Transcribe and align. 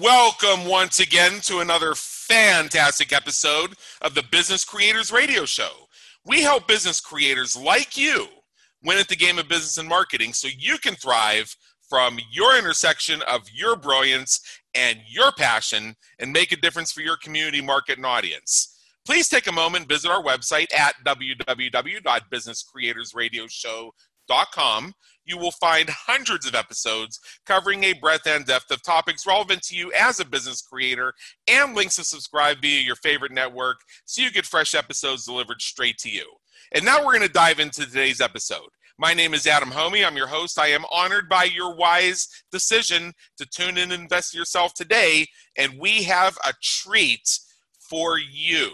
Welcome 0.00 0.66
once 0.66 0.98
again 0.98 1.40
to 1.42 1.58
another 1.58 1.94
fantastic 1.94 3.12
episode 3.12 3.74
of 4.00 4.14
the 4.14 4.24
Business 4.30 4.64
Creators 4.64 5.12
Radio 5.12 5.44
Show. 5.44 5.68
We 6.24 6.40
help 6.40 6.66
business 6.66 7.02
creators 7.02 7.54
like 7.54 7.98
you 7.98 8.28
win 8.82 8.96
at 8.96 9.08
the 9.08 9.16
game 9.16 9.38
of 9.38 9.46
business 9.46 9.76
and 9.76 9.86
marketing 9.86 10.32
so 10.32 10.48
you 10.58 10.78
can 10.78 10.94
thrive 10.94 11.54
from 11.86 12.18
your 12.32 12.58
intersection 12.58 13.20
of 13.28 13.42
your 13.52 13.76
brilliance 13.76 14.40
and 14.74 15.00
your 15.06 15.32
passion 15.32 15.94
and 16.18 16.32
make 16.32 16.52
a 16.52 16.56
difference 16.56 16.92
for 16.92 17.02
your 17.02 17.18
community, 17.18 17.60
market, 17.60 17.98
and 17.98 18.06
audience. 18.06 18.74
Please 19.04 19.28
take 19.28 19.48
a 19.48 19.52
moment 19.52 19.86
visit 19.86 20.10
our 20.10 20.22
website 20.22 20.74
at 20.74 20.94
www.businesscreatorsradioshow.com 21.04 23.90
you 25.30 25.38
will 25.38 25.52
find 25.52 25.88
hundreds 25.88 26.46
of 26.46 26.54
episodes 26.54 27.20
covering 27.46 27.84
a 27.84 27.92
breadth 27.94 28.26
and 28.26 28.44
depth 28.44 28.70
of 28.70 28.82
topics 28.82 29.26
relevant 29.26 29.62
to 29.62 29.76
you 29.76 29.92
as 29.92 30.18
a 30.18 30.24
business 30.24 30.60
creator 30.60 31.12
and 31.48 31.74
links 31.74 31.96
to 31.96 32.04
subscribe 32.04 32.60
via 32.60 32.80
your 32.80 32.96
favorite 32.96 33.32
network 33.32 33.80
so 34.04 34.22
you 34.22 34.30
get 34.30 34.44
fresh 34.44 34.74
episodes 34.74 35.24
delivered 35.24 35.62
straight 35.62 35.98
to 35.98 36.10
you. 36.10 36.24
And 36.72 36.84
now 36.84 36.98
we're 36.98 37.16
going 37.16 37.26
to 37.26 37.32
dive 37.32 37.60
into 37.60 37.86
today's 37.86 38.20
episode. 38.20 38.68
My 38.98 39.14
name 39.14 39.32
is 39.32 39.46
Adam 39.46 39.70
Hommey. 39.70 40.06
I'm 40.06 40.16
your 40.16 40.26
host. 40.26 40.58
I 40.58 40.68
am 40.68 40.84
honored 40.92 41.28
by 41.28 41.44
your 41.44 41.74
wise 41.74 42.28
decision 42.52 43.14
to 43.38 43.46
tune 43.46 43.78
in 43.78 43.92
and 43.92 44.02
invest 44.02 44.34
in 44.34 44.38
yourself 44.38 44.74
today. 44.74 45.26
And 45.56 45.78
we 45.78 46.02
have 46.02 46.36
a 46.46 46.52
treat 46.62 47.38
for 47.78 48.18
you 48.18 48.70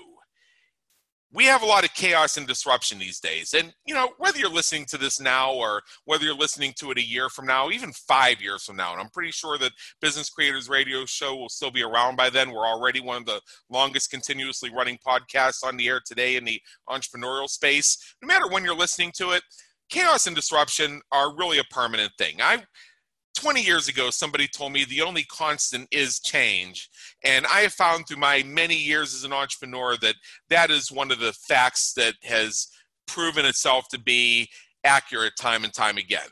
we 1.33 1.45
have 1.45 1.62
a 1.62 1.66
lot 1.66 1.85
of 1.85 1.93
chaos 1.95 2.37
and 2.37 2.47
disruption 2.47 2.98
these 2.98 3.21
days. 3.21 3.53
And, 3.53 3.75
you 3.85 3.95
know, 3.95 4.11
whether 4.19 4.39
you're 4.39 4.48
listening 4.48 4.87
to 4.87 4.98
this 4.98 5.21
now 5.21 5.52
or 5.52 5.83
whether 6.05 6.25
you're 6.25 6.35
listening 6.35 6.73
to 6.79 6.91
it 6.93 6.99
a 6.99 7.02
year 7.02 7.29
from 7.29 7.47
now, 7.47 7.71
even 7.71 7.93
five 7.93 8.41
years 8.41 8.65
from 8.65 8.77
now, 8.77 8.93
and 8.93 9.01
I'm 9.01 9.11
pretty 9.11 9.33
sure 9.33 9.59
that 9.59 9.73
Business 10.01 10.30
Creators 10.30 10.69
Radio 10.69 11.05
Show 11.05 11.37
will 11.37 11.49
still 11.49 11.71
be 11.71 11.83
around 11.83 12.16
by 12.16 12.30
then. 12.30 12.51
We're 12.51 12.66
already 12.66 13.01
one 13.01 13.19
of 13.19 13.27
the 13.27 13.41
longest 13.69 14.11
continuously 14.11 14.71
running 14.75 14.99
podcasts 15.07 15.65
on 15.65 15.77
the 15.77 15.88
air 15.88 16.01
today 16.04 16.37
in 16.37 16.45
the 16.45 16.60
entrepreneurial 16.88 17.49
space. 17.49 17.99
No 18.23 18.27
matter 18.27 18.49
when 18.49 18.65
you're 18.65 18.77
listening 18.77 19.13
to 19.16 19.32
it, 19.32 19.43
chaos 19.88 20.27
and 20.27 20.37
disruption 20.37 21.01
are 21.13 21.37
really 21.37 21.59
a 21.59 21.65
permanent 21.65 22.13
thing. 22.19 22.41
I 22.41 22.65
20 23.37 23.62
years 23.62 23.88
ago, 23.88 24.10
somebody 24.10 24.48
told 24.48 24.73
me 24.73 24.84
the 24.84 25.02
only 25.02 25.24
constant 25.24 25.87
is 25.90 26.20
change. 26.20 26.88
And 27.24 27.46
I 27.46 27.60
have 27.60 27.73
found 27.73 28.06
through 28.06 28.18
my 28.18 28.42
many 28.42 28.76
years 28.76 29.15
as 29.15 29.24
an 29.24 29.32
entrepreneur 29.32 29.96
that 29.98 30.16
that 30.51 30.70
is 30.70 30.90
one 30.90 31.10
of 31.10 31.20
the 31.20 31.32
facts 31.32 31.92
that 31.95 32.14
has 32.24 32.66
proven 33.07 33.45
itself 33.45 33.87
to 33.90 34.01
be 34.01 34.48
accurate 34.84 35.34
time 35.38 35.64
and 35.64 35.73
time 35.73 35.98
again. 35.98 36.29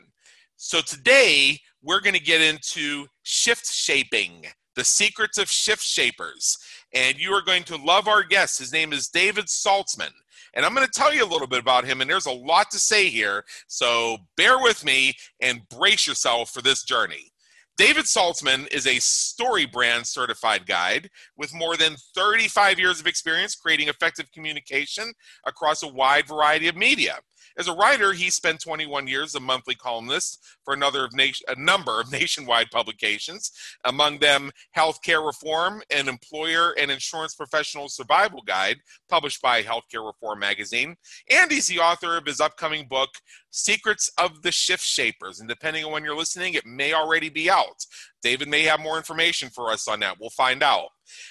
So 0.57 0.81
today, 0.81 1.59
we're 1.81 2.01
going 2.01 2.15
to 2.15 2.21
get 2.21 2.41
into 2.41 3.05
shift 3.23 3.67
shaping, 3.71 4.45
the 4.75 4.83
secrets 4.83 5.37
of 5.37 5.49
shift 5.49 5.83
shapers. 5.83 6.57
And 6.93 7.17
you 7.19 7.31
are 7.31 7.41
going 7.41 7.63
to 7.65 7.77
love 7.77 8.07
our 8.07 8.23
guest. 8.23 8.57
His 8.57 8.73
name 8.73 8.93
is 8.93 9.09
David 9.09 9.45
Saltzman. 9.45 10.11
And 10.55 10.65
I'm 10.65 10.73
going 10.73 10.87
to 10.87 10.91
tell 10.91 11.13
you 11.13 11.23
a 11.23 11.27
little 11.27 11.47
bit 11.47 11.59
about 11.59 11.85
him, 11.85 12.01
and 12.01 12.09
there's 12.09 12.25
a 12.25 12.31
lot 12.31 12.71
to 12.71 12.79
say 12.79 13.09
here. 13.09 13.43
So 13.67 14.17
bear 14.37 14.57
with 14.59 14.85
me 14.85 15.13
and 15.41 15.67
brace 15.69 16.07
yourself 16.07 16.49
for 16.49 16.61
this 16.61 16.83
journey. 16.83 17.31
David 17.77 18.05
Saltzman 18.05 18.71
is 18.73 18.85
a 18.85 18.95
StoryBrand 18.95 20.05
certified 20.05 20.65
guide 20.65 21.09
with 21.35 21.53
more 21.53 21.75
than 21.75 21.97
35 22.15 22.79
years 22.79 23.01
of 23.01 23.07
experience 23.07 23.53
creating 23.53 23.89
effective 23.89 24.31
communication 24.31 25.11
across 25.45 25.83
a 25.83 25.87
wide 25.87 26.25
variety 26.25 26.69
of 26.69 26.77
media. 26.77 27.17
As 27.57 27.67
a 27.67 27.73
writer, 27.73 28.13
he 28.13 28.29
spent 28.29 28.59
21 28.59 29.07
years 29.07 29.35
a 29.35 29.39
monthly 29.39 29.75
columnist 29.75 30.43
for 30.63 30.73
another 30.73 31.05
of 31.05 31.13
nation, 31.13 31.45
a 31.47 31.59
number 31.59 31.99
of 31.99 32.11
nationwide 32.11 32.71
publications, 32.71 33.51
among 33.83 34.19
them 34.19 34.51
Healthcare 34.75 35.25
Reform, 35.25 35.81
an 35.89 36.07
employer 36.07 36.73
and 36.79 36.91
insurance 36.91 37.35
professional 37.35 37.89
survival 37.89 38.41
guide 38.45 38.77
published 39.09 39.41
by 39.41 39.61
Healthcare 39.61 40.05
Reform 40.05 40.39
magazine. 40.39 40.95
And 41.29 41.51
he's 41.51 41.67
the 41.67 41.79
author 41.79 42.17
of 42.17 42.25
his 42.25 42.41
upcoming 42.41 42.87
book, 42.87 43.09
Secrets 43.51 44.11
of 44.17 44.41
the 44.41 44.51
Shift 44.51 44.83
Shapers. 44.83 45.39
And 45.39 45.49
depending 45.49 45.85
on 45.85 45.91
when 45.91 46.03
you're 46.03 46.15
listening, 46.15 46.55
it 46.55 46.65
may 46.65 46.93
already 46.93 47.29
be 47.29 47.49
out. 47.49 47.85
David 48.21 48.47
may 48.47 48.63
have 48.63 48.79
more 48.79 48.97
information 48.97 49.49
for 49.49 49.71
us 49.71 49.87
on 49.87 49.99
that. 50.01 50.17
We'll 50.19 50.29
find 50.31 50.63
out. 50.63 50.89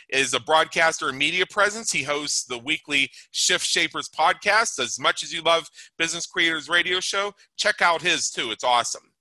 Is 0.08 0.34
a 0.34 0.40
broadcaster 0.40 1.08
and 1.08 1.18
media 1.18 1.46
presence. 1.46 1.92
He 1.92 2.02
hosts 2.02 2.44
the 2.44 2.58
weekly 2.58 3.10
Shift 3.30 3.64
Shapers 3.64 4.08
podcast. 4.08 4.78
As 4.78 4.98
much 4.98 5.22
as 5.22 5.32
you 5.32 5.42
love 5.42 5.68
Business 5.98 6.26
Creators 6.26 6.68
Radio 6.68 7.00
Show, 7.00 7.32
check 7.56 7.82
out 7.82 8.02
his 8.02 8.30
too. 8.30 8.50
It's 8.50 8.64
awesome. 8.64 9.12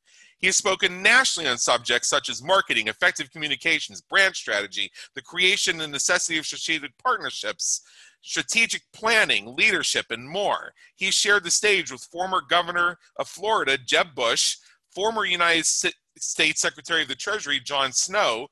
He 0.43 0.47
has 0.47 0.57
spoken 0.57 1.01
nationally 1.01 1.47
on 1.47 1.57
subjects 1.57 2.09
such 2.09 2.29
as 2.29 2.43
marketing, 2.43 2.89
effective 2.89 3.31
communications, 3.31 4.01
brand 4.01 4.35
strategy, 4.35 4.91
the 5.15 5.21
creation 5.21 5.79
and 5.79 5.89
necessity 5.89 6.37
of 6.37 6.45
strategic 6.45 6.91
partnerships, 6.97 7.81
strategic 8.21 8.81
planning, 8.91 9.55
leadership, 9.55 10.07
and 10.09 10.27
more. 10.27 10.73
He 10.95 11.11
shared 11.11 11.45
the 11.45 11.49
stage 11.49 11.93
with 11.93 12.03
former 12.03 12.41
governor 12.41 12.97
of 13.17 13.29
Florida, 13.29 13.77
Jeb 13.77 14.15
Bush, 14.15 14.57
former 14.93 15.23
United 15.23 15.65
States 15.65 16.61
Secretary 16.61 17.03
of 17.03 17.07
the 17.07 17.15
Treasury, 17.15 17.61
John 17.61 17.93
Snow, 17.93 18.47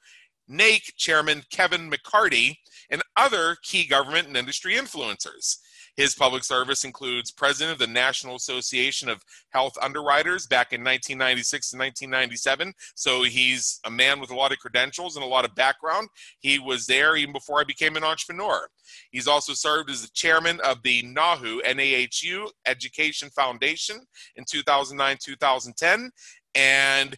NAIC 0.50 0.96
Chairman 0.97 1.44
Kevin 1.52 1.90
McCarty, 1.90 2.56
and 2.90 3.02
other 3.16 3.56
key 3.63 3.88
government 3.88 4.28
and 4.28 4.38
industry 4.38 4.75
influencers. 4.75 5.57
His 5.96 6.16
public 6.16 6.44
service 6.44 6.84
includes 6.84 7.31
president 7.31 7.74
of 7.74 7.79
the 7.79 7.91
National 7.91 8.35
Association 8.35 9.09
of 9.09 9.22
Health 9.50 9.74
Underwriters 9.81 10.47
back 10.47 10.72
in 10.72 10.81
1996 10.81 11.74
and 11.74 11.79
1997. 11.79 12.74
So 12.96 13.24
he's 13.24 13.79
a 13.85 13.91
man 13.91 14.19
with 14.19 14.31
a 14.31 14.35
lot 14.35 14.52
of 14.52 14.59
credentials 14.59 15.16
and 15.16 15.25
a 15.25 15.28
lot 15.28 15.44
of 15.44 15.53
background. 15.56 16.07
He 16.40 16.59
was 16.59 16.85
there 16.85 17.18
even 17.18 17.34
before 17.34 17.59
I 17.59 17.66
became 17.66 17.97
an 17.97 18.03
entrepreneur. 18.03 18.68
He's 19.12 19.28
also 19.28 19.53
served 19.53 19.90
as 19.90 20.02
the 20.02 20.09
chairman 20.13 20.59
of 20.62 20.81
the 20.84 21.03
NAHU, 21.03 21.62
NAHU 21.63 22.50
Education 22.66 23.29
Foundation 23.29 24.02
in 24.38 24.46
2009 24.50 25.18
2010. 25.22 26.12
And 26.56 27.18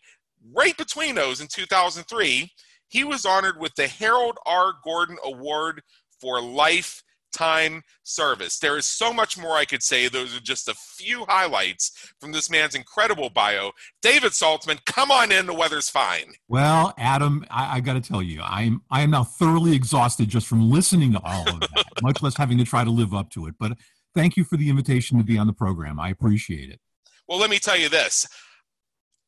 right 0.51 0.75
between 0.77 1.15
those 1.15 1.41
in 1.41 1.47
2003, 1.47 2.51
he 2.93 3.03
was 3.03 3.25
honored 3.25 3.59
with 3.59 3.73
the 3.73 3.87
Harold 3.87 4.37
R. 4.45 4.73
Gordon 4.83 5.17
Award 5.25 5.81
for 6.21 6.39
lifetime 6.39 7.81
service. 8.03 8.59
There 8.59 8.77
is 8.77 8.85
so 8.85 9.11
much 9.11 9.35
more 9.35 9.55
I 9.55 9.65
could 9.65 9.81
say. 9.81 10.07
Those 10.07 10.37
are 10.37 10.39
just 10.39 10.67
a 10.67 10.75
few 10.75 11.25
highlights 11.25 12.13
from 12.19 12.31
this 12.31 12.51
man's 12.51 12.75
incredible 12.75 13.31
bio. 13.31 13.71
David 14.03 14.33
Saltzman, 14.33 14.85
come 14.85 15.09
on 15.09 15.31
in. 15.31 15.47
The 15.47 15.55
weather's 15.55 15.89
fine. 15.89 16.35
Well, 16.47 16.93
Adam, 16.99 17.43
I, 17.49 17.77
I 17.77 17.79
got 17.79 17.93
to 17.93 18.01
tell 18.01 18.21
you, 18.21 18.41
I'm 18.43 18.83
I 18.91 19.01
am 19.01 19.09
now 19.09 19.23
thoroughly 19.23 19.75
exhausted 19.75 20.29
just 20.29 20.45
from 20.45 20.69
listening 20.69 21.13
to 21.13 21.21
all 21.23 21.49
of 21.49 21.61
that, 21.61 21.85
much 22.03 22.21
less 22.21 22.37
having 22.37 22.59
to 22.59 22.63
try 22.63 22.83
to 22.83 22.91
live 22.91 23.15
up 23.15 23.31
to 23.31 23.47
it. 23.47 23.55
But 23.59 23.73
thank 24.13 24.37
you 24.37 24.43
for 24.43 24.55
the 24.55 24.69
invitation 24.69 25.17
to 25.17 25.23
be 25.23 25.39
on 25.39 25.47
the 25.47 25.53
program. 25.53 25.99
I 25.99 26.09
appreciate 26.09 26.69
it. 26.69 26.79
Well, 27.27 27.39
let 27.39 27.49
me 27.49 27.57
tell 27.57 27.77
you 27.77 27.89
this. 27.89 28.27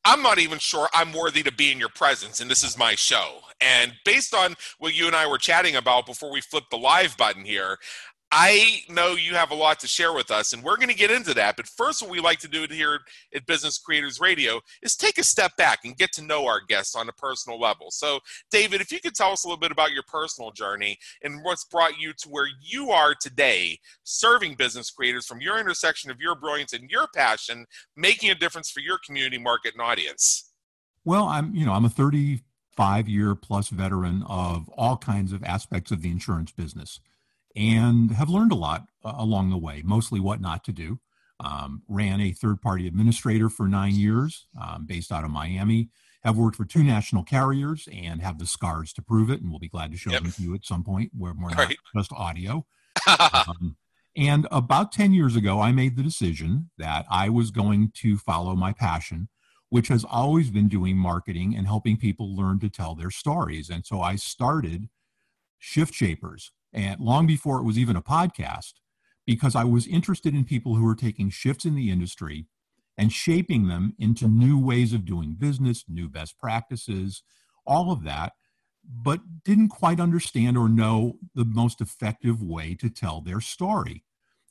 I'm 0.06 0.22
not 0.22 0.38
even 0.38 0.60
sure 0.60 0.88
I'm 0.94 1.12
worthy 1.12 1.42
to 1.42 1.52
be 1.52 1.72
in 1.72 1.80
your 1.80 1.88
presence, 1.88 2.40
and 2.40 2.48
this 2.48 2.62
is 2.62 2.78
my 2.78 2.94
show. 2.94 3.40
And 3.60 3.92
based 4.04 4.34
on 4.34 4.54
what 4.78 4.94
you 4.94 5.08
and 5.08 5.16
I 5.16 5.26
were 5.26 5.36
chatting 5.36 5.74
about 5.74 6.06
before 6.06 6.30
we 6.30 6.40
flipped 6.40 6.70
the 6.70 6.78
live 6.78 7.16
button 7.16 7.44
here, 7.44 7.76
I 8.32 8.80
know 8.88 9.12
you 9.12 9.34
have 9.34 9.52
a 9.52 9.54
lot 9.54 9.78
to 9.80 9.86
share 9.86 10.12
with 10.12 10.32
us, 10.32 10.52
and 10.52 10.62
we're 10.62 10.76
going 10.76 10.88
to 10.88 10.94
get 10.94 11.12
into 11.12 11.32
that. 11.34 11.56
But 11.56 11.68
first, 11.68 12.02
what 12.02 12.10
we 12.10 12.18
like 12.18 12.40
to 12.40 12.48
do 12.48 12.66
here 12.68 12.98
at 13.32 13.46
Business 13.46 13.78
Creators 13.78 14.20
Radio 14.20 14.60
is 14.82 14.96
take 14.96 15.18
a 15.18 15.24
step 15.24 15.56
back 15.56 15.80
and 15.84 15.96
get 15.96 16.12
to 16.14 16.22
know 16.22 16.44
our 16.46 16.60
guests 16.60 16.96
on 16.96 17.08
a 17.08 17.12
personal 17.12 17.60
level. 17.60 17.86
So, 17.90 18.18
David, 18.50 18.80
if 18.80 18.90
you 18.90 18.98
could 18.98 19.14
tell 19.14 19.30
us 19.30 19.44
a 19.44 19.48
little 19.48 19.60
bit 19.60 19.70
about 19.70 19.92
your 19.92 20.02
personal 20.08 20.50
journey 20.50 20.98
and 21.22 21.44
what's 21.44 21.64
brought 21.64 22.00
you 22.00 22.12
to 22.14 22.28
where 22.28 22.48
you 22.60 22.90
are 22.90 23.14
today, 23.14 23.78
serving 24.02 24.54
business 24.54 24.90
creators 24.90 25.24
from 25.24 25.40
your 25.40 25.60
intersection 25.60 26.10
of 26.10 26.20
your 26.20 26.34
brilliance 26.34 26.72
and 26.72 26.90
your 26.90 27.06
passion, 27.14 27.64
making 27.96 28.30
a 28.30 28.34
difference 28.34 28.70
for 28.70 28.80
your 28.80 28.98
community, 29.06 29.38
market, 29.38 29.74
and 29.74 29.82
audience. 29.82 30.50
Well, 31.04 31.28
I'm, 31.28 31.54
you 31.54 31.64
know, 31.64 31.72
I'm 31.72 31.84
a 31.84 31.88
35 31.88 33.08
year 33.08 33.36
plus 33.36 33.68
veteran 33.68 34.24
of 34.28 34.68
all 34.70 34.96
kinds 34.96 35.32
of 35.32 35.44
aspects 35.44 35.92
of 35.92 36.02
the 36.02 36.10
insurance 36.10 36.50
business 36.50 36.98
and 37.56 38.10
have 38.12 38.28
learned 38.28 38.52
a 38.52 38.56
lot 38.56 38.86
uh, 39.04 39.14
along 39.16 39.50
the 39.50 39.56
way, 39.56 39.82
mostly 39.84 40.20
what 40.20 40.40
not 40.40 40.64
to 40.64 40.72
do. 40.72 41.00
Um, 41.38 41.82
ran 41.88 42.20
a 42.20 42.32
third 42.32 42.62
party 42.62 42.86
administrator 42.86 43.50
for 43.50 43.68
nine 43.68 43.94
years 43.94 44.46
um, 44.60 44.86
based 44.86 45.12
out 45.12 45.24
of 45.24 45.30
Miami. 45.30 45.90
Have 46.24 46.38
worked 46.38 46.56
for 46.56 46.64
two 46.64 46.82
national 46.82 47.22
carriers 47.24 47.88
and 47.92 48.20
have 48.22 48.38
the 48.38 48.46
scars 48.46 48.92
to 48.94 49.02
prove 49.02 49.30
it. 49.30 49.40
And 49.40 49.50
we'll 49.50 49.58
be 49.58 49.68
glad 49.68 49.92
to 49.92 49.98
show 49.98 50.10
yep. 50.10 50.22
them 50.22 50.32
to 50.32 50.42
you 50.42 50.54
at 50.54 50.64
some 50.64 50.82
point 50.82 51.12
where 51.16 51.34
we're 51.38 51.50
not 51.50 51.58
right. 51.58 51.76
just 51.94 52.12
audio. 52.12 52.66
um, 53.32 53.76
and 54.16 54.48
about 54.50 54.92
10 54.92 55.12
years 55.12 55.36
ago, 55.36 55.60
I 55.60 55.72
made 55.72 55.94
the 55.94 56.02
decision 56.02 56.70
that 56.78 57.04
I 57.10 57.28
was 57.28 57.50
going 57.50 57.92
to 57.96 58.16
follow 58.16 58.56
my 58.56 58.72
passion, 58.72 59.28
which 59.68 59.88
has 59.88 60.04
always 60.04 60.50
been 60.50 60.68
doing 60.68 60.96
marketing 60.96 61.54
and 61.54 61.66
helping 61.66 61.98
people 61.98 62.34
learn 62.34 62.58
to 62.60 62.70
tell 62.70 62.94
their 62.94 63.10
stories. 63.10 63.68
And 63.68 63.84
so 63.84 64.00
I 64.00 64.16
started 64.16 64.88
Shift 65.58 65.92
Shapers, 65.92 66.52
and 66.76 67.00
long 67.00 67.26
before 67.26 67.58
it 67.58 67.64
was 67.64 67.78
even 67.78 67.96
a 67.96 68.02
podcast, 68.02 68.74
because 69.26 69.56
I 69.56 69.64
was 69.64 69.88
interested 69.88 70.34
in 70.34 70.44
people 70.44 70.76
who 70.76 70.84
were 70.84 70.94
taking 70.94 71.30
shifts 71.30 71.64
in 71.64 71.74
the 71.74 71.90
industry 71.90 72.46
and 72.98 73.12
shaping 73.12 73.66
them 73.66 73.94
into 73.98 74.28
new 74.28 74.58
ways 74.58 74.92
of 74.92 75.04
doing 75.04 75.34
business, 75.34 75.84
new 75.88 76.08
best 76.08 76.38
practices, 76.38 77.22
all 77.66 77.90
of 77.90 78.04
that, 78.04 78.34
but 78.84 79.20
didn't 79.44 79.70
quite 79.70 79.98
understand 79.98 80.56
or 80.56 80.68
know 80.68 81.16
the 81.34 81.44
most 81.44 81.80
effective 81.80 82.42
way 82.42 82.74
to 82.74 82.88
tell 82.88 83.20
their 83.20 83.40
story 83.40 84.04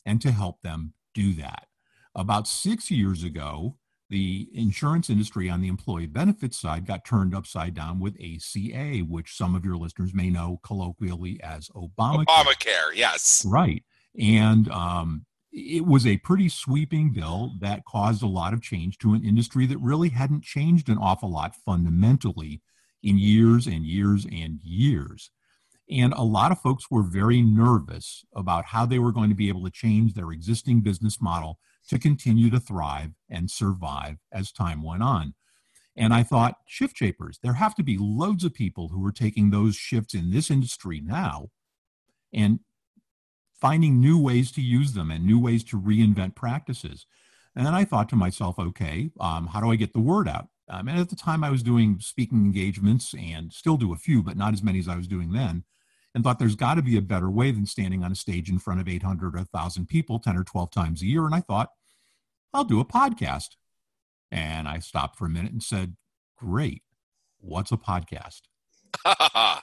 and 0.06 0.20
to 0.22 0.32
help 0.32 0.62
them 0.62 0.94
do 1.14 1.34
that. 1.34 1.68
About 2.16 2.48
six 2.48 2.92
years 2.92 3.24
ago, 3.24 3.78
the 4.10 4.48
insurance 4.54 5.10
industry 5.10 5.50
on 5.50 5.62
the 5.62 5.68
employee 5.68 6.06
benefits 6.06 6.60
side 6.60 6.86
got 6.86 7.06
turned 7.06 7.34
upside 7.34 7.74
down 7.74 8.00
with 8.00 8.16
ACA, 8.16 9.00
which 9.00 9.36
some 9.36 9.56
of 9.56 9.66
your 9.66 9.78
listeners 9.78 10.14
may 10.14 10.30
know 10.30 10.60
colloquially 10.64 11.40
as 11.42 11.70
Obamacare. 11.70 12.26
Obamacare, 12.26 12.96
yes. 12.96 13.44
Right. 13.48 13.84
And 14.20 14.70
um, 14.70 15.26
it 15.52 15.86
was 15.86 16.06
a 16.06 16.18
pretty 16.18 16.50
sweeping 16.50 17.14
bill 17.14 17.54
that 17.62 17.86
caused 17.86 18.22
a 18.22 18.28
lot 18.28 18.54
of 18.54 18.62
change 18.62 18.98
to 19.00 19.14
an 19.14 19.26
industry 19.26 19.66
that 19.66 19.78
really 19.80 20.10
hadn't 20.10 20.44
changed 20.44 20.90
an 20.90 20.98
awful 20.98 21.32
lot 21.32 21.56
fundamentally 21.66 22.62
in 23.02 23.18
years 23.18 23.66
and 23.66 23.86
years 23.86 24.26
and 24.26 24.60
years. 24.62 25.32
And 25.90 26.14
a 26.14 26.24
lot 26.24 26.52
of 26.52 26.60
folks 26.60 26.90
were 26.90 27.04
very 27.04 27.42
nervous 27.42 28.26
about 28.36 28.66
how 28.66 28.86
they 28.86 29.00
were 29.00 29.12
going 29.12 29.30
to 29.30 29.36
be 29.36 29.50
able 29.50 29.64
to 29.64 29.72
change 29.72 30.14
their 30.14 30.32
existing 30.32 30.82
business 30.82 31.22
model 31.22 31.60
to 31.90 32.00
continue 32.00 32.50
to 32.50 32.60
thrive 32.60 33.12
and 33.30 33.50
survive 33.50 34.18
as 34.32 34.52
time 34.52 34.82
went 34.82 35.04
on. 35.04 35.34
And 35.98 36.14
I 36.14 36.24
thought, 36.24 36.58
shift 36.66 36.98
shapers, 36.98 37.40
there 37.42 37.54
have 37.54 37.76
to 37.76 37.84
be 37.84 37.98
loads 38.00 38.44
of 38.44 38.54
people 38.54 38.90
who 38.90 39.06
are 39.06 39.14
taking 39.14 39.50
those 39.50 39.76
shifts 39.76 40.14
in 40.14 40.32
this 40.32 40.52
industry 40.52 41.02
now 41.02 41.50
and 42.34 42.60
finding 43.60 44.00
new 44.00 44.22
ways 44.22 44.52
to 44.52 44.62
use 44.62 44.94
them 44.94 45.10
and 45.10 45.26
new 45.26 45.40
ways 45.40 45.64
to 45.66 45.80
reinvent 45.80 46.36
practices. 46.36 47.06
And 47.56 47.66
then 47.66 47.74
I 47.74 47.86
thought 47.86 48.10
to 48.10 48.18
myself, 48.18 48.60
okay, 48.60 49.12
um, 49.20 49.48
how 49.48 49.62
do 49.62 49.72
I 49.72 49.78
get 49.78 49.94
the 49.94 50.02
word 50.02 50.28
out? 50.28 50.50
Um, 50.68 50.88
and 50.88 51.00
at 51.00 51.10
the 51.10 51.16
time, 51.16 51.44
I 51.44 51.50
was 51.50 51.64
doing 51.64 52.00
speaking 52.02 52.40
engagements 52.40 53.14
and 53.14 53.54
still 53.54 53.78
do 53.78 53.94
a 53.94 53.98
few, 53.98 54.22
but 54.22 54.36
not 54.36 54.54
as 54.54 54.64
many 54.64 54.80
as 54.80 54.90
I 54.90 54.98
was 54.98 55.08
doing 55.08 55.32
then. 55.32 55.64
And 56.16 56.24
thought 56.24 56.40
there's 56.40 56.56
got 56.56 56.76
to 56.76 56.82
be 56.82 56.98
a 56.98 57.02
better 57.02 57.30
way 57.30 57.52
than 57.52 57.66
standing 57.66 58.02
on 58.02 58.12
a 58.12 58.16
stage 58.16 58.50
in 58.50 58.58
front 58.58 58.80
of 58.80 58.88
800 58.88 59.36
or 59.36 59.38
1,000 59.38 59.86
people 59.88 60.18
10 60.18 60.38
or 60.38 60.46
12 60.46 60.72
times 60.72 61.02
a 61.02 61.06
year. 61.06 61.26
And 61.26 61.36
I 61.36 61.42
thought, 61.42 61.70
I'll 62.54 62.64
do 62.64 62.80
a 62.80 62.86
podcast. 62.86 63.50
And 64.32 64.66
I 64.68 64.80
stopped 64.80 65.18
for 65.18 65.26
a 65.26 65.30
minute 65.30 65.52
and 65.52 65.62
said, 65.62 65.98
Great. 66.38 66.84
What's 67.40 67.72
a 67.72 67.78
podcast? 67.78 68.42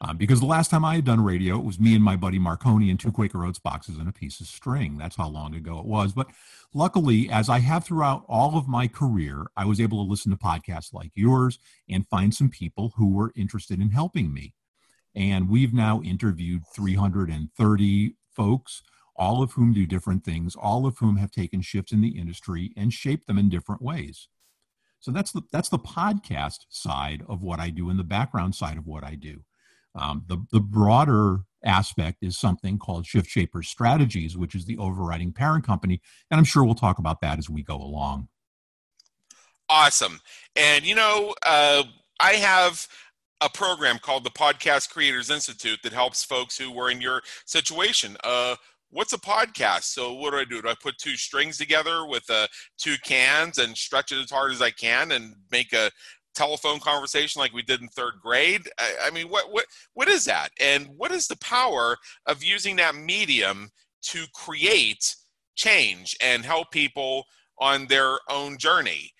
um, 0.00 0.16
because 0.16 0.40
the 0.40 0.46
last 0.46 0.70
time 0.70 0.84
I 0.84 0.96
had 0.96 1.04
done 1.04 1.22
radio, 1.22 1.58
it 1.58 1.64
was 1.64 1.78
me 1.78 1.94
and 1.94 2.02
my 2.02 2.16
buddy 2.16 2.38
Marconi 2.38 2.90
and 2.90 2.98
two 2.98 3.12
Quaker 3.12 3.44
Oats 3.44 3.58
boxes 3.58 3.98
and 3.98 4.08
a 4.08 4.12
piece 4.12 4.40
of 4.40 4.46
string. 4.46 4.96
That's 4.98 5.16
how 5.16 5.28
long 5.28 5.54
ago 5.54 5.78
it 5.78 5.84
was. 5.84 6.12
But 6.12 6.28
luckily, 6.74 7.28
as 7.30 7.48
I 7.48 7.60
have 7.60 7.84
throughout 7.84 8.24
all 8.28 8.56
of 8.56 8.66
my 8.66 8.88
career, 8.88 9.46
I 9.56 9.66
was 9.66 9.80
able 9.80 10.04
to 10.04 10.10
listen 10.10 10.32
to 10.32 10.38
podcasts 10.38 10.92
like 10.92 11.12
yours 11.14 11.58
and 11.88 12.08
find 12.08 12.34
some 12.34 12.48
people 12.48 12.94
who 12.96 13.12
were 13.12 13.32
interested 13.36 13.80
in 13.80 13.90
helping 13.90 14.32
me. 14.32 14.54
And 15.14 15.48
we've 15.48 15.74
now 15.74 16.00
interviewed 16.02 16.62
330 16.74 18.16
folks 18.34 18.82
all 19.14 19.42
of 19.42 19.52
whom 19.52 19.72
do 19.72 19.86
different 19.86 20.24
things, 20.24 20.56
all 20.56 20.86
of 20.86 20.98
whom 20.98 21.16
have 21.16 21.30
taken 21.30 21.60
shifts 21.60 21.92
in 21.92 22.00
the 22.00 22.18
industry 22.18 22.72
and 22.76 22.92
shaped 22.92 23.26
them 23.26 23.38
in 23.38 23.48
different 23.48 23.82
ways. 23.82 24.28
So 25.00 25.10
that's 25.10 25.32
the 25.32 25.42
that's 25.50 25.68
the 25.68 25.78
podcast 25.78 26.60
side 26.68 27.22
of 27.28 27.42
what 27.42 27.60
I 27.60 27.70
do 27.70 27.90
and 27.90 27.98
the 27.98 28.04
background 28.04 28.54
side 28.54 28.78
of 28.78 28.86
what 28.86 29.04
I 29.04 29.16
do. 29.16 29.42
Um, 29.94 30.24
the 30.28 30.44
the 30.52 30.60
broader 30.60 31.40
aspect 31.64 32.18
is 32.22 32.38
something 32.38 32.78
called 32.78 33.06
Shift 33.06 33.28
Shapers 33.28 33.68
Strategies, 33.68 34.36
which 34.36 34.54
is 34.54 34.64
the 34.64 34.78
overriding 34.78 35.32
parent 35.32 35.66
company, 35.66 36.00
and 36.30 36.38
I'm 36.38 36.44
sure 36.44 36.64
we'll 36.64 36.74
talk 36.74 36.98
about 36.98 37.20
that 37.20 37.38
as 37.38 37.50
we 37.50 37.62
go 37.62 37.76
along. 37.76 38.28
Awesome, 39.68 40.20
and 40.54 40.84
you 40.86 40.94
know, 40.94 41.34
uh, 41.44 41.82
I 42.20 42.34
have 42.34 42.86
a 43.42 43.48
program 43.48 43.98
called 43.98 44.24
the 44.24 44.30
Podcast 44.30 44.90
Creators 44.90 45.30
Institute 45.30 45.80
that 45.82 45.92
helps 45.92 46.22
folks 46.22 46.56
who 46.56 46.70
were 46.70 46.90
in 46.90 47.00
your 47.00 47.22
situation. 47.44 48.16
Uh, 48.22 48.54
what's 48.90 49.12
a 49.12 49.18
podcast? 49.18 49.84
So 49.84 50.12
what 50.14 50.30
do 50.30 50.38
I 50.38 50.44
do? 50.44 50.62
Do 50.62 50.68
I 50.68 50.74
put 50.80 50.96
two 50.98 51.16
strings 51.16 51.58
together 51.58 52.06
with 52.06 52.22
uh, 52.30 52.46
two 52.78 52.94
cans 53.04 53.58
and 53.58 53.76
stretch 53.76 54.12
it 54.12 54.22
as 54.22 54.30
hard 54.30 54.52
as 54.52 54.62
I 54.62 54.70
can 54.70 55.12
and 55.12 55.34
make 55.50 55.72
a 55.72 55.90
telephone 56.34 56.78
conversation 56.78 57.40
like 57.40 57.52
we 57.52 57.62
did 57.62 57.80
in 57.80 57.88
third 57.88 58.14
grade? 58.22 58.62
I, 58.78 58.94
I 59.06 59.10
mean, 59.10 59.28
what 59.28 59.50
what 59.50 59.66
what 59.94 60.08
is 60.08 60.24
that? 60.26 60.50
And 60.60 60.86
what 60.96 61.10
is 61.10 61.26
the 61.26 61.38
power 61.38 61.96
of 62.26 62.44
using 62.44 62.76
that 62.76 62.94
medium 62.94 63.70
to 64.02 64.24
create 64.34 65.16
change 65.56 66.16
and 66.22 66.44
help 66.44 66.70
people 66.70 67.24
on 67.58 67.86
their 67.88 68.18
own 68.30 68.56
journey? 68.56 69.12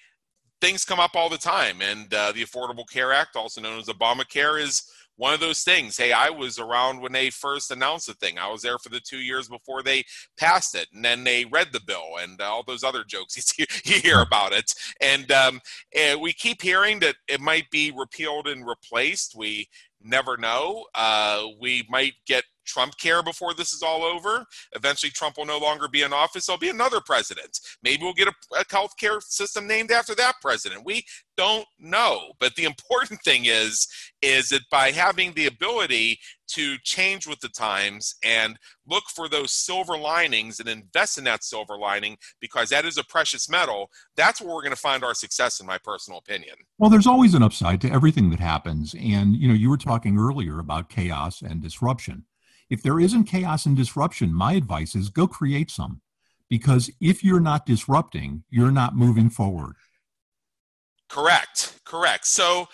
Things 0.63 0.85
come 0.85 1.01
up 1.01 1.17
all 1.17 1.29
the 1.29 1.39
time, 1.39 1.83
and 1.83 2.15
uh, 2.15 2.31
the 2.31 2.45
Affordable 2.45 2.89
Care 2.89 3.13
Act, 3.13 3.35
also 3.35 3.61
known 3.61 3.81
as 3.81 3.87
Obamacare, 3.87 4.63
is 4.63 4.89
one 5.17 5.35
of 5.35 5.41
those 5.41 5.63
things. 5.63 5.97
Hey, 5.97 6.13
I 6.13 6.31
was 6.31 6.61
around 6.61 7.01
when 7.01 7.11
they 7.11 7.31
first 7.31 7.73
announced 7.73 8.07
the 8.07 8.15
thing. 8.15 8.39
I 8.39 8.49
was 8.49 8.63
there 8.63 8.79
for 8.79 8.89
the 8.89 9.01
two 9.01 9.19
years 9.19 9.49
before 9.49 9.83
they 9.83 10.05
passed 10.39 10.77
it, 10.77 10.87
and 10.95 11.05
then 11.05 11.25
they 11.25 11.47
read 11.47 11.73
the 11.73 11.81
bill 11.85 12.19
and 12.21 12.41
all 12.41 12.63
those 12.63 12.85
other 12.85 13.03
jokes 13.03 13.53
you 13.59 13.67
hear 13.83 14.21
about 14.21 14.53
it. 14.53 14.73
And, 15.01 15.33
um, 15.33 15.61
and 15.97 16.21
we 16.21 16.33
keep 16.33 16.63
hearing 16.63 17.01
that 17.01 17.17
it 17.27 17.41
might 17.41 17.69
be 17.73 17.91
repealed 17.91 18.47
and 18.47 18.65
replaced. 18.65 19.35
We 19.37 19.69
never 20.01 20.37
know. 20.37 20.85
Uh, 20.95 21.43
we 21.61 21.85
might 21.91 22.15
get 22.25 22.45
Trump 22.65 22.97
care 22.99 23.23
before 23.23 23.55
this 23.55 23.73
is 23.73 23.83
all 23.83 24.03
over. 24.03 24.45
Eventually, 24.75 25.11
Trump 25.11 25.37
will 25.37 25.47
no 25.47 25.59
longer 25.59 25.89
be 25.89 26.03
in 26.03 26.13
office. 26.13 26.47
There'll 26.47 26.59
be 26.59 26.69
another 26.69 27.01
president. 27.01 27.59
Maybe 27.83 28.03
we'll 28.03 28.13
get 28.13 28.29
a, 28.29 28.35
a 28.57 28.65
health 28.71 28.93
care 28.99 29.21
system 29.21 29.67
named 29.67 29.91
after 29.91 30.15
that 30.17 30.35
president. 30.41 30.85
We 30.85 31.05
don't 31.37 31.67
know. 31.79 32.33
But 32.39 32.55
the 32.57 32.65
important 32.73 33.21
thing 33.23 33.47
is, 33.47 33.87
is 34.21 34.51
that 34.51 34.63
by 34.71 34.91
having 34.91 35.33
the 35.33 35.47
ability 35.47 36.19
to 36.49 36.77
change 36.85 37.27
with 37.27 37.41
the 37.41 37.49
times 37.49 38.15
and 38.23 38.59
look 38.87 39.05
for 39.15 39.29
those 39.29 39.53
silver 39.53 39.97
linings 39.97 40.61
and 40.61 40.69
invest 40.69 41.17
in 41.17 41.25
that 41.25 41.43
silver 41.43 41.79
lining 41.79 42.17
because 42.41 42.69
that 42.69 42.85
is 42.85 42.99
a 42.99 43.05
precious 43.05 43.49
metal, 43.49 43.91
that's 44.17 44.41
where 44.41 44.55
we're 44.55 44.63
going 44.63 44.71
to 44.71 44.77
find 44.77 45.03
our 45.03 45.15
success, 45.15 45.61
in 45.61 45.67
my 45.67 45.79
personal 45.79 46.19
opinion. 46.19 46.57
Well, 46.79 46.91
there's 46.91 47.07
always 47.07 47.35
an 47.35 47.43
upside 47.43 47.81
to 47.83 47.91
everything 47.91 48.31
that 48.31 48.41
happens. 48.41 48.95
And, 48.95 49.35
you 49.37 49.49
know, 49.49 49.55
you 49.55 49.71
were 49.71 49.79
talking 49.79 50.19
earlier 50.19 50.59
about 50.59 50.91
chaos 50.91 51.41
and 51.43 51.63
disruption. 51.63 52.25
If 52.73 52.83
there 52.83 52.99
isn't 52.99 53.25
chaos 53.25 53.67
and 53.67 53.77
disruption, 53.77 54.33
my 54.33 54.55
advice 54.55 54.95
is 54.95 55.11
go 55.11 55.27
create 55.27 55.71
some. 55.71 56.01
Because 56.49 56.91
if 57.03 57.23
you're 57.23 57.39
not 57.39 57.67
disrupting, 57.67 58.45
you're 58.49 58.71
not 58.71 58.97
moving 58.97 59.29
forward. 59.29 59.75
Correct, 61.11 61.79
correct. 61.85 62.27
So 62.27 62.67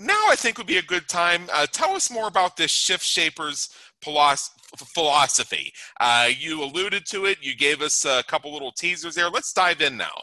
now 0.00 0.20
I 0.28 0.34
think 0.34 0.58
would 0.58 0.66
be 0.66 0.78
a 0.78 0.82
good 0.82 1.08
time. 1.08 1.42
Uh, 1.52 1.64
tell 1.70 1.94
us 1.94 2.10
more 2.10 2.26
about 2.26 2.56
this 2.56 2.72
Shift 2.72 3.04
Shapers 3.04 3.68
philosophy. 4.02 5.72
Uh, 6.00 6.28
you 6.36 6.64
alluded 6.64 7.06
to 7.06 7.26
it, 7.26 7.38
you 7.40 7.54
gave 7.54 7.82
us 7.82 8.04
a 8.04 8.24
couple 8.24 8.52
little 8.52 8.72
teasers 8.72 9.14
there. 9.14 9.30
Let's 9.30 9.52
dive 9.52 9.80
in 9.80 9.96
now. 9.96 10.22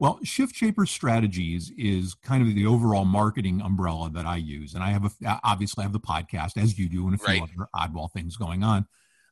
Well, 0.00 0.18
Shift 0.24 0.56
Shaper 0.56 0.86
Strategies 0.86 1.70
is 1.76 2.14
kind 2.14 2.42
of 2.42 2.54
the 2.54 2.64
overall 2.64 3.04
marketing 3.04 3.60
umbrella 3.60 4.10
that 4.14 4.24
I 4.24 4.36
use, 4.36 4.72
and 4.72 4.82
I 4.82 4.92
have 4.92 5.04
a, 5.04 5.40
obviously 5.44 5.82
I 5.82 5.84
have 5.84 5.92
the 5.92 6.00
podcast 6.00 6.56
as 6.56 6.78
you 6.78 6.88
do, 6.88 7.04
and 7.04 7.14
a 7.14 7.18
few 7.18 7.26
right. 7.26 7.42
other 7.42 7.68
oddball 7.76 8.10
things 8.10 8.34
going 8.34 8.64
on. 8.64 8.86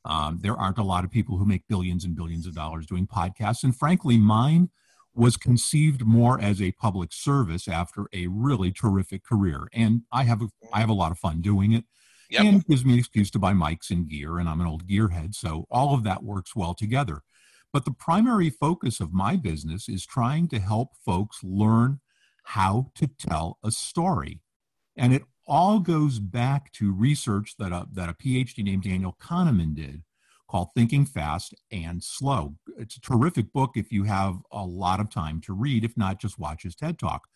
Um, 0.04 0.40
there 0.42 0.54
aren't 0.54 0.76
a 0.76 0.82
lot 0.82 1.04
of 1.04 1.10
people 1.10 1.38
who 1.38 1.46
make 1.46 1.66
billions 1.68 2.04
and 2.04 2.14
billions 2.14 2.46
of 2.46 2.54
dollars 2.54 2.84
doing 2.84 3.06
podcasts, 3.06 3.64
and 3.64 3.74
frankly, 3.74 4.18
mine 4.18 4.68
was 5.14 5.38
conceived 5.38 6.04
more 6.04 6.38
as 6.38 6.60
a 6.60 6.72
public 6.72 7.14
service 7.14 7.66
after 7.66 8.04
a 8.12 8.26
really 8.26 8.70
terrific 8.70 9.24
career, 9.24 9.68
and 9.72 10.02
I 10.12 10.24
have 10.24 10.42
a, 10.42 10.48
I 10.70 10.80
have 10.80 10.90
a 10.90 10.92
lot 10.94 11.12
of 11.12 11.18
fun 11.18 11.40
doing 11.40 11.72
it. 11.72 11.84
Yep. 12.28 12.44
And 12.44 12.60
it 12.60 12.68
gives 12.68 12.84
me 12.84 12.92
an 12.92 12.98
excuse 12.98 13.30
to 13.30 13.38
buy 13.38 13.54
mics 13.54 13.88
and 13.88 14.06
gear, 14.06 14.38
and 14.38 14.46
I'm 14.46 14.60
an 14.60 14.66
old 14.66 14.86
gearhead, 14.86 15.34
so 15.34 15.64
all 15.70 15.94
of 15.94 16.04
that 16.04 16.22
works 16.22 16.54
well 16.54 16.74
together. 16.74 17.22
But 17.72 17.84
the 17.84 17.92
primary 17.92 18.50
focus 18.50 19.00
of 19.00 19.12
my 19.12 19.36
business 19.36 19.88
is 19.88 20.06
trying 20.06 20.48
to 20.48 20.58
help 20.58 20.90
folks 21.04 21.40
learn 21.42 22.00
how 22.44 22.90
to 22.94 23.06
tell 23.06 23.58
a 23.62 23.70
story. 23.70 24.40
And 24.96 25.12
it 25.12 25.22
all 25.46 25.78
goes 25.78 26.18
back 26.18 26.72
to 26.72 26.92
research 26.92 27.54
that 27.58 27.72
a, 27.72 27.86
that 27.92 28.08
a 28.08 28.14
PhD 28.14 28.64
named 28.64 28.84
Daniel 28.84 29.16
Kahneman 29.20 29.74
did 29.74 30.02
called 30.48 30.68
Thinking 30.74 31.04
Fast 31.04 31.54
and 31.70 32.02
Slow. 32.02 32.54
It's 32.78 32.96
a 32.96 33.00
terrific 33.00 33.52
book 33.52 33.72
if 33.76 33.92
you 33.92 34.04
have 34.04 34.38
a 34.50 34.64
lot 34.64 34.98
of 34.98 35.10
time 35.10 35.40
to 35.42 35.52
read, 35.52 35.84
if 35.84 35.96
not, 35.96 36.20
just 36.20 36.38
watch 36.38 36.62
his 36.62 36.74
TED 36.74 36.98
Talk. 36.98 37.28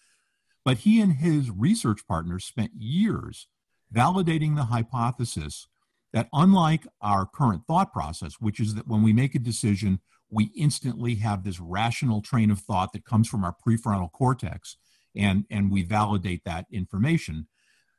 But 0.64 0.78
he 0.78 1.00
and 1.00 1.14
his 1.14 1.50
research 1.50 2.06
partners 2.08 2.44
spent 2.44 2.72
years 2.76 3.48
validating 3.94 4.56
the 4.56 4.64
hypothesis 4.64 5.66
that 6.12 6.28
unlike 6.32 6.86
our 7.00 7.26
current 7.26 7.66
thought 7.66 7.92
process, 7.92 8.34
which 8.40 8.60
is 8.60 8.74
that 8.74 8.88
when 8.88 9.02
we 9.02 9.12
make 9.12 9.34
a 9.34 9.38
decision, 9.38 10.00
we 10.32 10.50
instantly 10.56 11.16
have 11.16 11.44
this 11.44 11.60
rational 11.60 12.22
train 12.22 12.50
of 12.50 12.58
thought 12.58 12.92
that 12.92 13.04
comes 13.04 13.28
from 13.28 13.44
our 13.44 13.54
prefrontal 13.64 14.10
cortex 14.10 14.76
and, 15.14 15.44
and 15.50 15.70
we 15.70 15.82
validate 15.82 16.42
that 16.44 16.66
information 16.72 17.46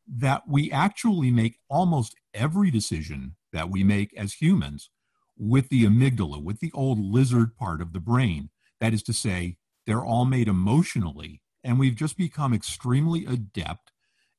that 0.07 0.43
we 0.47 0.71
actually 0.71 1.31
make 1.31 1.59
almost 1.69 2.15
every 2.33 2.69
decision 2.69 3.35
that 3.53 3.69
we 3.69 3.83
make 3.83 4.13
as 4.17 4.33
humans 4.33 4.89
with 5.37 5.69
the 5.69 5.85
amygdala, 5.85 6.43
with 6.43 6.59
the 6.59 6.71
old 6.73 6.99
lizard 6.99 7.55
part 7.55 7.81
of 7.81 7.93
the 7.93 7.99
brain. 7.99 8.49
That 8.81 8.93
is 8.93 9.03
to 9.03 9.13
say, 9.13 9.57
they're 9.85 10.03
all 10.03 10.25
made 10.25 10.47
emotionally, 10.47 11.41
and 11.63 11.79
we've 11.79 11.95
just 11.95 12.17
become 12.17 12.53
extremely 12.53 13.25
adept 13.25 13.91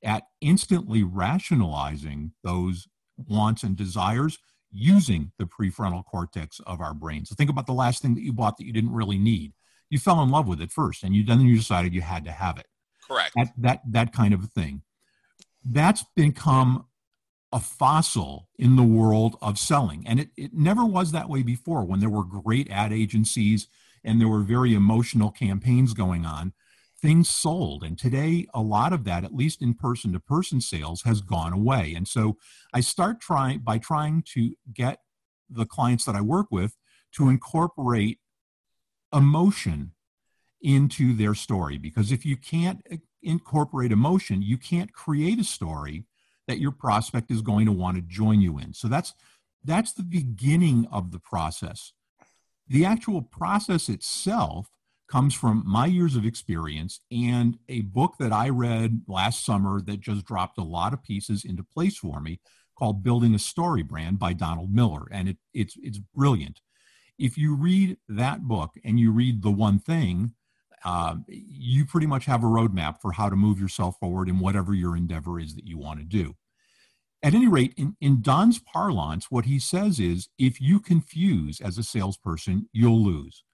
at 0.03 0.25
instantly 0.41 1.03
rationalizing 1.03 2.33
those 2.43 2.89
wants 3.17 3.63
and 3.63 3.77
desires 3.77 4.39
using 4.75 5.31
the 5.39 5.45
prefrontal 5.45 6.05
cortex 6.05 6.61
of 6.67 6.81
our 6.81 6.93
brain. 6.93 7.25
So 7.25 7.35
think 7.35 7.49
about 7.49 7.67
the 7.67 7.73
last 7.73 8.03
thing 8.03 8.15
that 8.17 8.23
you 8.23 8.33
bought 8.33 8.57
that 8.59 8.67
you 8.67 8.73
didn't 8.73 8.93
really 8.93 9.19
need. 9.19 9.53
You 9.89 9.99
fell 9.99 10.23
in 10.23 10.31
love 10.31 10.49
with 10.49 10.61
it 10.61 10.73
first, 10.73 11.05
and 11.05 11.15
you 11.15 11.25
then 11.25 11.41
you 11.43 11.57
decided 11.57 11.95
you 11.95 12.01
had 12.01 12.25
to 12.25 12.33
have 12.33 12.59
it. 12.59 12.67
Correct. 13.07 13.33
That 13.37 13.53
that 13.59 13.81
that 13.91 14.13
kind 14.13 14.35
of 14.35 14.51
thing. 14.51 14.83
That's 15.65 16.05
become 16.17 16.87
a 17.53 17.61
fossil 17.61 18.49
in 18.59 18.75
the 18.75 18.83
world 18.83 19.37
of 19.41 19.59
selling, 19.59 20.05
and 20.07 20.19
it, 20.21 20.31
it 20.37 20.53
never 20.53 20.85
was 20.85 21.13
that 21.13 21.29
way 21.29 21.43
before. 21.43 21.85
When 21.85 22.01
there 22.01 22.11
were 22.11 22.25
great 22.25 22.69
ad 22.71 22.93
agencies 22.93 23.69
and 24.03 24.21
there 24.21 24.29
were 24.29 24.43
very 24.43 24.75
emotional 24.75 25.31
campaigns 25.31 25.95
going 25.95 26.27
on, 26.27 26.53
things 27.05 27.29
sold. 27.29 27.85
And 27.85 27.99
today, 27.99 28.47
a 28.55 28.63
lot 28.63 28.95
of 28.95 29.05
that, 29.05 29.25
at 29.25 29.35
least 29.35 29.61
in 29.61 29.75
person 29.75 30.15
to 30.15 30.19
person 30.19 30.59
sales, 30.59 31.03
has 31.03 31.21
gone 31.21 31.53
away. 31.53 31.93
And 31.95 32.09
so 32.09 32.39
I 32.73 32.81
start 32.81 33.21
trying 33.21 33.59
by 33.59 33.77
trying 33.77 34.23
to 34.29 34.55
get 34.73 35.01
the 35.51 35.67
clients 35.67 36.07
that 36.07 36.15
I 36.15 36.23
work 36.23 36.47
with 36.51 36.79
to 37.17 37.29
incorporate 37.29 38.21
emotion 39.13 39.93
into 40.63 41.13
their 41.15 41.35
story. 41.35 41.77
Because 41.77 42.11
if 42.11 42.25
you 42.25 42.39
can't 42.39 42.81
eh, 42.91 42.97
incorporate 43.23 43.93
emotion, 43.93 44.41
you 44.41 44.57
can't 44.57 44.95
create 44.95 45.39
a 45.39 45.45
story 45.45 46.07
that 46.49 46.59
your 46.59 46.73
prospect 46.73 47.31
is 47.31 47.43
going 47.43 47.67
to 47.67 47.73
want 47.73 47.97
to 47.97 48.03
join 48.03 48.41
you 48.41 48.57
in. 48.57 48.73
So 48.73 48.89
that's 48.89 49.13
that's 49.63 49.93
the 49.93 50.03
beginning 50.03 50.89
of 50.91 51.11
the 51.11 51.19
process. 51.19 51.93
The 52.67 52.87
actual 52.87 53.21
process 53.21 53.91
itself 53.91 54.71
comes 55.09 55.35
from 55.35 55.63
my 55.67 55.87
years 55.87 56.17
of 56.17 56.25
experience 56.25 57.01
and 57.11 57.59
a 57.69 57.83
book 57.83 58.15
that 58.19 58.33
I 58.33 58.49
read 58.49 59.03
last 59.07 59.45
summer 59.45 59.81
that 59.83 60.01
just 60.01 60.25
dropped 60.25 60.59
a 60.59 60.63
lot 60.63 60.93
of 60.93 61.03
pieces 61.03 61.45
into 61.45 61.63
place 61.63 61.97
for 61.97 62.21
me 62.21 62.41
called 62.77 63.05
Building 63.05 63.35
a 63.35 63.39
Story 63.39 63.83
Brand 63.83 64.19
by 64.19 64.33
Donald 64.33 64.75
Miller. 64.75 65.07
And 65.11 65.29
it, 65.29 65.37
it's, 65.53 65.77
it's 65.81 65.99
brilliant. 65.99 66.61
If 67.19 67.39
you 67.39 67.55
read 67.55 67.99
that 68.09 68.43
book 68.43 68.71
and 68.85 68.99
you 68.99 69.13
read 69.13 69.43
The 69.43 69.51
One 69.51 69.79
Thing, 69.79 70.33
uh, 70.85 71.17
you 71.29 71.87
pretty 71.87 72.07
much 72.07 72.27
have 72.27 72.43
a 72.43 72.49
roadmap 72.49 73.01
for 73.01 73.13
how 73.13 73.29
to 73.29 73.37
move 73.37 73.61
yourself 73.61 73.99
forward 73.99 74.29
in 74.29 74.39
whatever 74.39 74.75
your 74.75 74.97
endeavor 74.97 75.39
is 75.39 75.55
that 75.55 75.67
you 75.67 75.79
want 75.79 76.01
to 76.01 76.05
do. 76.05 76.35
At 77.23 77.35
any 77.35 77.49
rate, 77.49 77.73
in, 77.79 77.97
in 78.03 78.21
Don's 78.21 78.59
parlance, 78.59 79.31
what 79.31 79.47
he 79.47 79.59
says 79.59 79.99
is 79.99 80.29
if 80.39 80.61
you 80.61 80.79
confuse 80.81 81.61
as 81.61 81.79
a 81.79 81.83
salesperson, 81.83 82.69
you'll 82.73 83.03
lose. 83.03 83.45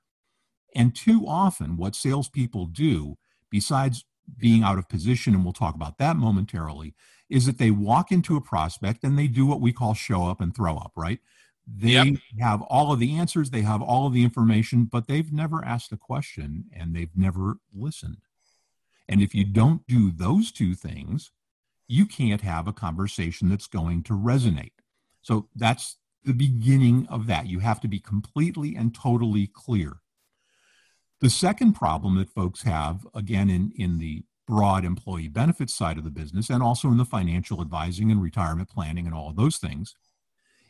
And 0.75 0.95
too 0.95 1.25
often, 1.27 1.77
what 1.77 1.95
salespeople 1.95 2.67
do, 2.67 3.17
besides 3.51 4.05
being 4.39 4.63
out 4.63 4.79
of 4.79 4.89
position, 4.89 5.35
and 5.35 5.45
we'll 5.45 5.53
talk 5.53 5.75
about 5.75 5.99
that 5.99 6.17
momentarily, 6.17 6.95
is 7.29 7.47
that 7.47 7.59
they 7.59 7.71
walk 7.71 8.11
into 8.13 8.37
a 8.37 8.41
prospect 8.41 9.05
and 9.05 9.19
they 9.19 9.27
do 9.27 9.47
what 9.47 9.61
we 9.61 9.73
call 9.73 9.95
show 9.95 10.27
up 10.29 10.41
and 10.41 10.55
throw 10.55 10.77
up, 10.77 10.93
right? 10.97 11.21
They 11.67 11.91
yep. 11.91 12.17
have 12.41 12.63
all 12.63 12.93
of 12.93 12.99
the 12.99 13.17
answers, 13.17 13.51
they 13.51 13.63
have 13.63 13.83
all 13.83 14.07
of 14.07 14.13
the 14.13 14.25
information, 14.25 14.85
but 14.85 15.07
they've 15.07 15.33
never 15.33 15.65
asked 15.65 15.93
a 15.93 15.97
question 15.97 16.65
and 16.73 16.95
they've 16.95 17.17
never 17.17 17.59
listened. 17.73 18.19
And 19.09 19.21
if 19.21 19.35
you 19.35 19.45
don't 19.45 19.87
do 19.87 20.11
those 20.11 20.51
two 20.51 20.75
things, 20.75 21.31
you 21.87 22.07
can't 22.07 22.43
have 22.43 22.67
a 22.69 22.73
conversation 22.73 23.49
that's 23.49 23.67
going 23.67 24.03
to 24.05 24.13
resonate. 24.13 24.73
So 25.23 25.49
that's 25.55 25.97
the 26.25 26.33
beginning 26.33 27.07
of 27.09 27.27
that. 27.27 27.47
You 27.47 27.61
have 27.61 27.81
to 27.81 27.89
be 27.89 27.99
completely 27.99 28.77
and 28.77 28.95
totally 28.95 29.49
clear. 29.49 30.01
The 31.21 31.31
second 31.31 31.75
problem 31.75 32.17
that 32.17 32.31
folks 32.31 32.63
have, 32.63 33.07
again, 33.15 33.51
in, 33.51 33.73
in 33.77 33.99
the 33.99 34.25
broad 34.47 34.85
employee 34.85 35.29
benefits 35.29 35.75
side 35.75 35.99
of 35.99 36.05
the 36.05 36.11
business 36.11 36.51
and 36.51 36.63
also 36.63 36.89
in 36.89 36.97
the 36.97 37.05
financial 37.05 37.61
advising 37.61 38.11
and 38.11 38.23
retirement 38.23 38.69
planning 38.69 39.07
and 39.07 39.15
all 39.15 39.29
of 39.29 39.37
those 39.37 39.59
things, 39.59 39.95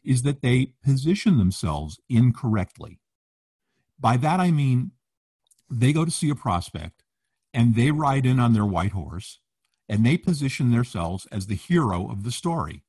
is 0.05 0.23
that 0.23 0.43
they 0.43 0.75
position 0.83 1.39
themselves 1.39 2.01
incorrectly. 2.09 2.99
By 3.99 4.17
that 4.19 4.41
I 4.41 4.51
mean 4.51 4.93
they 5.71 5.93
go 5.93 6.05
to 6.05 6.11
see 6.11 6.31
a 6.31 6.35
prospect 6.35 7.05
and 7.55 7.75
they 7.75 7.91
ride 7.91 8.27
in 8.27 8.41
on 8.41 8.53
their 8.53 8.67
white 8.67 8.93
horse 8.93 9.39
and 9.89 10.05
they 10.05 10.17
position 10.17 10.71
themselves 10.71 11.27
as 11.31 11.47
the 11.47 11.55
hero 11.55 12.11
of 12.11 12.25
the 12.25 12.31
story. 12.31 12.83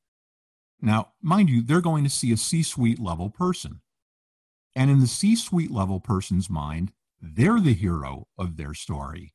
Now, 0.81 1.13
mind 1.21 1.49
you, 1.49 1.61
they're 1.61 1.81
going 1.81 2.03
to 2.03 2.09
see 2.09 2.31
a 2.31 2.37
C 2.37 2.63
suite 2.63 2.99
level 2.99 3.29
person. 3.29 3.81
And 4.75 4.89
in 4.89 4.99
the 4.99 5.07
C 5.07 5.35
suite 5.35 5.71
level 5.71 5.99
person's 5.99 6.49
mind, 6.49 6.91
they're 7.21 7.59
the 7.59 7.73
hero 7.73 8.27
of 8.37 8.57
their 8.57 8.73
story. 8.73 9.33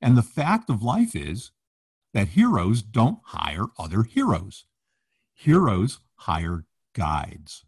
And 0.00 0.16
the 0.16 0.22
fact 0.22 0.70
of 0.70 0.82
life 0.82 1.14
is 1.14 1.50
that 2.14 2.28
heroes 2.28 2.82
don't 2.82 3.18
hire 3.24 3.66
other 3.78 4.02
heroes. 4.02 4.64
Heroes 5.34 6.00
hire 6.16 6.64
guides. 6.94 7.64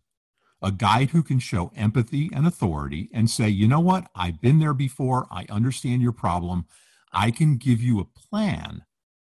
A 0.63 0.71
guide 0.71 1.11
who 1.11 1.23
can 1.23 1.39
show 1.39 1.73
empathy 1.77 2.31
and 2.33 2.47
authority 2.47 3.11
and 3.13 3.29
say, 3.29 3.49
you 3.49 3.69
know 3.69 3.81
what, 3.81 4.09
I've 4.15 4.41
been 4.41 4.61
there 4.61 4.75
before. 4.75 5.27
I 5.31 5.47
understand 5.51 6.01
your 6.01 6.13
problem. 6.13 6.67
I 7.13 7.31
can 7.31 7.57
give 7.57 7.81
you 7.81 8.01
a 8.01 8.05
plan 8.05 8.85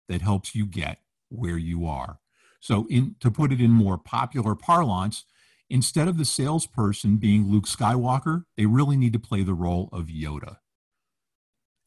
that 0.08 0.22
helps 0.22 0.54
you 0.54 0.66
get 0.66 0.98
where 1.28 1.56
you 1.56 1.86
are. 1.86 2.18
So, 2.60 2.86
in, 2.88 3.16
to 3.20 3.30
put 3.30 3.50
it 3.50 3.60
in 3.60 3.70
more 3.70 3.98
popular 3.98 4.54
parlance, 4.54 5.24
instead 5.72 6.06
of 6.06 6.18
the 6.18 6.24
salesperson 6.26 7.16
being 7.16 7.50
Luke 7.50 7.64
Skywalker, 7.64 8.44
they 8.58 8.66
really 8.66 8.96
need 8.96 9.14
to 9.14 9.18
play 9.18 9.42
the 9.42 9.54
role 9.54 9.88
of 9.90 10.08
Yoda. 10.08 10.56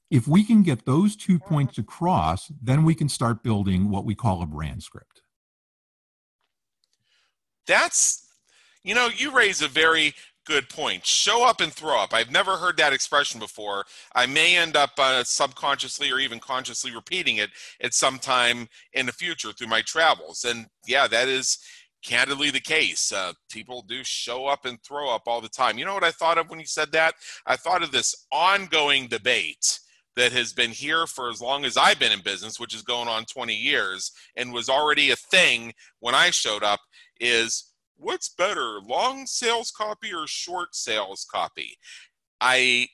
If 0.09 0.27
we 0.27 0.43
can 0.43 0.63
get 0.63 0.85
those 0.85 1.15
two 1.15 1.37
points 1.37 1.77
across, 1.77 2.51
then 2.59 2.83
we 2.83 2.95
can 2.95 3.07
start 3.07 3.43
building 3.43 3.91
what 3.91 4.03
we 4.03 4.15
call 4.15 4.41
a 4.41 4.47
brand 4.47 4.81
script. 4.81 5.21
That's, 7.67 8.27
you 8.83 8.95
know, 8.95 9.09
you 9.15 9.31
raise 9.31 9.61
a 9.61 9.67
very 9.67 10.15
good 10.47 10.67
point. 10.67 11.05
Show 11.05 11.47
up 11.47 11.61
and 11.61 11.71
throw 11.71 11.99
up. 11.99 12.11
I've 12.11 12.31
never 12.31 12.57
heard 12.57 12.77
that 12.77 12.93
expression 12.93 13.39
before. 13.39 13.85
I 14.15 14.25
may 14.25 14.57
end 14.57 14.75
up 14.75 14.91
uh, 14.97 15.23
subconsciously 15.23 16.11
or 16.11 16.19
even 16.19 16.39
consciously 16.39 16.93
repeating 16.93 17.37
it 17.37 17.51
at 17.81 17.93
some 17.93 18.17
time 18.17 18.67
in 18.93 19.05
the 19.05 19.11
future 19.11 19.51
through 19.51 19.67
my 19.67 19.81
travels. 19.81 20.43
And 20.43 20.67
yeah, 20.87 21.07
that 21.07 21.27
is 21.27 21.59
candidly 22.05 22.51
the 22.51 22.59
case. 22.59 23.11
Uh, 23.11 23.33
people 23.49 23.81
do 23.81 24.03
show 24.03 24.45
up 24.45 24.65
and 24.65 24.81
throw 24.81 25.13
up 25.13 25.23
all 25.25 25.41
the 25.41 25.49
time. 25.49 25.77
You 25.77 25.85
know 25.85 25.93
what 25.93 26.03
I 26.03 26.11
thought 26.11 26.37
of 26.37 26.49
when 26.49 26.59
you 26.59 26.65
said 26.65 26.91
that? 26.91 27.15
I 27.45 27.55
thought 27.55 27.83
of 27.83 27.91
this 27.91 28.27
ongoing 28.31 29.07
debate 29.07 29.79
that 30.15 30.31
has 30.31 30.53
been 30.53 30.71
here 30.71 31.07
for 31.07 31.29
as 31.29 31.41
long 31.41 31.65
as 31.65 31.75
I've 31.75 31.99
been 31.99 32.11
in 32.11 32.21
business, 32.21 32.59
which 32.59 32.73
is 32.73 32.81
going 32.81 33.07
on 33.07 33.25
20 33.25 33.53
years, 33.53 34.11
and 34.35 34.53
was 34.53 34.69
already 34.69 35.11
a 35.11 35.15
thing 35.15 35.73
when 35.99 36.15
I 36.15 36.29
showed 36.29 36.63
up. 36.63 36.79
Is 37.19 37.73
what's 37.97 38.29
better, 38.29 38.79
long 38.81 39.25
sales 39.25 39.71
copy 39.71 40.13
or 40.13 40.27
short 40.27 40.75
sales 40.75 41.25
copy? 41.29 41.77
I 42.39 42.87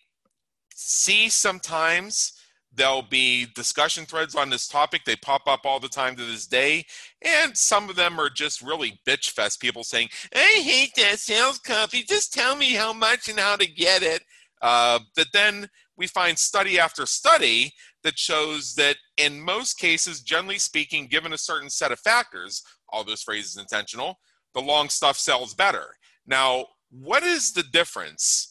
see 0.73 1.29
sometimes 1.29 2.33
There'll 2.73 3.01
be 3.01 3.47
discussion 3.53 4.05
threads 4.05 4.35
on 4.35 4.49
this 4.49 4.67
topic. 4.67 5.01
They 5.05 5.17
pop 5.17 5.41
up 5.47 5.61
all 5.65 5.79
the 5.79 5.89
time 5.89 6.15
to 6.15 6.23
this 6.23 6.47
day. 6.47 6.85
And 7.21 7.57
some 7.57 7.89
of 7.89 7.97
them 7.97 8.19
are 8.19 8.29
just 8.29 8.61
really 8.61 8.99
bitch 9.05 9.31
fest 9.31 9.59
people 9.59 9.83
saying, 9.83 10.09
I 10.33 10.61
hate 10.63 10.93
that 10.95 11.19
sales 11.19 11.59
copy. 11.59 12.03
Just 12.03 12.33
tell 12.33 12.55
me 12.55 12.73
how 12.73 12.93
much 12.93 13.27
and 13.27 13.39
how 13.39 13.57
to 13.57 13.67
get 13.67 14.03
it. 14.03 14.23
Uh, 14.61 14.99
but 15.15 15.27
then 15.33 15.67
we 15.97 16.07
find 16.07 16.37
study 16.37 16.79
after 16.79 17.05
study 17.05 17.73
that 18.03 18.17
shows 18.17 18.73
that 18.75 18.95
in 19.17 19.41
most 19.41 19.77
cases, 19.77 20.21
generally 20.21 20.57
speaking, 20.57 21.07
given 21.07 21.33
a 21.33 21.37
certain 21.37 21.69
set 21.69 21.91
of 21.91 21.99
factors, 21.99 22.63
all 22.89 23.03
those 23.03 23.21
phrases 23.21 23.57
intentional, 23.57 24.19
the 24.53 24.61
long 24.61 24.89
stuff 24.89 25.17
sells 25.17 25.53
better. 25.53 25.95
Now, 26.25 26.65
what 26.89 27.23
is 27.23 27.51
the 27.51 27.63
difference 27.63 28.50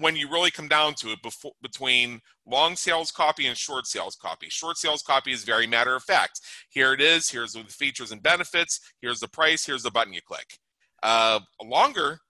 when 0.00 0.16
you 0.16 0.30
really 0.30 0.50
come 0.50 0.68
down 0.68 0.94
to 0.94 1.10
it 1.10 1.22
before, 1.22 1.52
between 1.62 2.20
long 2.46 2.74
sales 2.74 3.10
copy 3.10 3.46
and 3.46 3.56
short 3.56 3.86
sales 3.86 4.16
copy. 4.16 4.48
Short 4.48 4.78
sales 4.78 5.02
copy 5.02 5.32
is 5.32 5.44
very 5.44 5.66
matter 5.66 5.94
of 5.94 6.02
fact. 6.02 6.40
Here 6.70 6.92
it 6.92 7.00
is. 7.00 7.28
Here's 7.28 7.52
the 7.52 7.62
features 7.64 8.10
and 8.10 8.22
benefits. 8.22 8.80
Here's 9.00 9.20
the 9.20 9.28
price. 9.28 9.64
Here's 9.64 9.82
the 9.82 9.90
button 9.90 10.12
you 10.12 10.22
click. 10.22 10.58
Uh, 11.02 11.40
a 11.60 11.64
longer 11.64 12.20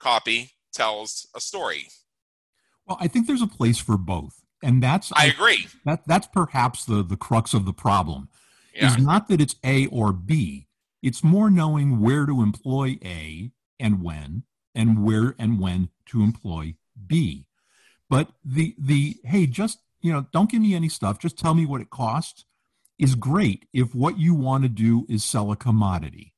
copy 0.00 0.50
tells 0.72 1.26
a 1.36 1.40
story. 1.40 1.88
Well, 2.86 2.98
I 3.00 3.08
think 3.08 3.26
there's 3.26 3.42
a 3.42 3.46
place 3.46 3.78
for 3.78 3.96
both, 3.96 4.42
and 4.62 4.82
that's 4.82 5.12
I, 5.12 5.24
I 5.24 5.26
agree. 5.26 5.68
That 5.84 6.02
that's 6.06 6.26
perhaps 6.26 6.84
the 6.84 7.04
the 7.04 7.16
crux 7.16 7.54
of 7.54 7.64
the 7.64 7.72
problem. 7.72 8.28
Yeah. 8.74 8.86
Is 8.86 8.98
not 8.98 9.28
that 9.28 9.40
it's 9.40 9.56
A 9.64 9.86
or 9.86 10.12
B. 10.12 10.66
It's 11.02 11.22
more 11.22 11.50
knowing 11.50 12.00
where 12.00 12.26
to 12.26 12.42
employ 12.42 12.98
A 13.04 13.50
and 13.78 14.02
when, 14.02 14.44
and 14.74 15.04
where 15.04 15.34
and 15.38 15.60
when 15.60 15.90
to 16.06 16.22
employ 16.22 16.74
B. 17.06 17.46
But 18.08 18.28
the 18.44 18.74
the 18.78 19.16
hey, 19.24 19.46
just 19.46 19.78
you 20.00 20.12
know, 20.12 20.26
don't 20.32 20.50
give 20.50 20.62
me 20.62 20.74
any 20.74 20.88
stuff. 20.88 21.18
Just 21.18 21.38
tell 21.38 21.54
me 21.54 21.66
what 21.66 21.80
it 21.80 21.90
costs. 21.90 22.44
Is 22.98 23.14
great 23.14 23.66
if 23.72 23.94
what 23.94 24.18
you 24.18 24.34
want 24.34 24.62
to 24.64 24.68
do 24.68 25.06
is 25.08 25.24
sell 25.24 25.50
a 25.50 25.56
commodity. 25.56 26.34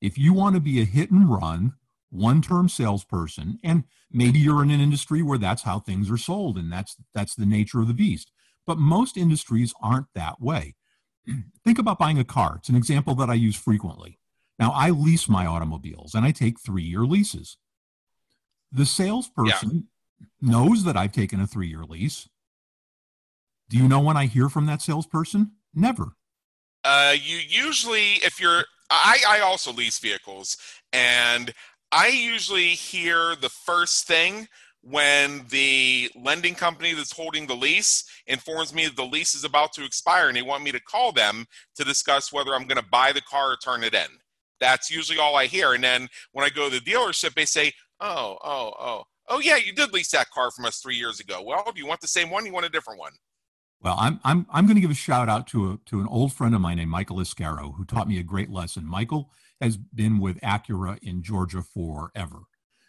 If 0.00 0.18
you 0.18 0.32
want 0.32 0.54
to 0.54 0.60
be 0.60 0.80
a 0.80 0.84
hit 0.84 1.10
and 1.10 1.28
run, 1.28 1.74
one 2.10 2.42
term 2.42 2.68
salesperson, 2.68 3.58
and 3.64 3.84
maybe 4.12 4.38
you're 4.38 4.62
in 4.62 4.70
an 4.70 4.80
industry 4.80 5.22
where 5.22 5.38
that's 5.38 5.62
how 5.62 5.80
things 5.80 6.10
are 6.10 6.18
sold, 6.18 6.58
and 6.58 6.72
that's 6.72 6.96
that's 7.14 7.34
the 7.34 7.46
nature 7.46 7.80
of 7.80 7.88
the 7.88 7.94
beast. 7.94 8.30
But 8.66 8.78
most 8.78 9.16
industries 9.16 9.72
aren't 9.80 10.06
that 10.14 10.40
way. 10.40 10.74
think 11.64 11.78
about 11.78 11.98
buying 11.98 12.18
a 12.18 12.24
car. 12.24 12.56
It's 12.58 12.68
an 12.68 12.76
example 12.76 13.14
that 13.16 13.30
I 13.30 13.34
use 13.34 13.56
frequently. 13.56 14.18
Now, 14.58 14.72
I 14.72 14.90
lease 14.90 15.28
my 15.28 15.46
automobiles 15.46 16.14
and 16.14 16.24
I 16.24 16.32
take 16.32 16.60
three 16.60 16.82
year 16.82 17.04
leases. 17.04 17.58
The 18.72 18.86
salesperson. 18.86 19.88
Knows 20.40 20.84
that 20.84 20.96
I've 20.96 21.12
taken 21.12 21.40
a 21.40 21.46
three 21.46 21.68
year 21.68 21.84
lease. 21.84 22.28
Do 23.68 23.76
you 23.76 23.88
know 23.88 24.00
when 24.00 24.16
I 24.16 24.26
hear 24.26 24.48
from 24.48 24.66
that 24.66 24.82
salesperson? 24.82 25.52
Never. 25.74 26.12
Uh, 26.84 27.14
you 27.20 27.38
usually, 27.38 28.14
if 28.22 28.40
you're, 28.40 28.64
I, 28.90 29.18
I 29.26 29.40
also 29.40 29.72
lease 29.72 29.98
vehicles, 29.98 30.56
and 30.92 31.52
I 31.90 32.08
usually 32.08 32.68
hear 32.68 33.34
the 33.34 33.48
first 33.48 34.06
thing 34.06 34.46
when 34.82 35.44
the 35.50 36.08
lending 36.14 36.54
company 36.54 36.94
that's 36.94 37.10
holding 37.10 37.46
the 37.46 37.56
lease 37.56 38.04
informs 38.28 38.72
me 38.72 38.84
that 38.84 38.94
the 38.94 39.04
lease 39.04 39.34
is 39.34 39.42
about 39.42 39.72
to 39.72 39.84
expire 39.84 40.28
and 40.28 40.36
they 40.36 40.42
want 40.42 40.62
me 40.62 40.70
to 40.70 40.80
call 40.80 41.10
them 41.10 41.44
to 41.74 41.82
discuss 41.82 42.32
whether 42.32 42.54
I'm 42.54 42.68
going 42.68 42.80
to 42.80 42.88
buy 42.90 43.10
the 43.10 43.20
car 43.20 43.52
or 43.52 43.56
turn 43.56 43.82
it 43.82 43.94
in. 43.94 44.06
That's 44.60 44.88
usually 44.88 45.18
all 45.18 45.34
I 45.34 45.46
hear. 45.46 45.74
And 45.74 45.82
then 45.82 46.08
when 46.32 46.46
I 46.46 46.50
go 46.50 46.70
to 46.70 46.78
the 46.78 46.90
dealership, 46.90 47.34
they 47.34 47.44
say, 47.44 47.72
oh, 48.00 48.38
oh, 48.44 48.72
oh, 48.78 49.04
oh, 49.28 49.38
yeah, 49.40 49.56
you 49.56 49.72
did 49.72 49.92
lease 49.92 50.10
that 50.10 50.30
car 50.30 50.50
from 50.50 50.64
us 50.64 50.78
three 50.78 50.96
years 50.96 51.20
ago. 51.20 51.42
Well, 51.42 51.64
do 51.74 51.80
you 51.80 51.86
want 51.86 52.00
the 52.00 52.08
same 52.08 52.30
one? 52.30 52.46
You 52.46 52.52
want 52.52 52.66
a 52.66 52.70
different 52.70 53.00
one? 53.00 53.12
Well, 53.82 53.96
I'm 53.98 54.18
I'm 54.24 54.46
I'm 54.50 54.64
going 54.66 54.76
to 54.76 54.80
give 54.80 54.90
a 54.90 54.94
shout 54.94 55.28
out 55.28 55.46
to 55.48 55.72
a 55.72 55.78
to 55.90 56.00
an 56.00 56.06
old 56.06 56.32
friend 56.32 56.54
of 56.54 56.60
mine 56.60 56.78
named 56.78 56.90
Michael 56.90 57.18
Iscaro, 57.18 57.76
who 57.76 57.84
taught 57.84 58.08
me 58.08 58.18
a 58.18 58.22
great 58.22 58.50
lesson. 58.50 58.86
Michael 58.86 59.30
has 59.60 59.76
been 59.76 60.18
with 60.18 60.40
Acura 60.40 60.98
in 61.02 61.22
Georgia 61.22 61.62
forever. 61.62 62.40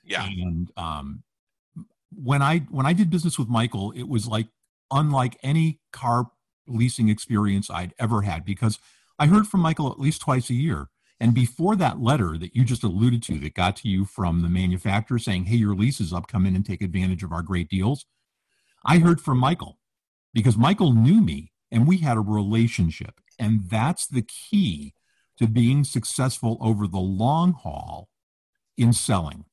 Yeah. 0.03 0.25
And 0.25 0.71
um, 0.77 1.23
when 2.15 2.41
I 2.41 2.59
when 2.69 2.85
I 2.85 2.93
did 2.93 3.09
business 3.09 3.37
with 3.37 3.49
Michael, 3.49 3.91
it 3.91 4.07
was 4.07 4.27
like 4.27 4.47
unlike 4.89 5.37
any 5.43 5.81
car 5.91 6.31
leasing 6.67 7.09
experience 7.09 7.69
I'd 7.69 7.93
ever 7.99 8.21
had 8.21 8.45
because 8.45 8.79
I 9.19 9.27
heard 9.27 9.47
from 9.47 9.61
Michael 9.61 9.91
at 9.91 9.99
least 9.99 10.21
twice 10.21 10.49
a 10.49 10.53
year. 10.53 10.87
And 11.19 11.33
before 11.33 11.75
that 11.75 11.99
letter 11.99 12.37
that 12.37 12.55
you 12.55 12.63
just 12.63 12.83
alluded 12.83 13.23
to 13.23 13.39
that 13.39 13.55
got 13.55 13.75
to 13.77 13.87
you 13.87 14.05
from 14.05 14.41
the 14.41 14.49
manufacturer 14.49 15.17
saying, 15.17 15.45
Hey, 15.45 15.55
your 15.55 15.75
lease 15.75 15.99
is 15.99 16.13
up, 16.13 16.27
come 16.27 16.45
in 16.45 16.55
and 16.55 16.65
take 16.65 16.81
advantage 16.81 17.23
of 17.23 17.31
our 17.31 17.41
great 17.41 17.69
deals. 17.69 18.05
I 18.85 18.99
heard 18.99 19.19
from 19.19 19.39
Michael 19.39 19.79
because 20.33 20.57
Michael 20.57 20.93
knew 20.93 21.21
me 21.21 21.51
and 21.71 21.87
we 21.87 21.97
had 21.97 22.17
a 22.17 22.21
relationship. 22.21 23.19
And 23.39 23.69
that's 23.69 24.07
the 24.07 24.21
key 24.23 24.93
to 25.37 25.47
being 25.47 25.83
successful 25.83 26.57
over 26.61 26.87
the 26.87 26.99
long 26.99 27.53
haul 27.53 28.09
in 28.77 28.93
selling. 28.93 29.45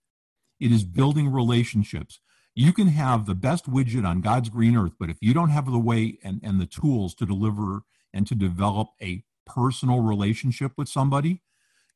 It 0.61 0.71
is 0.71 0.85
building 0.85 1.29
relationships 1.29 2.21
you 2.55 2.73
can 2.73 2.87
have 2.89 3.27
the 3.27 3.35
best 3.35 3.69
widget 3.69 4.07
on 4.07 4.21
God's 4.21 4.49
green 4.49 4.77
earth, 4.77 4.93
but 4.99 5.11
if 5.11 5.17
you 5.21 5.35
don't 5.35 5.49
have 5.51 5.67
the 5.67 5.79
way 5.79 6.19
and, 6.23 6.41
and 6.45 6.61
the 6.61 6.67
tools 6.67 7.15
to 7.17 7.27
deliver 7.27 7.83
and 8.13 8.27
to 8.29 8.35
develop 8.37 8.91
a 9.03 9.25
personal 9.45 10.01
relationship 10.01 10.73
with 10.77 10.89
somebody, 10.89 11.43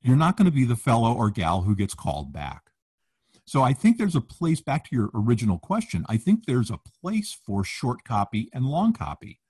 you're 0.03 0.17
not 0.17 0.37
going 0.37 0.47
to 0.47 0.53
be 0.53 0.65
the 0.65 0.77
fellow 0.77 1.13
or 1.13 1.31
gal 1.31 1.63
who 1.63 1.75
gets 1.75 1.95
called 1.95 2.33
back. 2.33 2.71
So 3.45 3.63
I 3.63 3.73
think 3.73 3.97
there's 3.97 4.15
a 4.15 4.21
place, 4.21 4.61
back 4.61 4.85
to 4.85 4.95
your 4.97 5.11
original 5.15 5.59
question, 5.59 6.05
I 6.09 6.19
think 6.19 6.45
there's 6.45 6.71
a 6.71 6.81
place 7.01 7.37
for 7.47 7.65
short 7.65 8.05
copy 8.05 8.51
and 8.53 8.67
long 8.67 8.93
copy. 8.93 9.41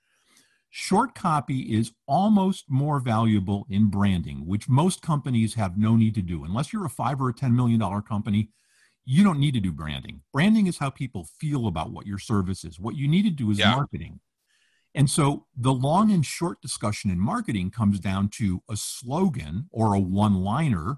Short 0.71 1.15
copy 1.15 1.61
is 1.77 1.93
almost 2.07 2.67
more 2.69 3.01
valuable 3.01 3.67
in 3.69 3.89
branding, 3.89 4.47
which 4.47 4.69
most 4.69 5.03
companies 5.03 5.55
have 5.55 5.79
no 5.79 5.97
need 5.97 6.15
to 6.15 6.23
do. 6.23 6.45
Unless 6.45 6.73
you're 6.73 6.85
a 6.85 6.91
five 6.91 7.21
or 7.21 7.31
a 7.31 7.35
$10 7.35 7.55
million 7.55 7.81
company, 8.03 8.51
you 9.05 9.25
don't 9.25 9.41
need 9.41 9.55
to 9.55 9.61
do 9.61 9.73
branding. 9.73 10.21
Branding 10.33 10.67
is 10.67 10.79
how 10.79 10.91
people 10.91 11.27
feel 11.41 11.67
about 11.67 11.91
what 11.91 12.07
your 12.07 12.19
service 12.19 12.65
is. 12.65 12.79
What 12.79 12.95
you 12.95 13.09
need 13.09 13.23
to 13.23 13.31
do 13.31 13.51
is 13.51 13.59
yeah. 13.59 13.75
marketing. 13.75 14.21
And 14.99 15.09
so 15.09 15.47
the 15.57 15.73
long 15.73 16.11
and 16.11 16.27
short 16.27 16.61
discussion 16.61 17.09
in 17.09 17.21
marketing 17.21 17.71
comes 17.71 18.01
down 18.01 18.31
to 18.31 18.65
a 18.69 18.77
slogan 18.77 19.69
or 19.71 19.95
a 19.95 20.01
one 20.01 20.43
liner, 20.43 20.97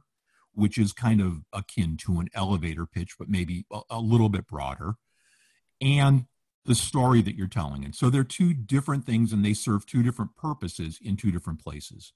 which 0.54 0.78
is 0.78 0.94
kind 0.94 1.20
of 1.20 1.42
akin 1.52 1.98
to 1.98 2.18
an 2.18 2.28
elevator 2.32 2.86
pitch, 2.86 3.16
but 3.18 3.28
maybe 3.28 3.66
a, 3.70 3.80
a, 3.90 4.00
little 4.00 4.30
bit 4.30 4.46
broader, 4.46 4.94
and 5.82 6.24
the 6.64 6.74
story 6.74 7.20
that 7.20 7.34
you're 7.34 7.46
telling. 7.46 7.84
And 7.84 7.94
so 7.94 8.08
they're 8.08 8.24
two 8.24 8.54
different 8.54 9.04
things 9.04 9.34
and 9.34 9.44
they 9.44 9.52
serve 9.52 9.84
two 9.84 10.02
different 10.02 10.34
purposes 10.34 10.98
in 11.02 11.18
two 11.18 11.30
different 11.30 11.62
places. 11.62 12.14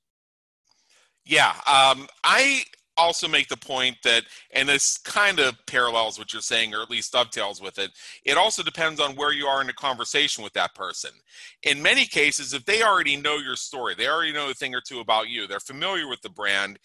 Yeah. 1.27 1.51
Um, 1.67 2.09
I 2.25 2.65
also 2.97 3.29
make 3.29 3.49
the 3.49 3.57
point 3.57 3.97
that, 4.05 4.25
and 4.53 4.69
this 4.69 4.99
kind 4.99 5.41
of 5.41 5.55
parallels 5.67 6.19
what 6.19 6.33
you're 6.33 6.43
saying, 6.43 6.75
or 6.75 6.83
at 6.83 6.91
least 6.91 7.13
dovetails 7.13 7.61
with 7.61 7.79
it, 7.79 7.91
it 8.25 8.37
also 8.37 8.63
depends 8.63 9.01
on 9.01 9.17
where 9.17 9.33
you 9.33 9.47
are 9.47 9.61
in 9.61 9.69
a 9.69 9.75
conversation 9.75 10.45
with 10.45 10.53
that 10.53 10.75
person. 10.75 11.11
In 11.63 11.83
many 11.83 12.05
cases, 12.07 12.53
if 12.53 12.65
they 12.65 12.83
already 12.83 13.17
know 13.17 13.37
your 13.37 13.57
story, 13.57 13.95
they 13.95 14.09
already 14.09 14.33
know 14.33 14.51
a 14.51 14.55
thing 14.55 14.75
or 14.75 14.81
two 14.81 15.01
about 15.01 15.29
you, 15.29 15.47
they're 15.47 15.61
familiar 15.61 16.09
with 16.09 16.23
the 16.23 16.31
brand, 16.31 16.79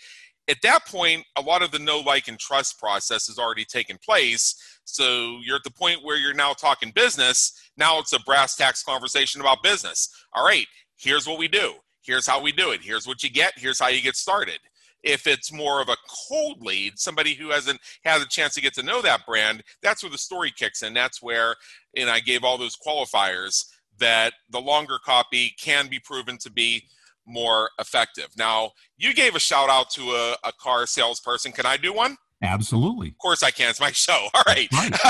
at 0.50 0.58
that 0.64 0.88
point, 0.88 1.26
a 1.36 1.42
lot 1.42 1.62
of 1.62 1.70
the 1.70 1.78
know, 1.78 2.00
like, 2.00 2.28
and 2.28 2.40
trust 2.40 2.80
process 2.80 3.28
has 3.28 3.38
already 3.38 3.66
taken 3.66 4.00
place. 4.04 4.56
So 4.84 5.38
you're 5.44 5.58
at 5.58 5.64
the 5.64 5.72
point 5.72 6.04
where 6.04 6.18
you're 6.18 6.34
now 6.34 6.54
talking 6.54 6.92
business. 6.92 7.54
Now 7.78 8.00
it's 8.00 8.14
a 8.14 8.20
brass 8.22 8.56
tacks 8.56 8.82
conversation 8.82 9.42
about 9.42 9.62
business. 9.62 10.10
All 10.34 10.44
right, 10.44 10.66
here's 10.98 11.28
what 11.28 11.38
we 11.38 11.48
do. 11.48 11.76
Here's 12.02 12.26
how 12.26 12.42
we 12.42 12.52
do 12.52 12.72
it. 12.72 12.82
Here's 12.82 13.06
what 13.06 13.22
you 13.22 13.30
get. 13.30 13.54
Here's 13.58 13.80
how 13.80 13.90
you 13.90 14.02
get 14.02 14.16
started 14.16 14.60
if 15.04 15.28
it's 15.28 15.52
more 15.52 15.82
of 15.82 15.90
a 15.90 15.98
cold 16.28 16.62
lead, 16.62 17.00
somebody 17.00 17.34
who 17.34 17.50
hasn't 17.50 17.80
had 18.04 18.22
a 18.22 18.26
chance 18.26 18.54
to 18.56 18.62
get 18.62 18.74
to 18.74 18.84
know 18.84 19.02
that 19.02 19.26
brand, 19.26 19.64
that's 19.82 20.04
where 20.04 20.12
the 20.12 20.18
story 20.18 20.52
kicks 20.56 20.84
in. 20.84 20.94
That's 20.94 21.22
where, 21.22 21.56
and 21.96 22.10
I 22.10 22.20
gave 22.20 22.44
all 22.44 22.58
those 22.58 22.76
qualifiers 22.76 23.66
that 24.00 24.34
the 24.50 24.60
longer 24.60 24.98
copy 25.04 25.54
can 25.62 25.88
be 25.88 26.00
proven 26.00 26.38
to 26.40 26.52
be 26.52 26.84
more 27.26 27.70
effective. 27.80 28.30
Now, 28.38 28.72
you 28.98 29.14
gave 29.14 29.36
a 29.36 29.40
shout 29.40 29.70
out 29.70 29.90
to 29.92 30.02
a, 30.02 30.36
a 30.44 30.52
car 30.60 30.86
salesperson. 30.86 31.52
Can 31.52 31.66
I 31.66 31.78
do 31.78 31.94
one? 31.94 32.18
Absolutely. 32.42 33.10
Of 33.10 33.18
course 33.18 33.44
I 33.44 33.52
can. 33.52 33.70
It's 33.70 33.82
my 33.82 33.92
show. 33.92 34.28
All 34.34 34.44
right. 34.48 34.68
right. 34.74 34.92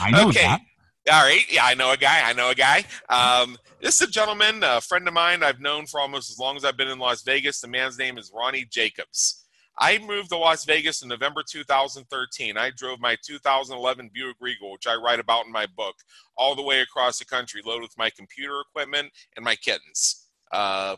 I 0.00 0.10
know 0.10 0.28
okay. 0.28 0.42
that. 0.42 0.60
All 1.10 1.22
right. 1.22 1.42
Yeah, 1.50 1.64
I 1.64 1.74
know 1.74 1.90
a 1.90 1.96
guy. 1.96 2.28
I 2.28 2.32
know 2.32 2.50
a 2.50 2.54
guy. 2.54 2.84
Um, 3.08 3.56
this 3.80 4.00
is 4.00 4.08
a 4.08 4.10
gentleman, 4.10 4.62
a 4.62 4.80
friend 4.80 5.08
of 5.08 5.14
mine 5.14 5.42
I've 5.42 5.60
known 5.60 5.86
for 5.86 5.98
almost 5.98 6.30
as 6.30 6.38
long 6.38 6.56
as 6.56 6.64
I've 6.64 6.76
been 6.76 6.86
in 6.86 7.00
Las 7.00 7.22
Vegas. 7.22 7.60
The 7.60 7.66
man's 7.66 7.98
name 7.98 8.18
is 8.18 8.30
Ronnie 8.32 8.66
Jacobs. 8.70 9.44
I 9.78 9.98
moved 9.98 10.28
to 10.28 10.36
Las 10.36 10.64
Vegas 10.64 11.02
in 11.02 11.08
November 11.08 11.42
2013. 11.48 12.56
I 12.56 12.70
drove 12.70 13.00
my 13.00 13.16
2011 13.24 14.10
Buick 14.14 14.36
Regal, 14.40 14.70
which 14.70 14.86
I 14.86 14.94
write 14.94 15.18
about 15.18 15.46
in 15.46 15.50
my 15.50 15.66
book, 15.76 15.96
all 16.36 16.54
the 16.54 16.62
way 16.62 16.82
across 16.82 17.18
the 17.18 17.24
country, 17.24 17.62
loaded 17.64 17.82
with 17.82 17.98
my 17.98 18.10
computer 18.10 18.60
equipment 18.60 19.10
and 19.34 19.44
my 19.44 19.56
kittens. 19.56 20.28
Uh, 20.52 20.96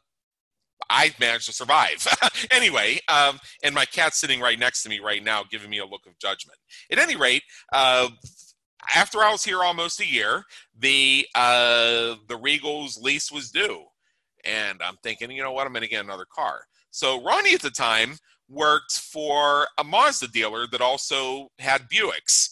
I 0.91 1.15
managed 1.19 1.47
to 1.47 1.53
survive. 1.53 2.07
anyway, 2.51 2.99
um, 3.09 3.39
and 3.63 3.75
my 3.75 3.87
cat's 3.87 4.19
sitting 4.19 4.41
right 4.41 4.59
next 4.59 4.83
to 4.83 4.91
me 4.91 4.99
right 4.99 5.25
now, 5.25 5.45
giving 5.51 5.71
me 5.71 5.79
a 5.79 5.87
look 5.87 6.05
of 6.07 6.19
judgment. 6.19 6.59
At 6.91 6.99
any 6.99 7.17
rate, 7.17 7.45
uh, 7.73 8.09
after 8.95 9.23
I 9.23 9.31
was 9.31 9.45
here 9.45 9.63
almost 9.63 10.01
a 10.01 10.07
year, 10.07 10.45
the 10.79 11.27
uh, 11.35 12.17
the 12.29 12.39
Regal's 12.41 12.99
lease 13.01 13.31
was 13.31 13.51
due, 13.51 13.85
and 14.45 14.81
I'm 14.83 14.97
thinking, 15.03 15.31
you 15.31 15.43
know 15.43 15.53
what, 15.53 15.67
I'm 15.67 15.73
going 15.73 15.83
to 15.83 15.89
get 15.89 16.05
another 16.05 16.27
car. 16.33 16.61
So 16.91 17.23
Ronnie 17.25 17.55
at 17.55 17.63
the 17.63 17.71
time 17.71 18.17
worked 18.49 18.99
for 18.99 19.67
a 19.79 19.85
Mazda 19.85 20.29
dealer 20.29 20.67
that 20.71 20.81
also 20.81 21.49
had 21.59 21.89
Buicks. 21.89 22.51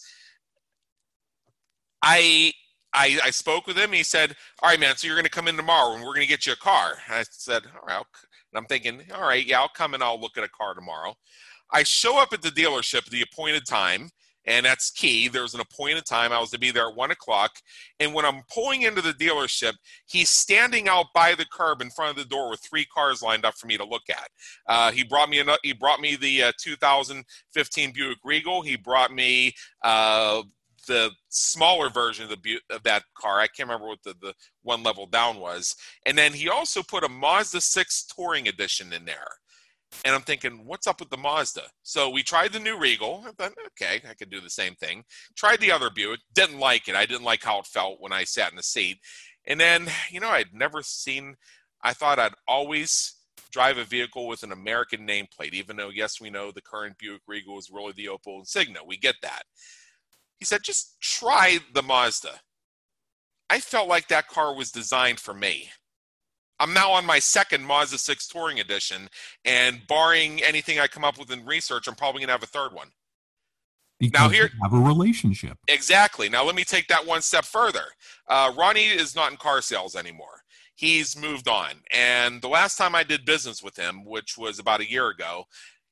I 2.01 2.51
I, 2.93 3.19
I 3.23 3.29
spoke 3.31 3.65
with 3.65 3.77
him. 3.77 3.91
He 3.91 4.03
said, 4.03 4.35
"All 4.61 4.69
right, 4.69 4.79
man. 4.79 4.95
So 4.95 5.07
you're 5.07 5.15
going 5.15 5.25
to 5.25 5.29
come 5.31 5.47
in 5.47 5.57
tomorrow, 5.57 5.93
and 5.93 6.03
we're 6.03 6.13
going 6.13 6.21
to 6.21 6.27
get 6.27 6.45
you 6.45 6.53
a 6.53 6.57
car." 6.57 6.93
I 7.09 7.23
said, 7.29 7.63
"All 7.75 7.87
right." 7.87 7.97
And 7.97 8.57
I'm 8.57 8.65
thinking, 8.65 9.01
"All 9.15 9.23
right, 9.23 9.45
yeah, 9.45 9.59
I'll 9.61 9.69
come 9.69 9.93
and 9.93 10.03
I'll 10.03 10.19
look 10.19 10.37
at 10.37 10.43
a 10.43 10.49
car 10.49 10.73
tomorrow." 10.73 11.15
I 11.71 11.83
show 11.83 12.21
up 12.21 12.33
at 12.33 12.41
the 12.41 12.49
dealership 12.49 13.07
at 13.07 13.09
the 13.09 13.23
appointed 13.23 13.65
time 13.65 14.09
and 14.45 14.65
that's 14.65 14.91
key. 14.91 15.27
There 15.27 15.41
was 15.41 15.53
an 15.53 15.61
appointed 15.61 16.05
time. 16.05 16.31
I 16.31 16.39
was 16.39 16.51
to 16.51 16.59
be 16.59 16.71
there 16.71 16.89
at 16.89 16.95
one 16.95 17.11
o'clock. 17.11 17.51
And 17.99 18.13
when 18.13 18.25
I'm 18.25 18.41
pulling 18.53 18.83
into 18.83 19.01
the 19.01 19.13
dealership, 19.13 19.73
he's 20.05 20.29
standing 20.29 20.87
out 20.87 21.07
by 21.13 21.35
the 21.35 21.45
curb 21.45 21.81
in 21.81 21.89
front 21.89 22.11
of 22.11 22.23
the 22.23 22.29
door 22.29 22.49
with 22.49 22.61
three 22.61 22.85
cars 22.85 23.21
lined 23.21 23.45
up 23.45 23.55
for 23.55 23.67
me 23.67 23.77
to 23.77 23.85
look 23.85 24.09
at. 24.09 24.29
Uh, 24.67 24.91
he 24.91 25.03
brought 25.03 25.29
me 25.29 25.39
a, 25.39 25.45
he 25.63 25.73
brought 25.73 25.99
me 25.99 26.15
the 26.15 26.43
uh, 26.43 26.51
2015 26.59 27.91
Buick 27.93 28.17
Regal. 28.23 28.61
He 28.61 28.75
brought 28.75 29.13
me 29.13 29.53
uh, 29.83 30.43
the 30.87 31.11
smaller 31.29 31.89
version 31.89 32.29
of, 32.29 32.41
the, 32.41 32.59
of 32.69 32.83
that 32.83 33.03
car. 33.17 33.39
I 33.39 33.47
can't 33.47 33.69
remember 33.69 33.87
what 33.87 34.03
the, 34.03 34.15
the 34.21 34.33
one 34.61 34.83
level 34.83 35.05
down 35.05 35.39
was. 35.39 35.75
And 36.05 36.17
then 36.17 36.33
he 36.33 36.49
also 36.49 36.83
put 36.83 37.03
a 37.03 37.09
Mazda 37.09 37.61
6 37.61 38.05
Touring 38.15 38.47
Edition 38.47 38.91
in 38.93 39.05
there. 39.05 39.27
And 40.05 40.13
I'm 40.13 40.21
thinking, 40.21 40.65
what's 40.65 40.87
up 40.87 40.99
with 40.99 41.09
the 41.09 41.17
Mazda? 41.17 41.63
So 41.83 42.09
we 42.09 42.23
tried 42.23 42.53
the 42.53 42.59
new 42.59 42.77
Regal. 42.77 43.23
I 43.25 43.31
thought, 43.31 43.53
okay, 43.67 44.01
I 44.09 44.13
could 44.13 44.29
do 44.29 44.41
the 44.41 44.49
same 44.49 44.75
thing. 44.75 45.03
Tried 45.35 45.59
the 45.59 45.71
other 45.71 45.89
Buick. 45.89 46.19
Didn't 46.33 46.59
like 46.59 46.87
it. 46.87 46.95
I 46.95 47.05
didn't 47.05 47.23
like 47.23 47.43
how 47.43 47.59
it 47.59 47.67
felt 47.67 48.01
when 48.01 48.11
I 48.11 48.23
sat 48.23 48.51
in 48.51 48.57
the 48.57 48.63
seat. 48.63 48.99
And 49.45 49.59
then, 49.59 49.87
you 50.09 50.19
know, 50.19 50.29
I'd 50.29 50.53
never 50.53 50.81
seen, 50.81 51.35
I 51.83 51.93
thought 51.93 52.19
I'd 52.19 52.33
always 52.47 53.15
drive 53.51 53.77
a 53.77 53.83
vehicle 53.83 54.27
with 54.27 54.43
an 54.43 54.51
American 54.51 55.07
nameplate, 55.07 55.53
even 55.53 55.75
though, 55.75 55.89
yes, 55.89 56.19
we 56.19 56.29
know 56.29 56.51
the 56.51 56.61
current 56.61 56.97
Buick 56.97 57.21
Regal 57.27 57.59
is 57.59 57.69
really 57.71 57.93
the 57.93 58.07
Opel 58.07 58.39
Insignia. 58.39 58.79
We 58.85 58.97
get 58.97 59.15
that. 59.21 59.43
He 60.39 60.45
said, 60.45 60.61
just 60.63 60.99
try 61.01 61.59
the 61.73 61.83
Mazda. 61.83 62.39
I 63.49 63.59
felt 63.59 63.87
like 63.87 64.07
that 64.07 64.27
car 64.27 64.55
was 64.55 64.71
designed 64.71 65.19
for 65.19 65.33
me. 65.33 65.69
I'm 66.59 66.73
now 66.73 66.91
on 66.91 67.05
my 67.05 67.19
second 67.19 67.65
Mazda 67.65 67.97
6 67.97 68.27
Touring 68.27 68.59
Edition, 68.59 69.09
and 69.45 69.81
barring 69.87 70.41
anything 70.43 70.79
I 70.79 70.87
come 70.87 71.03
up 71.03 71.17
with 71.17 71.31
in 71.31 71.45
research, 71.45 71.87
I'm 71.87 71.95
probably 71.95 72.19
going 72.19 72.27
to 72.27 72.33
have 72.33 72.43
a 72.43 72.47
third 72.47 72.73
one. 72.73 72.89
Because 73.99 74.21
now 74.21 74.29
here, 74.29 74.49
have 74.61 74.73
a 74.73 74.79
relationship. 74.79 75.57
Exactly. 75.67 76.27
Now 76.27 76.43
let 76.43 76.55
me 76.55 76.63
take 76.63 76.87
that 76.87 77.05
one 77.05 77.21
step 77.21 77.45
further. 77.45 77.85
Uh, 78.27 78.51
Ronnie 78.57 78.87
is 78.87 79.15
not 79.15 79.31
in 79.31 79.37
car 79.37 79.61
sales 79.61 79.95
anymore. 79.95 80.41
He's 80.75 81.17
moved 81.17 81.47
on, 81.47 81.75
and 81.93 82.41
the 82.41 82.47
last 82.47 82.77
time 82.77 82.95
I 82.95 83.03
did 83.03 83.25
business 83.25 83.61
with 83.61 83.77
him, 83.77 84.03
which 84.03 84.37
was 84.37 84.57
about 84.57 84.81
a 84.81 84.89
year 84.89 85.09
ago, 85.09 85.45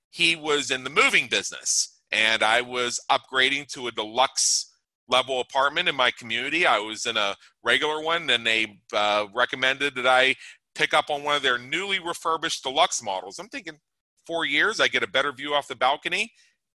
he 0.09 0.35
was 0.35 0.71
in 0.71 0.83
the 0.83 0.89
moving 0.89 1.27
business, 1.27 2.01
and 2.11 2.43
I 2.43 2.61
was 2.61 2.99
upgrading 3.09 3.67
to 3.73 3.87
a 3.87 3.91
deluxe 3.91 4.70
level 5.11 5.41
apartment 5.41 5.89
in 5.89 5.95
my 5.95 6.09
community. 6.11 6.65
I 6.65 6.79
was 6.79 7.05
in 7.05 7.17
a 7.17 7.35
regular 7.63 8.01
one, 8.01 8.29
and 8.29 8.47
they 8.47 8.79
uh, 8.93 9.27
recommended 9.33 9.95
that 9.95 10.07
I 10.07 10.35
pick 10.73 10.93
up 10.93 11.09
on 11.09 11.23
one 11.23 11.35
of 11.35 11.43
their 11.43 11.57
newly 11.57 11.99
refurbished 11.99 12.63
deluxe 12.63 13.03
models. 13.03 13.37
I'm 13.37 13.49
thinking 13.49 13.77
four 14.25 14.45
years, 14.45 14.79
I 14.79 14.87
get 14.87 15.03
a 15.03 15.07
better 15.07 15.31
view 15.31 15.53
off 15.53 15.67
the 15.67 15.75
balcony, 15.75 16.31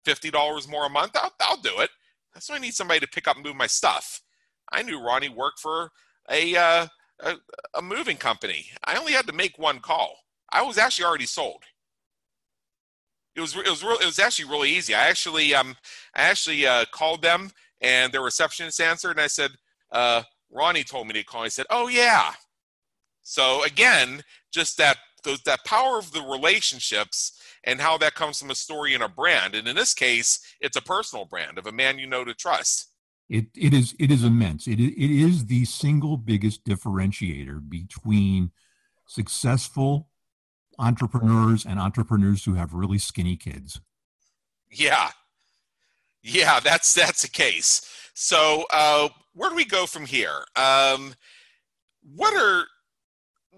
$50 0.07 0.69
more 0.69 0.85
a 0.85 0.89
month. 0.89 1.11
I'll, 1.15 1.33
I'll 1.41 1.61
do 1.61 1.79
it. 1.79 1.89
That's 2.33 2.49
why 2.49 2.55
I 2.55 2.59
need 2.59 2.73
somebody 2.73 3.01
to 3.01 3.07
pick 3.07 3.27
up 3.27 3.35
and 3.35 3.45
move 3.45 3.55
my 3.57 3.67
stuff. 3.67 4.21
I 4.71 4.83
knew 4.83 5.03
Ronnie 5.03 5.29
worked 5.29 5.59
for 5.59 5.91
a, 6.29 6.55
uh, 6.55 6.87
a, 7.19 7.35
a 7.75 7.81
moving 7.81 8.17
company. 8.17 8.67
I 8.85 8.97
only 8.97 9.11
had 9.11 9.27
to 9.27 9.33
make 9.33 9.59
one 9.59 9.79
call. 9.79 10.15
I 10.51 10.61
was 10.61 10.77
actually 10.77 11.05
already 11.05 11.25
sold. 11.25 11.63
It 13.35 13.39
was 13.39 13.55
it 13.55 13.69
was 13.69 13.81
real, 13.81 13.97
it 13.97 14.05
was 14.05 14.19
actually 14.19 14.49
really 14.49 14.69
easy. 14.69 14.93
I 14.93 15.07
actually 15.07 15.55
um 15.55 15.77
I 16.13 16.23
actually 16.23 16.67
uh, 16.67 16.83
called 16.91 17.21
them 17.21 17.51
and 17.81 18.11
the 18.11 18.21
receptionist 18.21 18.79
answered 18.79 19.11
and 19.11 19.21
I 19.21 19.27
said 19.27 19.51
uh, 19.91 20.23
Ronnie 20.51 20.83
told 20.83 21.07
me 21.07 21.13
to 21.13 21.23
call. 21.23 21.43
He 21.43 21.49
said, 21.49 21.65
"Oh 21.69 21.87
yeah." 21.87 22.33
So 23.23 23.63
again, 23.63 24.23
just 24.51 24.77
that 24.77 24.97
those, 25.23 25.41
that 25.43 25.65
power 25.65 25.97
of 25.97 26.11
the 26.11 26.21
relationships 26.21 27.39
and 27.63 27.79
how 27.79 27.97
that 27.99 28.15
comes 28.15 28.39
from 28.39 28.49
a 28.49 28.55
story 28.55 28.93
and 28.93 29.03
a 29.03 29.07
brand. 29.07 29.55
And 29.55 29.67
in 29.67 29.75
this 29.75 29.93
case, 29.93 30.39
it's 30.59 30.77
a 30.77 30.81
personal 30.81 31.25
brand 31.25 31.57
of 31.57 31.67
a 31.67 31.71
man 31.71 31.99
you 31.99 32.07
know 32.07 32.23
to 32.23 32.33
trust. 32.33 32.87
It, 33.29 33.45
it 33.55 33.73
is 33.73 33.95
it 33.97 34.11
is 34.11 34.23
immense. 34.23 34.67
It, 34.67 34.79
it 34.79 35.11
is 35.11 35.45
the 35.45 35.63
single 35.65 36.17
biggest 36.17 36.65
differentiator 36.65 37.69
between 37.69 38.51
successful 39.07 40.09
entrepreneurs 40.77 41.65
and 41.65 41.79
entrepreneurs 41.79 42.43
who 42.43 42.55
have 42.55 42.73
really 42.73 42.97
skinny 42.97 43.37
kids. 43.37 43.79
Yeah, 44.69 45.11
yeah, 46.23 46.59
that's 46.59 46.93
that's 46.93 47.21
the 47.21 47.29
case. 47.29 47.81
So 48.13 48.65
uh, 48.71 49.09
where 49.33 49.49
do 49.49 49.55
we 49.55 49.65
go 49.65 49.85
from 49.85 50.05
here? 50.05 50.43
Um, 50.55 51.13
what 52.15 52.33
are 52.33 52.65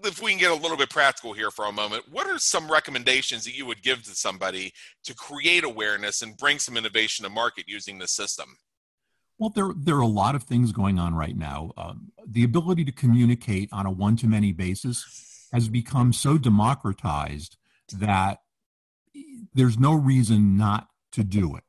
if 0.04 0.20
we 0.20 0.32
can 0.32 0.40
get 0.40 0.50
a 0.50 0.54
little 0.54 0.76
bit 0.76 0.90
practical 0.90 1.32
here 1.32 1.50
for 1.50 1.66
a 1.66 1.72
moment, 1.72 2.04
what 2.10 2.26
are 2.26 2.38
some 2.38 2.70
recommendations 2.70 3.44
that 3.44 3.56
you 3.56 3.64
would 3.66 3.82
give 3.82 4.02
to 4.04 4.10
somebody 4.10 4.72
to 5.04 5.14
create 5.14 5.64
awareness 5.64 6.22
and 6.22 6.36
bring 6.36 6.58
some 6.58 6.76
innovation 6.76 7.24
to 7.24 7.30
market 7.30 7.64
using 7.68 7.98
the 7.98 8.08
system? 8.08 8.56
Well, 9.38 9.50
there, 9.50 9.70
there 9.76 9.96
are 9.96 10.00
a 10.00 10.06
lot 10.06 10.34
of 10.34 10.44
things 10.44 10.72
going 10.72 10.98
on 10.98 11.14
right 11.14 11.36
now. 11.36 11.72
Um, 11.76 12.12
the 12.26 12.44
ability 12.44 12.84
to 12.84 12.92
communicate 12.92 13.68
on 13.72 13.86
a 13.86 13.90
one 13.90 14.16
to 14.16 14.26
many 14.26 14.52
basis 14.52 15.48
has 15.52 15.68
become 15.68 16.12
so 16.12 16.38
democratized 16.38 17.56
that 17.92 18.38
there's 19.54 19.78
no 19.78 19.94
reason 19.94 20.56
not 20.56 20.88
to 21.12 21.24
do 21.24 21.56
it. 21.56 21.64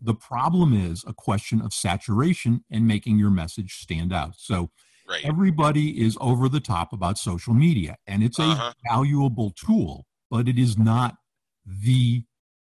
The 0.00 0.14
problem 0.14 0.72
is 0.74 1.04
a 1.06 1.12
question 1.12 1.60
of 1.60 1.72
saturation 1.72 2.64
and 2.70 2.86
making 2.86 3.18
your 3.18 3.30
message 3.30 3.80
stand 3.80 4.12
out. 4.12 4.34
So, 4.36 4.70
Right. 5.08 5.24
Everybody 5.24 6.04
is 6.04 6.18
over 6.20 6.50
the 6.50 6.60
top 6.60 6.92
about 6.92 7.16
social 7.16 7.54
media, 7.54 7.96
and 8.06 8.22
it's 8.22 8.38
a 8.38 8.42
uh-huh. 8.42 8.72
valuable 8.90 9.50
tool, 9.50 10.06
but 10.30 10.48
it 10.48 10.58
is 10.58 10.76
not 10.76 11.16
the 11.64 12.24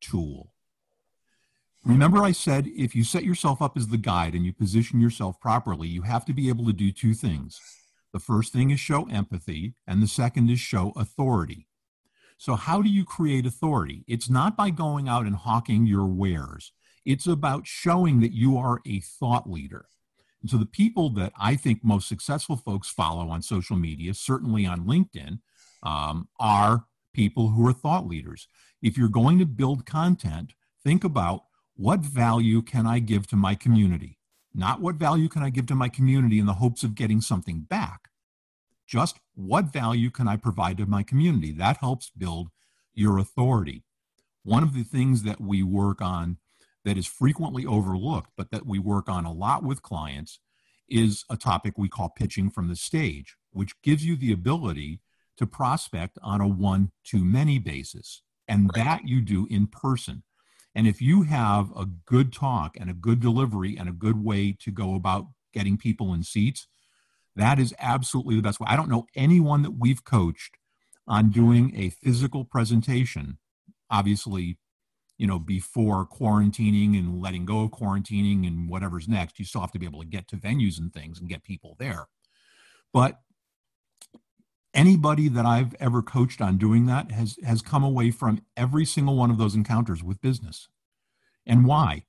tool. 0.00 0.54
Remember, 1.84 2.22
I 2.22 2.32
said 2.32 2.68
if 2.68 2.94
you 2.94 3.04
set 3.04 3.24
yourself 3.24 3.60
up 3.60 3.76
as 3.76 3.88
the 3.88 3.98
guide 3.98 4.34
and 4.34 4.46
you 4.46 4.52
position 4.52 5.00
yourself 5.00 5.40
properly, 5.40 5.88
you 5.88 6.02
have 6.02 6.24
to 6.24 6.32
be 6.32 6.48
able 6.48 6.64
to 6.66 6.72
do 6.72 6.90
two 6.90 7.12
things. 7.12 7.60
The 8.14 8.20
first 8.20 8.52
thing 8.52 8.70
is 8.70 8.80
show 8.80 9.06
empathy, 9.10 9.74
and 9.86 10.02
the 10.02 10.08
second 10.08 10.48
is 10.48 10.60
show 10.60 10.92
authority. 10.96 11.66
So, 12.38 12.54
how 12.54 12.80
do 12.80 12.88
you 12.88 13.04
create 13.04 13.44
authority? 13.44 14.04
It's 14.08 14.30
not 14.30 14.56
by 14.56 14.70
going 14.70 15.06
out 15.06 15.26
and 15.26 15.36
hawking 15.36 15.86
your 15.86 16.06
wares, 16.06 16.72
it's 17.04 17.26
about 17.26 17.66
showing 17.66 18.20
that 18.20 18.32
you 18.32 18.56
are 18.56 18.80
a 18.86 19.00
thought 19.00 19.50
leader. 19.50 19.86
And 20.40 20.50
so 20.50 20.56
the 20.56 20.66
people 20.66 21.10
that 21.10 21.32
I 21.40 21.54
think 21.54 21.84
most 21.84 22.08
successful 22.08 22.56
folks 22.56 22.88
follow 22.88 23.28
on 23.28 23.42
social 23.42 23.76
media, 23.76 24.14
certainly 24.14 24.66
on 24.66 24.86
LinkedIn, 24.86 25.38
um, 25.82 26.28
are 26.38 26.86
people 27.12 27.50
who 27.50 27.66
are 27.66 27.72
thought 27.72 28.06
leaders. 28.06 28.48
If 28.80 28.96
you're 28.96 29.08
going 29.08 29.38
to 29.38 29.46
build 29.46 29.86
content, 29.86 30.54
think 30.82 31.04
about 31.04 31.44
what 31.76 32.00
value 32.00 32.62
can 32.62 32.86
I 32.86 32.98
give 32.98 33.26
to 33.28 33.36
my 33.36 33.54
community? 33.54 34.18
Not 34.54 34.80
what 34.80 34.96
value 34.96 35.28
can 35.28 35.42
I 35.42 35.50
give 35.50 35.66
to 35.66 35.74
my 35.74 35.88
community 35.88 36.38
in 36.38 36.46
the 36.46 36.54
hopes 36.54 36.82
of 36.82 36.94
getting 36.94 37.20
something 37.20 37.60
back. 37.60 38.08
Just 38.86 39.18
what 39.34 39.72
value 39.72 40.10
can 40.10 40.28
I 40.28 40.36
provide 40.36 40.76
to 40.78 40.86
my 40.86 41.02
community? 41.02 41.52
That 41.52 41.78
helps 41.78 42.10
build 42.10 42.48
your 42.94 43.18
authority. 43.18 43.84
One 44.42 44.62
of 44.62 44.74
the 44.74 44.82
things 44.82 45.22
that 45.22 45.40
we 45.40 45.62
work 45.62 46.02
on 46.02 46.36
that 46.84 46.98
is 46.98 47.06
frequently 47.06 47.64
overlooked, 47.64 48.30
but 48.36 48.50
that 48.50 48.66
we 48.66 48.78
work 48.78 49.08
on 49.08 49.24
a 49.24 49.32
lot 49.32 49.62
with 49.62 49.82
clients, 49.82 50.40
is 50.88 51.24
a 51.30 51.36
topic 51.36 51.74
we 51.76 51.88
call 51.88 52.08
pitching 52.10 52.50
from 52.50 52.68
the 52.68 52.76
stage, 52.76 53.36
which 53.50 53.80
gives 53.82 54.04
you 54.04 54.16
the 54.16 54.32
ability 54.32 55.00
to 55.36 55.46
prospect 55.46 56.18
on 56.22 56.40
a 56.40 56.46
one 56.48 56.90
to 57.04 57.24
many 57.24 57.58
basis. 57.58 58.22
And 58.48 58.70
right. 58.74 58.84
that 58.84 59.00
you 59.08 59.20
do 59.20 59.46
in 59.48 59.66
person. 59.66 60.24
And 60.74 60.86
if 60.86 61.00
you 61.00 61.22
have 61.22 61.70
a 61.76 61.86
good 61.86 62.32
talk 62.32 62.76
and 62.78 62.90
a 62.90 62.94
good 62.94 63.20
delivery 63.20 63.76
and 63.76 63.88
a 63.88 63.92
good 63.92 64.22
way 64.22 64.56
to 64.60 64.70
go 64.70 64.94
about 64.94 65.26
getting 65.52 65.76
people 65.76 66.12
in 66.12 66.22
seats, 66.22 66.66
that 67.36 67.58
is 67.58 67.74
absolutely 67.78 68.36
the 68.36 68.42
best 68.42 68.60
way. 68.60 68.66
I 68.68 68.76
don't 68.76 68.88
know 68.88 69.06
anyone 69.14 69.62
that 69.62 69.78
we've 69.78 70.04
coached 70.04 70.56
on 71.06 71.30
doing 71.30 71.72
a 71.76 71.90
physical 71.90 72.44
presentation. 72.44 73.38
Obviously, 73.90 74.58
you 75.18 75.26
know, 75.26 75.38
before 75.38 76.06
quarantining 76.06 76.98
and 76.98 77.20
letting 77.20 77.44
go 77.44 77.60
of 77.60 77.70
quarantining 77.70 78.46
and 78.46 78.68
whatever's 78.68 79.08
next. 79.08 79.38
You 79.38 79.44
still 79.44 79.60
have 79.60 79.72
to 79.72 79.78
be 79.78 79.86
able 79.86 80.00
to 80.00 80.06
get 80.06 80.28
to 80.28 80.36
venues 80.36 80.78
and 80.78 80.92
things 80.92 81.20
and 81.20 81.28
get 81.28 81.44
people 81.44 81.76
there. 81.78 82.06
But 82.92 83.20
anybody 84.74 85.28
that 85.28 85.46
I've 85.46 85.74
ever 85.80 86.02
coached 86.02 86.40
on 86.40 86.58
doing 86.58 86.86
that 86.86 87.10
has 87.12 87.36
has 87.44 87.62
come 87.62 87.84
away 87.84 88.10
from 88.10 88.42
every 88.56 88.84
single 88.84 89.16
one 89.16 89.30
of 89.30 89.38
those 89.38 89.54
encounters 89.54 90.02
with 90.02 90.20
business. 90.20 90.68
And 91.46 91.66
why? 91.66 92.04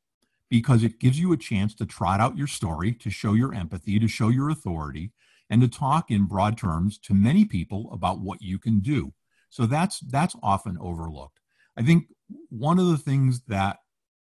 Because 0.50 0.84
it 0.84 1.00
gives 1.00 1.20
you 1.20 1.34
a 1.34 1.38
chance 1.38 1.74
to 1.76 1.86
trot 1.86 2.20
out 2.20 2.38
your 2.38 2.48
story, 2.48 2.94
to 2.94 3.10
show 3.10 3.34
your 3.34 3.54
empathy, 3.54 4.00
to 4.00 4.08
show 4.08 4.30
your 4.30 4.50
authority, 4.50 5.12
and 5.50 5.62
to 5.62 5.68
talk 5.68 6.12
in 6.12 6.26
broad 6.26 6.58
terms 6.58 6.98
to 7.00 7.14
many 7.14 7.46
people 7.46 7.90
about 7.92 8.20
what 8.20 8.42
you 8.42 8.60
can 8.60 8.80
do. 8.80 9.14
So 9.50 9.66
that's 9.66 10.00
that's 10.00 10.36
often 10.42 10.78
overlooked. 10.80 11.40
I 11.78 11.84
think 11.84 12.08
one 12.50 12.80
of 12.80 12.88
the 12.88 12.98
things 12.98 13.42
that 13.48 13.78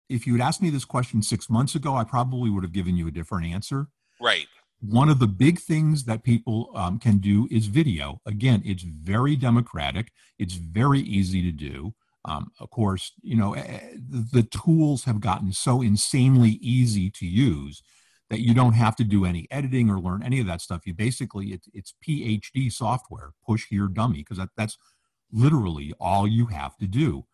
if 0.09 0.27
you 0.27 0.33
had 0.33 0.41
asked 0.41 0.61
me 0.61 0.69
this 0.69 0.85
question 0.85 1.21
six 1.21 1.49
months 1.49 1.75
ago, 1.75 1.95
I 1.95 2.03
probably 2.03 2.49
would 2.49 2.63
have 2.63 2.73
given 2.73 2.97
you 2.97 3.07
a 3.07 3.11
different 3.11 3.47
answer. 3.47 3.87
Right. 4.19 4.47
One 4.81 5.09
of 5.09 5.19
the 5.19 5.27
big 5.27 5.59
things 5.59 6.05
that 6.05 6.23
people 6.23 6.71
um, 6.75 6.99
can 6.99 7.19
do 7.19 7.47
is 7.51 7.67
video. 7.67 8.19
Again, 8.25 8.61
it's 8.65 8.83
very 8.83 9.35
democratic. 9.35 10.11
It's 10.39 10.55
very 10.55 10.99
easy 11.01 11.41
to 11.43 11.51
do. 11.51 11.93
Um, 12.25 12.51
of 12.59 12.69
course, 12.69 13.13
you 13.21 13.35
know 13.35 13.53
eh, 13.53 13.61
eh, 13.61 13.97
the 14.31 14.43
tools 14.43 15.05
have 15.05 15.21
gotten 15.21 15.53
so 15.53 15.81
insanely 15.81 16.59
easy 16.61 17.09
to 17.11 17.25
use 17.25 17.81
that 18.29 18.41
you 18.41 18.53
don't 18.53 18.73
have 18.73 18.95
to 18.95 19.03
do 19.03 19.25
any 19.25 19.47
editing 19.51 19.89
or 19.89 19.99
learn 19.99 20.23
any 20.23 20.39
of 20.39 20.47
that 20.47 20.61
stuff. 20.61 20.85
You 20.85 20.93
basically 20.93 21.47
it's, 21.47 21.67
it's 21.73 21.93
PhD 22.07 22.71
software, 22.71 23.31
push 23.45 23.65
here 23.69 23.87
dummy, 23.87 24.19
because 24.19 24.37
that, 24.37 24.49
that's 24.55 24.77
literally 25.31 25.93
all 25.99 26.27
you 26.27 26.45
have 26.47 26.77
to 26.77 26.87
do 26.87 27.25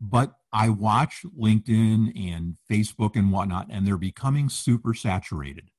but 0.00 0.36
I 0.52 0.68
watch 0.68 1.24
LinkedIn 1.38 2.12
and 2.30 2.56
Facebook 2.70 3.16
and 3.16 3.30
whatnot, 3.32 3.68
and 3.70 3.86
they're 3.86 3.96
becoming 3.96 4.48
super 4.48 4.94
saturated. 4.94 5.70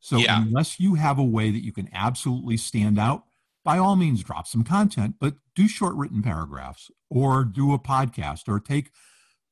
So 0.00 0.16
yeah. 0.18 0.42
unless 0.42 0.80
you 0.80 0.94
have 0.94 1.18
a 1.18 1.24
way 1.24 1.50
that 1.50 1.64
you 1.64 1.72
can 1.72 1.88
absolutely 1.92 2.56
stand 2.56 2.98
out, 2.98 3.24
by 3.64 3.76
all 3.76 3.96
means 3.96 4.22
drop 4.24 4.46
some 4.46 4.64
content, 4.64 5.16
but 5.20 5.34
do 5.54 5.68
short 5.68 5.94
written 5.94 6.22
paragraphs 6.22 6.90
or 7.10 7.44
do 7.44 7.74
a 7.74 7.78
podcast 7.78 8.48
or 8.48 8.58
take 8.58 8.90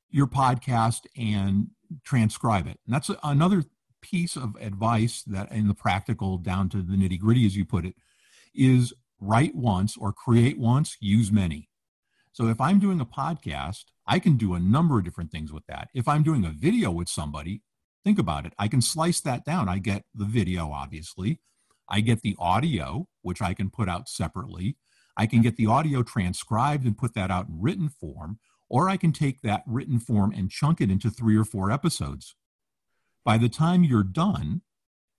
your 0.09 0.27
podcast 0.27 1.01
and 1.15 1.67
transcribe 2.03 2.65
it. 2.65 2.79
And 2.85 2.93
that's 2.93 3.11
another 3.23 3.63
piece 4.01 4.35
of 4.35 4.55
advice 4.59 5.23
that 5.27 5.51
in 5.51 5.67
the 5.67 5.73
practical 5.75 6.37
down 6.37 6.69
to 6.69 6.81
the 6.81 6.95
nitty 6.95 7.19
gritty, 7.19 7.45
as 7.45 7.55
you 7.55 7.65
put 7.65 7.85
it, 7.85 7.95
is 8.55 8.93
write 9.19 9.53
once 9.53 9.95
or 9.95 10.11
create 10.11 10.57
once, 10.57 10.97
use 10.99 11.31
many. 11.31 11.68
So 12.31 12.47
if 12.47 12.61
I'm 12.61 12.79
doing 12.79 13.01
a 13.01 13.05
podcast, 13.05 13.85
I 14.07 14.19
can 14.19 14.37
do 14.37 14.53
a 14.53 14.59
number 14.59 14.97
of 14.97 15.03
different 15.03 15.31
things 15.31 15.51
with 15.51 15.65
that. 15.67 15.89
If 15.93 16.07
I'm 16.07 16.23
doing 16.23 16.45
a 16.45 16.51
video 16.51 16.91
with 16.91 17.09
somebody, 17.09 17.61
think 18.03 18.19
about 18.19 18.45
it. 18.45 18.53
I 18.57 18.67
can 18.67 18.81
slice 18.81 19.19
that 19.21 19.45
down. 19.45 19.67
I 19.67 19.79
get 19.79 20.03
the 20.13 20.25
video, 20.25 20.71
obviously. 20.71 21.41
I 21.89 22.01
get 22.01 22.21
the 22.21 22.35
audio, 22.39 23.07
which 23.23 23.41
I 23.41 23.53
can 23.53 23.69
put 23.69 23.89
out 23.89 24.07
separately. 24.07 24.77
I 25.17 25.25
can 25.25 25.41
get 25.41 25.57
the 25.57 25.65
audio 25.65 26.03
transcribed 26.03 26.85
and 26.85 26.97
put 26.97 27.13
that 27.15 27.31
out 27.31 27.49
in 27.49 27.59
written 27.59 27.89
form, 27.89 28.39
or 28.69 28.87
I 28.87 28.95
can 28.95 29.11
take 29.11 29.41
that 29.41 29.63
written 29.65 29.99
form 29.99 30.31
and 30.31 30.49
chunk 30.49 30.79
it 30.79 30.91
into 30.91 31.09
three 31.09 31.35
or 31.35 31.43
four 31.43 31.71
episodes. 31.71 32.35
By 33.25 33.37
the 33.37 33.49
time 33.49 33.83
you're 33.83 34.03
done, 34.03 34.61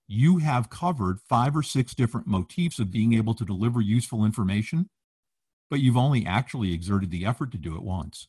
you 0.07 0.39
have 0.39 0.69
covered 0.69 1.19
five 1.19 1.55
or 1.55 1.63
six 1.63 1.93
different 1.93 2.27
motifs 2.27 2.79
of 2.79 2.91
being 2.91 3.13
able 3.13 3.33
to 3.35 3.45
deliver 3.45 3.79
useful 3.79 4.25
information, 4.25 4.89
but 5.71 5.79
you've 5.79 5.97
only 5.97 6.25
actually 6.25 6.73
exerted 6.73 7.09
the 7.09 7.25
effort 7.25 7.49
to 7.53 7.57
do 7.57 7.75
it 7.75 7.81
once. 7.81 8.27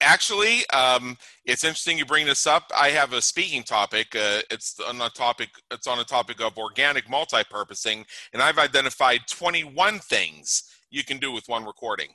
Actually, 0.00 0.66
um, 0.70 1.18
it's 1.44 1.64
interesting 1.64 1.98
you 1.98 2.06
bring 2.06 2.24
this 2.24 2.46
up. 2.46 2.70
I 2.74 2.90
have 2.90 3.12
a 3.12 3.20
speaking 3.20 3.64
topic. 3.64 4.14
Uh, 4.14 4.40
it's 4.48 4.80
on 4.80 4.98
a 5.02 5.10
topic. 5.10 5.50
It's 5.70 5.88
on 5.88 5.98
a 5.98 6.04
topic 6.04 6.40
of 6.40 6.56
organic 6.56 7.10
multi-purposing, 7.10 8.06
and 8.32 8.40
I've 8.40 8.58
identified 8.58 9.22
21 9.28 9.98
things 9.98 10.62
you 10.90 11.04
can 11.04 11.18
do 11.18 11.32
with 11.32 11.48
one 11.48 11.66
recording. 11.66 12.08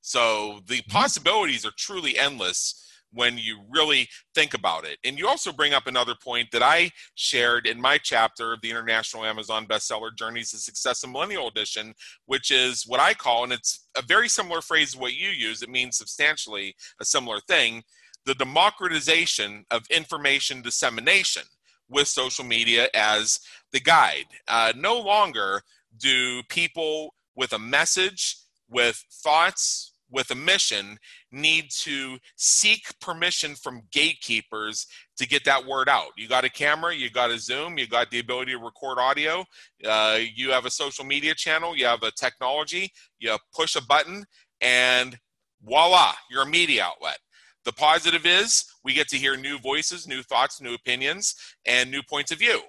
So 0.00 0.60
the 0.66 0.76
mm-hmm. 0.76 0.90
possibilities 0.90 1.66
are 1.66 1.72
truly 1.76 2.16
endless 2.16 2.82
when 3.12 3.38
you 3.38 3.60
really 3.70 4.08
think 4.34 4.54
about 4.54 4.84
it. 4.84 4.98
And 5.04 5.18
you 5.18 5.28
also 5.28 5.52
bring 5.52 5.72
up 5.72 5.86
another 5.86 6.14
point 6.22 6.48
that 6.52 6.62
I 6.62 6.90
shared 7.14 7.66
in 7.66 7.80
my 7.80 7.98
chapter 7.98 8.52
of 8.52 8.60
the 8.60 8.70
International 8.70 9.24
Amazon 9.24 9.66
Bestseller 9.66 10.14
Journeys 10.16 10.50
to 10.50 10.58
Success 10.58 11.02
in 11.04 11.12
Millennial 11.12 11.48
Edition, 11.48 11.94
which 12.26 12.50
is 12.50 12.84
what 12.86 13.00
I 13.00 13.14
call, 13.14 13.44
and 13.44 13.52
it's 13.52 13.88
a 13.96 14.02
very 14.02 14.28
similar 14.28 14.60
phrase 14.60 14.92
to 14.92 14.98
what 14.98 15.14
you 15.14 15.30
use, 15.30 15.62
it 15.62 15.70
means 15.70 15.96
substantially 15.96 16.74
a 17.00 17.04
similar 17.04 17.40
thing 17.48 17.82
the 18.26 18.34
democratization 18.34 19.64
of 19.70 19.86
information 19.90 20.60
dissemination 20.60 21.42
with 21.88 22.06
social 22.06 22.44
media 22.44 22.88
as 22.94 23.40
the 23.72 23.80
guide. 23.80 24.26
Uh, 24.46 24.72
no 24.76 25.00
longer 25.00 25.62
do 25.96 26.42
people 26.50 27.14
with 27.34 27.54
a 27.54 27.58
message, 27.58 28.36
with 28.68 29.02
thoughts, 29.10 29.94
with 30.10 30.30
a 30.30 30.34
mission 30.34 30.98
need 31.30 31.70
to 31.70 32.18
seek 32.36 32.82
permission 33.00 33.54
from 33.54 33.82
gatekeepers 33.92 34.86
to 35.16 35.26
get 35.26 35.44
that 35.44 35.66
word 35.66 35.88
out. 35.88 36.08
You 36.16 36.28
got 36.28 36.44
a 36.44 36.50
camera, 36.50 36.94
you 36.94 37.10
got 37.10 37.30
a 37.30 37.38
Zoom, 37.38 37.78
you 37.78 37.86
got 37.86 38.10
the 38.10 38.20
ability 38.20 38.52
to 38.52 38.58
record 38.58 38.98
audio, 38.98 39.44
uh, 39.86 40.18
you 40.34 40.50
have 40.50 40.66
a 40.66 40.70
social 40.70 41.04
media 41.04 41.34
channel, 41.34 41.76
you 41.76 41.86
have 41.86 42.02
a 42.02 42.10
technology, 42.12 42.90
you 43.18 43.36
push 43.54 43.76
a 43.76 43.84
button, 43.84 44.24
and 44.60 45.18
voila, 45.62 46.12
you're 46.30 46.42
a 46.42 46.46
media 46.46 46.84
outlet. 46.84 47.18
The 47.64 47.72
positive 47.72 48.24
is 48.24 48.64
we 48.84 48.94
get 48.94 49.08
to 49.08 49.18
hear 49.18 49.36
new 49.36 49.58
voices, 49.58 50.08
new 50.08 50.22
thoughts, 50.22 50.60
new 50.60 50.74
opinions, 50.74 51.34
and 51.66 51.90
new 51.90 52.02
points 52.02 52.32
of 52.32 52.38
view. 52.38 52.62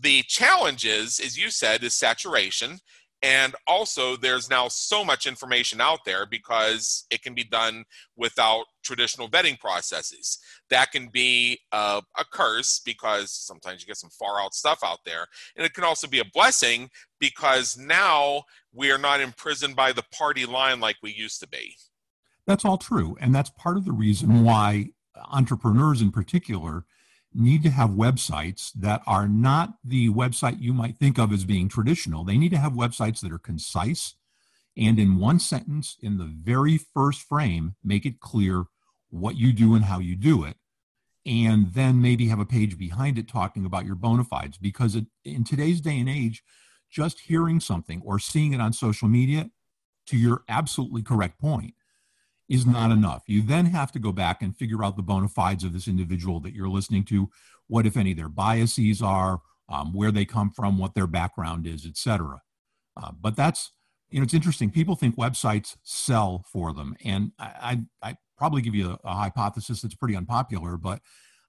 The 0.00 0.22
challenge 0.22 0.86
is, 0.86 1.20
as 1.20 1.36
you 1.36 1.50
said, 1.50 1.82
is 1.82 1.94
saturation 1.94 2.78
and 3.22 3.56
also 3.66 4.16
there's 4.16 4.48
now 4.48 4.68
so 4.68 5.04
much 5.04 5.26
information 5.26 5.80
out 5.80 6.00
there 6.04 6.24
because 6.24 7.04
it 7.10 7.22
can 7.22 7.34
be 7.34 7.44
done 7.44 7.84
without 8.16 8.66
traditional 8.84 9.28
vetting 9.28 9.58
processes. 9.58 10.38
That 10.70 10.92
can 10.92 11.08
be 11.08 11.58
a 11.72 12.02
curse 12.32 12.80
because 12.84 13.32
sometimes 13.32 13.80
you 13.80 13.86
get 13.86 13.96
some 13.96 14.10
far 14.10 14.40
out 14.40 14.54
stuff 14.54 14.80
out 14.84 15.00
there. 15.04 15.26
And 15.56 15.66
it 15.66 15.74
can 15.74 15.84
also 15.84 16.06
be 16.06 16.20
a 16.20 16.24
blessing 16.32 16.90
because 17.18 17.76
now 17.76 18.44
we 18.72 18.92
are 18.92 18.98
not 18.98 19.20
imprisoned 19.20 19.74
by 19.74 19.92
the 19.92 20.04
party 20.12 20.46
line 20.46 20.78
like 20.78 20.96
we 21.02 21.12
used 21.12 21.40
to 21.40 21.48
be. 21.48 21.74
That's 22.46 22.64
all 22.64 22.78
true. 22.78 23.16
And 23.20 23.34
that's 23.34 23.50
part 23.50 23.76
of 23.76 23.84
the 23.84 23.92
reason 23.92 24.44
why 24.44 24.90
entrepreneurs 25.32 26.00
in 26.00 26.12
particular 26.12 26.84
need 27.34 27.62
to 27.62 27.70
have 27.70 27.90
websites 27.90 28.72
that 28.74 29.02
are 29.06 29.28
not 29.28 29.74
the 29.84 30.08
website 30.08 30.60
you 30.60 30.72
might 30.72 30.96
think 30.96 31.18
of 31.18 31.32
as 31.32 31.44
being 31.44 31.68
traditional. 31.68 32.24
They 32.24 32.38
need 32.38 32.50
to 32.50 32.58
have 32.58 32.72
websites 32.72 33.20
that 33.20 33.32
are 33.32 33.38
concise 33.38 34.14
and 34.78 35.00
in 35.00 35.18
one 35.18 35.40
sentence, 35.40 35.96
in 36.00 36.18
the 36.18 36.24
very 36.24 36.78
first 36.78 37.22
frame, 37.22 37.74
make 37.82 38.06
it 38.06 38.20
clear 38.20 38.66
what 39.10 39.36
you 39.36 39.52
do 39.52 39.74
and 39.74 39.84
how 39.84 39.98
you 39.98 40.14
do 40.14 40.44
it. 40.44 40.56
And 41.26 41.74
then 41.74 42.00
maybe 42.00 42.28
have 42.28 42.38
a 42.38 42.46
page 42.46 42.78
behind 42.78 43.18
it 43.18 43.28
talking 43.28 43.66
about 43.66 43.84
your 43.84 43.96
bona 43.96 44.22
fides. 44.22 44.56
Because 44.56 44.96
in 45.24 45.42
today's 45.42 45.80
day 45.80 45.98
and 45.98 46.08
age, 46.08 46.44
just 46.88 47.20
hearing 47.20 47.58
something 47.58 48.00
or 48.04 48.20
seeing 48.20 48.52
it 48.52 48.60
on 48.60 48.72
social 48.72 49.08
media, 49.08 49.50
to 50.06 50.16
your 50.16 50.42
absolutely 50.48 51.02
correct 51.02 51.38
point, 51.38 51.74
is 52.48 52.66
not 52.66 52.90
enough. 52.90 53.22
You 53.26 53.42
then 53.42 53.66
have 53.66 53.92
to 53.92 53.98
go 53.98 54.12
back 54.12 54.42
and 54.42 54.56
figure 54.56 54.82
out 54.82 54.96
the 54.96 55.02
bona 55.02 55.28
fides 55.28 55.64
of 55.64 55.72
this 55.72 55.88
individual 55.88 56.40
that 56.40 56.54
you're 56.54 56.68
listening 56.68 57.04
to, 57.06 57.28
what, 57.66 57.86
if 57.86 57.96
any, 57.96 58.14
their 58.14 58.28
biases 58.28 59.02
are, 59.02 59.40
um, 59.68 59.92
where 59.92 60.10
they 60.10 60.24
come 60.24 60.50
from, 60.50 60.78
what 60.78 60.94
their 60.94 61.06
background 61.06 61.66
is, 61.66 61.84
etc. 61.84 62.40
Uh, 62.96 63.12
but 63.20 63.36
that's, 63.36 63.72
you 64.10 64.18
know, 64.18 64.24
it's 64.24 64.34
interesting. 64.34 64.70
People 64.70 64.96
think 64.96 65.16
websites 65.16 65.76
sell 65.82 66.44
for 66.50 66.72
them. 66.72 66.96
And 67.04 67.32
I, 67.38 67.84
I, 68.02 68.10
I 68.10 68.16
probably 68.38 68.62
give 68.62 68.74
you 68.74 68.92
a, 68.92 68.98
a 69.04 69.14
hypothesis 69.14 69.82
that's 69.82 69.94
pretty 69.94 70.16
unpopular, 70.16 70.78
but 70.78 71.00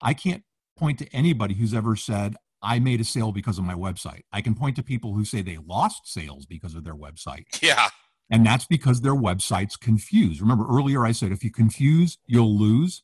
I 0.02 0.14
can't 0.14 0.44
point 0.78 1.00
to 1.00 1.08
anybody 1.16 1.54
who's 1.54 1.74
ever 1.74 1.96
said, 1.96 2.36
I 2.62 2.80
made 2.80 3.00
a 3.00 3.06
sale 3.06 3.32
because 3.32 3.58
of 3.58 3.64
my 3.64 3.74
website. 3.74 4.24
I 4.34 4.42
can 4.42 4.54
point 4.54 4.76
to 4.76 4.84
people 4.84 5.14
who 5.14 5.24
say 5.24 5.42
they 5.42 5.60
lost 5.66 6.02
sales 6.12 6.46
because 6.46 6.76
of 6.76 6.84
their 6.84 6.96
website. 6.96 7.46
Yeah. 7.62 7.88
And 8.30 8.46
that's 8.46 8.66
because 8.66 9.02
their 9.02 9.16
websites 9.16 9.80
confuse. 9.80 10.42
Remember 10.42 10.66
earlier 10.70 11.06
I 11.06 11.12
said 11.12 11.32
if 11.32 11.44
you 11.44 11.52
confuse, 11.52 12.18
you'll 12.28 12.58
lose. 12.58 13.04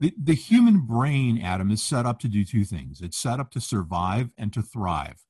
The, 0.00 0.12
the 0.22 0.34
human 0.34 0.80
brain, 0.80 1.40
Adam, 1.40 1.70
is 1.70 1.82
set 1.82 2.04
up 2.04 2.18
to 2.20 2.28
do 2.28 2.44
two 2.44 2.64
things 2.64 3.00
it's 3.00 3.16
set 3.16 3.40
up 3.40 3.50
to 3.52 3.60
survive 3.60 4.30
and 4.36 4.52
to 4.52 4.62
thrive. 4.62 5.24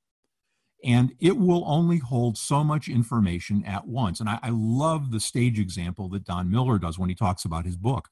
And 0.82 1.14
it 1.18 1.38
will 1.38 1.64
only 1.66 1.98
hold 1.98 2.36
so 2.36 2.62
much 2.62 2.88
information 2.88 3.64
at 3.64 3.86
once. 3.86 4.20
And 4.20 4.28
I, 4.28 4.38
I 4.42 4.50
love 4.50 5.12
the 5.12 5.20
stage 5.20 5.58
example 5.58 6.08
that 6.10 6.24
Don 6.24 6.50
Miller 6.50 6.78
does 6.78 6.98
when 6.98 7.08
he 7.08 7.14
talks 7.14 7.44
about 7.44 7.64
his 7.64 7.76
book. 7.76 8.08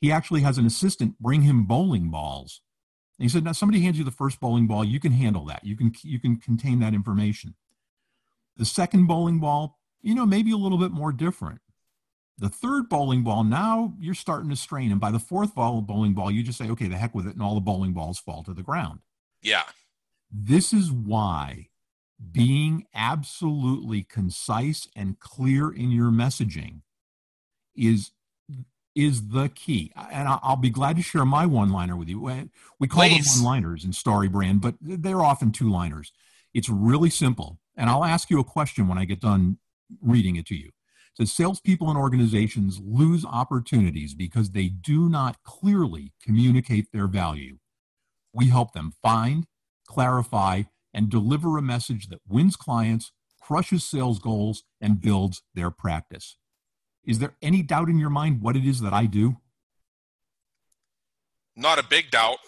He 0.00 0.12
actually 0.12 0.42
has 0.42 0.56
an 0.56 0.66
assistant 0.66 1.18
bring 1.18 1.42
him 1.42 1.64
bowling 1.64 2.10
balls. 2.10 2.62
And 3.18 3.24
he 3.24 3.28
said, 3.28 3.44
now 3.44 3.52
somebody 3.52 3.82
hands 3.82 3.98
you 3.98 4.04
the 4.04 4.10
first 4.10 4.40
bowling 4.40 4.66
ball, 4.66 4.84
you 4.84 5.00
can 5.00 5.12
handle 5.12 5.44
that. 5.46 5.64
You 5.64 5.76
can 5.76 5.92
you 6.02 6.20
can 6.20 6.36
contain 6.36 6.80
that 6.80 6.94
information. 6.94 7.54
The 8.56 8.64
second 8.64 9.06
bowling 9.06 9.38
ball, 9.38 9.75
you 10.02 10.14
know, 10.14 10.26
maybe 10.26 10.52
a 10.52 10.56
little 10.56 10.78
bit 10.78 10.92
more 10.92 11.12
different. 11.12 11.60
The 12.38 12.48
third 12.48 12.88
bowling 12.88 13.24
ball, 13.24 13.44
now 13.44 13.94
you're 13.98 14.14
starting 14.14 14.50
to 14.50 14.56
strain. 14.56 14.92
And 14.92 15.00
by 15.00 15.10
the 15.10 15.18
fourth 15.18 15.54
ball 15.54 15.80
bowling 15.80 16.12
ball, 16.12 16.30
you 16.30 16.42
just 16.42 16.58
say, 16.58 16.68
okay, 16.70 16.86
the 16.86 16.96
heck 16.96 17.14
with 17.14 17.26
it. 17.26 17.34
And 17.34 17.42
all 17.42 17.54
the 17.54 17.60
bowling 17.60 17.92
balls 17.92 18.18
fall 18.18 18.42
to 18.42 18.52
the 18.52 18.62
ground. 18.62 19.00
Yeah. 19.40 19.62
This 20.30 20.72
is 20.72 20.92
why 20.92 21.68
being 22.32 22.86
absolutely 22.94 24.02
concise 24.02 24.88
and 24.94 25.18
clear 25.18 25.70
in 25.70 25.90
your 25.90 26.10
messaging 26.10 26.80
is 27.74 28.10
is 28.94 29.28
the 29.28 29.50
key. 29.50 29.92
And 29.94 30.26
I'll 30.26 30.56
be 30.56 30.70
glad 30.70 30.96
to 30.96 31.02
share 31.02 31.26
my 31.26 31.44
one 31.44 31.70
liner 31.70 31.96
with 31.96 32.08
you. 32.08 32.20
We 32.78 32.88
call 32.88 33.06
Please. 33.06 33.34
them 33.34 33.44
one 33.44 33.52
liners 33.52 33.84
in 33.84 33.92
Story 33.92 34.28
Brand, 34.28 34.62
but 34.62 34.74
they're 34.80 35.22
often 35.22 35.52
two 35.52 35.70
liners. 35.70 36.12
It's 36.54 36.70
really 36.70 37.10
simple. 37.10 37.58
And 37.76 37.90
I'll 37.90 38.04
ask 38.04 38.30
you 38.30 38.40
a 38.40 38.44
question 38.44 38.88
when 38.88 38.96
I 38.96 39.04
get 39.04 39.20
done 39.20 39.58
reading 40.00 40.36
it 40.36 40.46
to 40.46 40.56
you. 40.56 40.68
It 40.68 40.72
says 41.26 41.32
salespeople 41.32 41.88
and 41.88 41.98
organizations 41.98 42.80
lose 42.84 43.24
opportunities 43.24 44.14
because 44.14 44.50
they 44.50 44.68
do 44.68 45.08
not 45.08 45.42
clearly 45.42 46.12
communicate 46.22 46.92
their 46.92 47.06
value. 47.06 47.58
We 48.32 48.48
help 48.48 48.72
them 48.72 48.92
find, 49.02 49.46
clarify, 49.86 50.64
and 50.92 51.08
deliver 51.08 51.56
a 51.56 51.62
message 51.62 52.08
that 52.08 52.20
wins 52.28 52.56
clients, 52.56 53.12
crushes 53.40 53.84
sales 53.84 54.18
goals, 54.18 54.64
and 54.80 55.00
builds 55.00 55.42
their 55.54 55.70
practice. 55.70 56.36
Is 57.04 57.18
there 57.18 57.34
any 57.40 57.62
doubt 57.62 57.88
in 57.88 57.98
your 57.98 58.10
mind 58.10 58.42
what 58.42 58.56
it 58.56 58.66
is 58.66 58.80
that 58.80 58.92
I 58.92 59.06
do? 59.06 59.36
Not 61.54 61.78
a 61.78 61.84
big 61.84 62.10
doubt. 62.10 62.38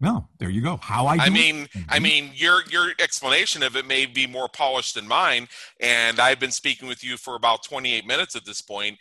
No, 0.00 0.28
there 0.38 0.50
you 0.50 0.60
go. 0.60 0.76
How 0.78 1.06
I 1.06 1.16
I 1.16 1.30
mean, 1.30 1.68
it. 1.72 1.84
I 1.88 1.98
mean, 1.98 2.30
your 2.34 2.62
your 2.70 2.92
explanation 2.98 3.62
of 3.62 3.76
it 3.76 3.86
may 3.86 4.06
be 4.06 4.26
more 4.26 4.48
polished 4.48 4.96
than 4.96 5.06
mine, 5.06 5.48
and 5.80 6.18
I've 6.18 6.40
been 6.40 6.50
speaking 6.50 6.88
with 6.88 7.04
you 7.04 7.16
for 7.16 7.36
about 7.36 7.62
28 7.64 8.06
minutes 8.06 8.34
at 8.34 8.44
this 8.44 8.60
point. 8.60 8.98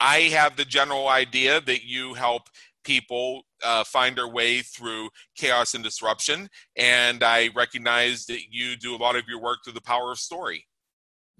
I 0.00 0.22
have 0.32 0.56
the 0.56 0.64
general 0.64 1.08
idea 1.08 1.60
that 1.60 1.84
you 1.84 2.14
help 2.14 2.48
people 2.84 3.42
uh, 3.64 3.84
find 3.84 4.16
their 4.16 4.26
way 4.26 4.60
through 4.60 5.10
chaos 5.36 5.74
and 5.74 5.84
disruption, 5.84 6.48
and 6.76 7.22
I 7.22 7.50
recognize 7.54 8.26
that 8.26 8.40
you 8.50 8.76
do 8.76 8.96
a 8.96 8.98
lot 8.98 9.14
of 9.14 9.28
your 9.28 9.40
work 9.40 9.58
through 9.64 9.74
the 9.74 9.80
power 9.80 10.10
of 10.10 10.18
story. 10.18 10.66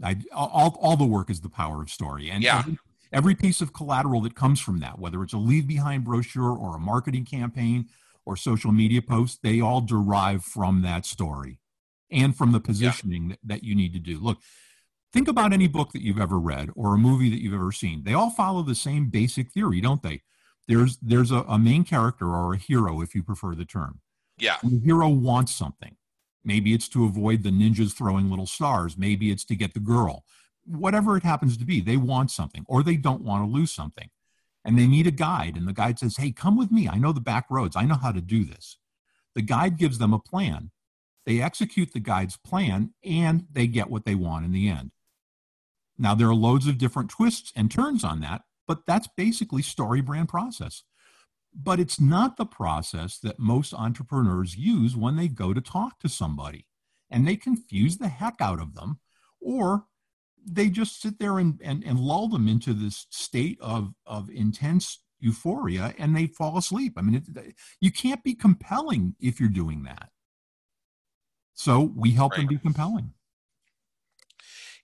I, 0.03 0.17
all, 0.33 0.79
all 0.81 0.97
the 0.97 1.05
work 1.05 1.29
is 1.29 1.41
the 1.41 1.49
power 1.49 1.83
of 1.83 1.91
story, 1.91 2.31
and 2.31 2.43
yeah. 2.43 2.61
every, 2.61 2.79
every 3.13 3.35
piece 3.35 3.61
of 3.61 3.73
collateral 3.73 4.21
that 4.23 4.37
comes 4.37 4.61
from 4.61 4.79
that, 4.79 5.01
whether 5.01 5.23
it's 5.25 5.33
a 5.33 5.39
leave 5.39 5.67
behind 5.67 6.05
brochure 6.05 6.57
or 6.57 6.77
a 6.77 6.81
marketing 6.81 7.25
campaign 7.25 7.89
or 8.25 8.37
social 8.37 8.73
media 8.73 9.03
posts, 9.03 9.39
they 9.43 9.61
all 9.61 9.81
derive 9.81 10.45
from 10.45 10.83
that 10.83 11.05
story 11.07 11.59
and 12.11 12.37
from 12.37 12.53
the 12.53 12.61
positioning 12.61 13.31
yeah. 13.31 13.37
that, 13.43 13.49
that 13.49 13.65
you 13.65 13.75
need 13.75 13.93
to 13.93 13.99
do. 13.99 14.19
Look, 14.19 14.39
think 15.13 15.29
about 15.29 15.53
any 15.53 15.69
book 15.69 15.93
that 15.93 16.03
you've 16.03 16.21
ever 16.21 16.39
read 16.39 16.71
or 16.75 16.95
a 16.95 16.99
movie 16.99 17.31
that 17.31 17.43
you've 17.43 17.55
ever 17.55 17.73
seen. 17.73 18.05
They 18.05 18.15
all 18.15 18.31
follow 18.31 18.63
the 18.63 18.75
same 18.75 19.09
basic 19.11 19.51
theory, 19.51 19.81
don't 19.81 20.03
they? 20.03 20.23
There's 20.69 20.99
there's 20.99 21.31
a, 21.31 21.41
a 21.49 21.59
main 21.59 21.85
character 21.85 22.27
or 22.27 22.55
a 22.55 22.59
hero, 22.59 23.01
if 23.01 23.15
you 23.15 23.23
prefer 23.23 23.55
the 23.55 23.65
term. 23.65 24.01
Yeah. 24.39 24.57
the 24.63 24.81
hero 24.85 25.09
wants 25.09 25.55
something. 25.55 25.97
Maybe 26.45 26.73
it's 26.73 26.89
to 26.89 27.05
avoid 27.05 27.43
the 27.43 27.51
ninjas 27.51 27.93
throwing 27.93 28.29
little 28.29 28.47
stars. 28.47 28.97
Maybe 28.99 29.31
it's 29.31 29.45
to 29.47 29.57
get 29.57 29.75
the 29.75 29.81
girl. 29.81 30.25
Whatever 30.65 31.17
it 31.17 31.23
happens 31.23 31.57
to 31.57 31.65
be, 31.65 31.81
they 31.81 31.97
want 31.97 32.31
something 32.31 32.65
or 32.69 32.83
they 32.83 32.97
don't 32.97 33.23
want 33.23 33.45
to 33.45 33.51
lose 33.51 33.73
something. 33.73 34.11
And 34.65 34.79
they 34.79 34.87
need 34.87 35.07
a 35.07 35.13
guide. 35.13 35.57
And 35.57 35.67
the 35.67 35.73
guide 35.73 35.99
says, 35.99 36.17
Hey, 36.17 36.31
come 36.31 36.57
with 36.57 36.71
me. 36.71 36.89
I 36.89 36.99
know 36.99 37.13
the 37.13 37.21
back 37.21 37.47
roads. 37.51 37.77
I 37.77 37.85
know 37.85 37.97
how 37.97 38.13
to 38.13 38.21
do 38.21 38.45
this. 38.45 38.79
The 39.35 39.43
guide 39.43 39.79
gives 39.79 39.99
them 39.99 40.13
a 40.13 40.19
plan. 40.19 40.71
They 41.25 41.41
execute 41.41 41.93
the 41.93 42.01
guide's 42.01 42.37
plan 42.37 42.95
and 43.05 43.47
they 43.51 43.67
get 43.67 43.91
what 43.91 44.05
they 44.05 44.15
want 44.15 44.45
in 44.45 44.53
the 44.53 44.69
end. 44.69 44.91
Now, 45.99 46.15
there 46.15 46.29
are 46.29 46.35
loads 46.35 46.67
of 46.67 46.79
different 46.79 47.11
twists 47.11 47.53
and 47.55 47.71
turns 47.71 48.03
on 48.03 48.21
that, 48.21 48.43
but 48.67 48.87
that's 48.87 49.09
basically 49.17 49.63
story 49.63 50.01
brand 50.01 50.29
process. 50.29 50.83
But 51.55 51.79
it's 51.79 52.01
not 52.01 52.37
the 52.37 52.47
process 52.47 53.19
that 53.19 53.39
most 53.39 53.75
entrepreneurs 53.75 54.57
use 54.57 54.97
when 54.97 55.17
they 55.17 55.29
go 55.29 55.53
to 55.53 55.61
talk 55.61 56.01
to 56.01 56.09
somebody. 56.09 56.67
And 57.11 57.29
they 57.29 57.37
confuse 57.37 57.99
the 57.99 58.09
heck 58.09 58.41
out 58.41 58.59
of 58.59 58.75
them, 58.75 58.99
or 59.39 59.85
they 60.47 60.69
just 60.69 61.01
sit 61.01 61.19
there 61.19 61.39
and, 61.39 61.61
and, 61.63 61.85
and 61.85 61.99
lull 61.99 62.29
them 62.29 62.49
into 62.49 62.73
this 62.73 63.07
state 63.11 63.59
of, 63.61 63.93
of 64.07 64.31
intense 64.31 64.99
euphoria 65.21 65.95
and 65.99 66.17
they 66.17 66.27
fall 66.27 66.59
asleep. 66.59 66.95
I 66.97 67.03
mean, 67.03 67.15
it, 67.15 67.55
you 67.81 67.93
can't 67.93 68.23
be 68.23 68.35
compelling 68.35 69.15
if 69.21 69.41
you're 69.41 69.49
doing 69.49 69.85
that. 69.85 70.11
So 71.55 71.93
we 71.95 72.11
help 72.13 72.33
right. 72.33 72.39
them 72.39 72.49
be 72.49 72.59
compelling. 72.59 73.13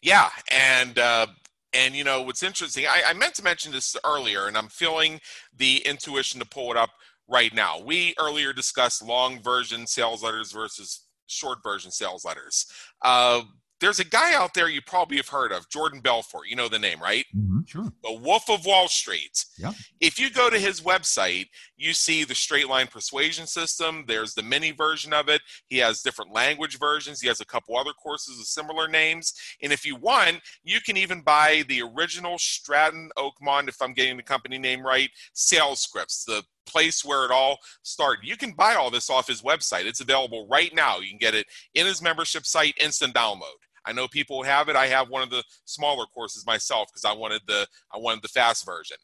Yeah, 0.01 0.29
and 0.53 0.97
uh, 0.99 1.27
and 1.73 1.95
you 1.95 2.05
know 2.05 2.23
what's 2.23 2.43
interesting? 2.43 2.87
I, 2.87 3.03
I 3.09 3.13
meant 3.15 3.35
to 3.35 3.43
mention 3.43 3.73
this 3.73 3.97
earlier, 4.05 4.47
and 4.47 4.57
I'm 4.57 4.69
feeling 4.69 5.21
the 5.57 5.79
intuition 5.79 6.39
to 6.41 6.47
pull 6.47 6.71
it 6.71 6.77
up 6.77 6.91
right 7.29 7.53
now. 7.53 7.81
We 7.81 8.15
earlier 8.19 8.53
discussed 8.53 9.03
long 9.03 9.43
version 9.43 9.87
sales 9.87 10.23
letters 10.23 10.53
versus 10.53 11.05
short 11.27 11.59
version 11.63 11.91
sales 11.91 12.25
letters. 12.25 12.67
Uh, 13.03 13.43
there's 13.81 14.01
a 14.01 14.05
guy 14.05 14.35
out 14.35 14.55
there 14.55 14.69
you 14.69 14.83
probably 14.83 15.19
have 15.19 15.29
heard 15.29 15.53
of, 15.53 15.69
Jordan 15.69 16.01
Belfort. 16.01 16.49
You 16.49 16.57
know 16.57 16.69
the 16.69 16.79
name, 16.79 17.01
right? 17.01 17.25
Mm-hmm, 17.37 17.61
sure. 17.67 17.93
The 18.03 18.13
Wolf 18.13 18.51
of 18.51 18.67
Wall 18.67 18.89
Street. 18.89 19.45
Yeah. 19.57 19.73
If 20.01 20.19
you 20.19 20.31
go 20.31 20.51
to 20.51 20.59
his 20.59 20.81
website, 20.81 21.47
you 21.77 21.93
see 21.93 22.25
the 22.25 22.35
straight 22.35 22.69
line 22.69 22.89
persuasion 22.89 23.47
system. 23.47 24.05
There's 24.07 24.35
the 24.35 24.43
mini 24.43 24.73
version 24.73 25.13
of 25.13 25.29
it. 25.29 25.43
He 25.69 25.79
has 25.79 26.03
different 26.03 26.33
language 26.33 26.79
versions. 26.79 27.21
He 27.21 27.29
has 27.29 27.41
a 27.41 27.47
couple 27.47 27.77
other 27.77 27.93
courses 27.93 28.39
with 28.39 28.47
similar 28.47 28.89
names. 28.89 29.33
And 29.63 29.73
if 29.73 29.87
you 29.87 29.97
want, 29.97 30.41
you 30.65 30.81
can 30.81 30.97
even 30.97 31.21
buy 31.21 31.65
the 31.69 31.83
original 31.83 32.39
Stratton 32.39 33.11
Oakmont, 33.17 33.69
if 33.69 33.81
I'm 33.81 33.93
getting 33.93 34.17
the 34.17 34.23
company 34.23 34.59
name 34.59 34.85
right, 34.85 35.11
sales 35.35 35.81
scripts, 35.81 36.25
the 36.25 36.43
place 36.67 37.05
where 37.05 37.25
it 37.25 37.31
all 37.31 37.59
started. 37.83 38.29
You 38.29 38.37
can 38.37 38.53
buy 38.53 38.75
all 38.75 38.91
this 38.91 39.09
off 39.09 39.27
his 39.27 39.43
website. 39.43 39.87
It's 39.87 40.01
available 40.01 40.47
right 40.51 40.75
now. 40.75 40.99
You 40.99 41.09
can 41.09 41.19
get 41.19 41.35
it 41.35 41.47
in 41.75 41.87
his 41.87 42.03
membership 42.03 42.45
site, 42.45 42.75
instant 42.79 43.15
download. 43.15 43.57
I 43.89 43.93
know 43.93 44.07
people 44.07 44.43
have 44.43 44.69
it. 44.69 44.77
I 44.77 44.87
have 44.89 45.09
one 45.09 45.23
of 45.23 45.31
the 45.31 45.43
smaller 45.65 46.05
courses 46.05 46.45
myself 46.47 46.89
because 46.93 47.07
I 47.07 47.15
wanted 47.15 47.41
the 47.47 47.67
I 47.93 47.97
wanted 47.97 48.23
the 48.23 48.29
fast 48.29 48.67
version. 48.67 48.99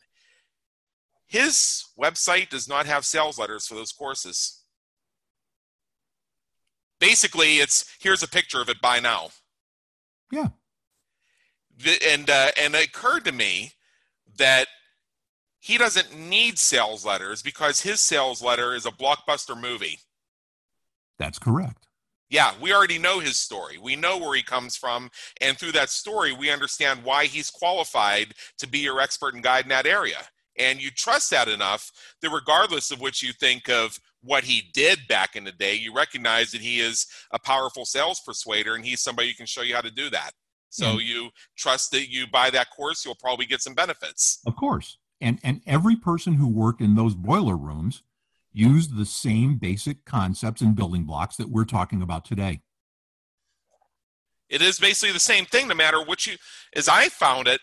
His 1.27 1.87
website 1.99 2.51
does 2.51 2.69
not 2.69 2.85
have 2.85 3.07
sales 3.07 3.39
letters 3.39 3.67
for 3.67 3.77
those 3.77 3.93
courses. 3.93 4.63
Basically, 7.01 7.61
it's 7.61 7.97
here's 7.99 8.23
a 8.23 8.29
picture 8.29 8.61
of 8.61 8.69
it 8.69 8.81
by 8.83 9.01
now. 9.01 9.31
Yeah. 10.31 10.49
The, 11.79 11.99
and 12.07 12.29
uh, 12.29 12.51
and 12.61 12.75
it 12.75 12.89
occurred 12.89 13.25
to 13.25 13.33
me 13.33 13.73
that 14.37 14.69
he 15.61 15.79
doesn't 15.79 16.15
need 16.15 16.59
sales 16.59 17.07
letters 17.07 17.41
because 17.41 17.81
his 17.81 18.03
sales 18.03 18.43
letter 18.43 18.75
is 18.75 18.85
a 18.85 18.91
blockbuster 18.91 19.59
movie. 19.59 20.01
That's 21.19 21.39
correct 21.39 21.89
yeah, 22.31 22.53
we 22.61 22.73
already 22.73 22.99
know 22.99 23.21
his 23.21 23.37
story. 23.37 23.79
We 23.79 23.97
know 23.97 24.19
where 24.19 24.35
he 24.35 24.43
comes 24.43 24.77
from. 24.77 25.11
And 25.41 25.59
through 25.59 25.73
that 25.73 25.91
story, 25.91 26.33
we 26.33 26.51
understand 26.51 27.05
why 27.05 27.27
he's 27.27 27.51
qualified 27.51 28.35
to 28.59 28.67
be 28.67 28.79
your 28.79 29.01
expert 29.01 29.35
and 29.35 29.43
guide 29.43 29.65
in 29.65 29.69
that 29.71 29.87
area. 29.87 30.19
And 30.57 30.81
you 30.81 30.91
trust 30.91 31.31
that 31.31 31.49
enough 31.49 31.91
that 32.23 32.31
regardless 32.31 32.91
of 32.91 33.01
what 33.01 33.23
you 33.23 33.33
think 33.33 33.69
of 33.69 33.99
what 34.23 34.45
he 34.45 34.71
did 34.73 35.01
back 35.09 35.37
in 35.37 35.45
the 35.45 35.53
day, 35.53 35.75
you 35.75 35.95
recognize 35.95 36.51
that 36.53 36.61
he 36.61 36.81
is 36.81 37.07
a 37.33 37.39
powerful 37.39 37.85
sales 37.85 38.21
persuader 38.25 38.75
and 38.75 38.85
he's 38.85 39.01
somebody 39.01 39.29
who 39.29 39.35
can 39.35 39.47
show 39.47 39.63
you 39.63 39.75
how 39.75 39.81
to 39.81 39.91
do 39.91 40.09
that. 40.11 40.31
So 40.71 40.97
mm. 40.97 41.05
you 41.05 41.31
trust 41.57 41.93
that 41.93 42.11
you 42.11 42.27
buy 42.27 42.51
that 42.51 42.71
course, 42.71 43.05
you'll 43.05 43.17
probably 43.17 43.47
get 43.47 43.61
some 43.61 43.75
benefits. 43.75 44.41
Of 44.47 44.57
course. 44.57 44.99
And 45.21 45.39
and 45.45 45.61
every 45.67 45.97
person 45.97 46.35
who 46.35 46.49
worked 46.49 46.81
in 46.81 46.97
those 46.97 47.15
boiler 47.15 47.57
rooms 47.57 48.03
use 48.55 48.89
the 48.89 49.05
same 49.05 49.57
basic 49.57 50.05
concepts 50.07 50.63
and 50.63 50.75
building 50.75 51.05
blocks 51.05 51.37
that 51.37 51.51
we're 51.51 51.65
talking 51.65 52.01
about 52.01 52.25
today. 52.25 52.61
It 54.49 54.63
is 54.63 54.79
basically 54.79 55.13
the 55.13 55.21
same 55.21 55.45
thing, 55.45 55.69
no 55.69 55.75
matter 55.75 56.03
what 56.03 56.27
you, 56.27 56.37
as 56.75 56.89
I 56.89 57.09
found 57.09 57.49
it, 57.49 57.61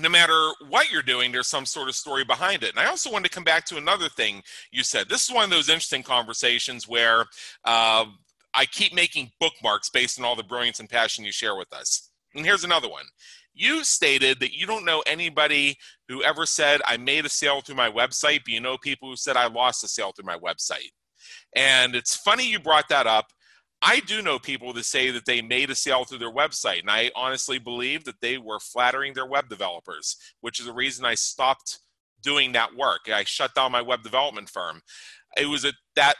no 0.00 0.08
matter 0.08 0.50
what 0.68 0.90
you're 0.90 1.02
doing, 1.02 1.30
there's 1.30 1.48
some 1.48 1.66
sort 1.66 1.88
of 1.88 1.94
story 1.94 2.24
behind 2.24 2.62
it. 2.62 2.70
And 2.70 2.78
I 2.78 2.86
also 2.86 3.10
want 3.10 3.24
to 3.24 3.30
come 3.30 3.44
back 3.44 3.64
to 3.66 3.76
another 3.76 4.08
thing 4.08 4.42
you 4.72 4.82
said. 4.82 5.08
This 5.08 5.28
is 5.28 5.34
one 5.34 5.44
of 5.44 5.50
those 5.50 5.68
interesting 5.68 6.02
conversations 6.02 6.88
where 6.88 7.20
uh, 7.64 8.06
I 8.54 8.64
keep 8.70 8.94
making 8.94 9.30
bookmarks 9.38 9.90
based 9.90 10.18
on 10.18 10.24
all 10.24 10.34
the 10.34 10.42
brilliance 10.42 10.80
and 10.80 10.88
passion 10.88 11.24
you 11.24 11.32
share 11.32 11.56
with 11.56 11.72
us. 11.72 12.10
And 12.34 12.44
here's 12.44 12.64
another 12.64 12.88
one 12.88 13.04
you 13.54 13.84
stated 13.84 14.40
that 14.40 14.56
you 14.56 14.66
don't 14.66 14.84
know 14.84 15.02
anybody 15.06 15.76
who 16.12 16.22
ever 16.22 16.46
said, 16.46 16.80
I 16.86 16.96
made 16.96 17.24
a 17.24 17.28
sale 17.28 17.60
through 17.60 17.76
my 17.76 17.90
website, 17.90 18.40
but 18.44 18.52
you 18.52 18.60
know 18.60 18.76
people 18.78 19.08
who 19.08 19.16
said, 19.16 19.36
I 19.36 19.46
lost 19.46 19.84
a 19.84 19.88
sale 19.88 20.12
through 20.12 20.26
my 20.26 20.38
website. 20.38 20.90
And 21.56 21.94
it's 21.94 22.16
funny 22.16 22.48
you 22.48 22.58
brought 22.58 22.88
that 22.88 23.06
up. 23.06 23.26
I 23.80 24.00
do 24.00 24.22
know 24.22 24.38
people 24.38 24.72
that 24.74 24.84
say 24.84 25.10
that 25.10 25.26
they 25.26 25.42
made 25.42 25.70
a 25.70 25.74
sale 25.74 26.04
through 26.04 26.18
their 26.18 26.32
website, 26.32 26.80
and 26.80 26.90
I 26.90 27.10
honestly 27.16 27.58
believe 27.58 28.04
that 28.04 28.20
they 28.20 28.38
were 28.38 28.60
flattering 28.60 29.12
their 29.12 29.26
web 29.26 29.48
developers, 29.48 30.16
which 30.40 30.60
is 30.60 30.66
the 30.66 30.72
reason 30.72 31.04
I 31.04 31.14
stopped 31.14 31.80
doing 32.22 32.52
that 32.52 32.76
work. 32.76 33.00
I 33.12 33.24
shut 33.24 33.54
down 33.54 33.72
my 33.72 33.82
web 33.82 34.04
development 34.04 34.48
firm. 34.48 34.82
It 35.36 35.46
was 35.46 35.64
a, 35.64 35.72
that 35.96 36.14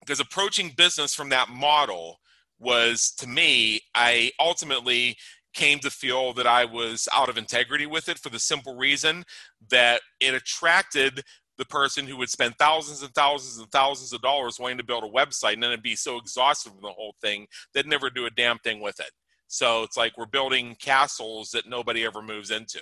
because 0.00 0.20
approaching 0.20 0.72
business 0.76 1.14
from 1.14 1.28
that 1.28 1.50
model 1.50 2.20
was 2.58 3.12
to 3.18 3.26
me, 3.26 3.82
I 3.94 4.32
ultimately 4.40 5.16
came 5.58 5.80
to 5.80 5.90
feel 5.90 6.32
that 6.34 6.46
I 6.46 6.64
was 6.64 7.08
out 7.12 7.28
of 7.28 7.36
integrity 7.36 7.84
with 7.84 8.08
it 8.08 8.16
for 8.16 8.28
the 8.28 8.38
simple 8.38 8.76
reason 8.76 9.24
that 9.70 10.00
it 10.20 10.32
attracted 10.32 11.24
the 11.56 11.64
person 11.64 12.06
who 12.06 12.16
would 12.16 12.30
spend 12.30 12.54
thousands 12.58 13.02
and 13.02 13.12
thousands 13.12 13.58
and 13.58 13.68
thousands 13.72 14.12
of 14.12 14.22
dollars 14.22 14.60
wanting 14.60 14.78
to 14.78 14.84
build 14.84 15.02
a 15.02 15.08
website 15.08 15.54
and 15.54 15.62
then 15.64 15.72
it'd 15.72 15.82
be 15.82 15.96
so 15.96 16.16
exhausted 16.16 16.70
from 16.70 16.82
the 16.82 16.88
whole 16.88 17.16
thing 17.20 17.48
they'd 17.74 17.88
never 17.88 18.08
do 18.08 18.24
a 18.24 18.30
damn 18.30 18.58
thing 18.58 18.80
with 18.80 19.00
it. 19.00 19.10
So 19.48 19.82
it's 19.82 19.96
like 19.96 20.16
we're 20.16 20.26
building 20.26 20.76
castles 20.80 21.50
that 21.50 21.68
nobody 21.68 22.04
ever 22.04 22.22
moves 22.22 22.52
into. 22.52 22.80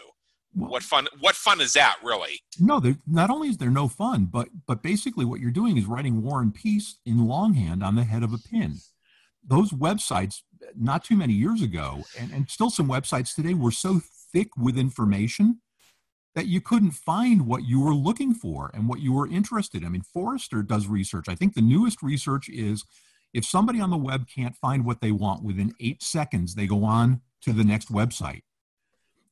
What 0.52 0.82
fun 0.82 1.06
what 1.20 1.34
fun 1.34 1.60
is 1.60 1.72
that 1.74 1.96
really 2.02 2.40
no 2.58 2.80
not 3.06 3.30
only 3.30 3.48
is 3.48 3.58
there 3.58 3.70
no 3.70 3.88
fun 3.88 4.24
but 4.24 4.48
but 4.66 4.82
basically 4.82 5.26
what 5.26 5.38
you're 5.40 5.50
doing 5.50 5.76
is 5.76 5.84
writing 5.84 6.22
war 6.22 6.40
and 6.40 6.54
peace 6.54 6.96
in 7.04 7.26
longhand 7.26 7.82
on 7.82 7.94
the 7.94 8.04
head 8.04 8.22
of 8.22 8.32
a 8.32 8.38
pin 8.38 8.76
those 9.46 9.70
websites 9.70 10.42
not 10.74 11.04
too 11.04 11.16
many 11.16 11.32
years 11.32 11.62
ago, 11.62 12.04
and, 12.18 12.32
and 12.32 12.50
still 12.50 12.70
some 12.70 12.88
websites 12.88 13.34
today 13.34 13.54
were 13.54 13.70
so 13.70 14.00
thick 14.32 14.48
with 14.56 14.76
information 14.76 15.60
that 16.34 16.46
you 16.46 16.60
couldn't 16.60 16.90
find 16.90 17.46
what 17.46 17.64
you 17.64 17.80
were 17.80 17.94
looking 17.94 18.34
for 18.34 18.70
and 18.74 18.88
what 18.88 19.00
you 19.00 19.12
were 19.12 19.26
interested 19.26 19.80
in. 19.80 19.86
I 19.86 19.90
mean, 19.90 20.02
Forrester 20.02 20.62
does 20.62 20.86
research. 20.86 21.28
I 21.28 21.34
think 21.34 21.54
the 21.54 21.62
newest 21.62 22.02
research 22.02 22.48
is 22.48 22.84
if 23.32 23.44
somebody 23.44 23.80
on 23.80 23.90
the 23.90 23.96
web 23.96 24.26
can't 24.28 24.54
find 24.54 24.84
what 24.84 25.00
they 25.00 25.12
want 25.12 25.42
within 25.42 25.74
eight 25.80 26.02
seconds, 26.02 26.54
they 26.54 26.66
go 26.66 26.84
on 26.84 27.22
to 27.42 27.52
the 27.52 27.64
next 27.64 27.90
website. 27.90 28.42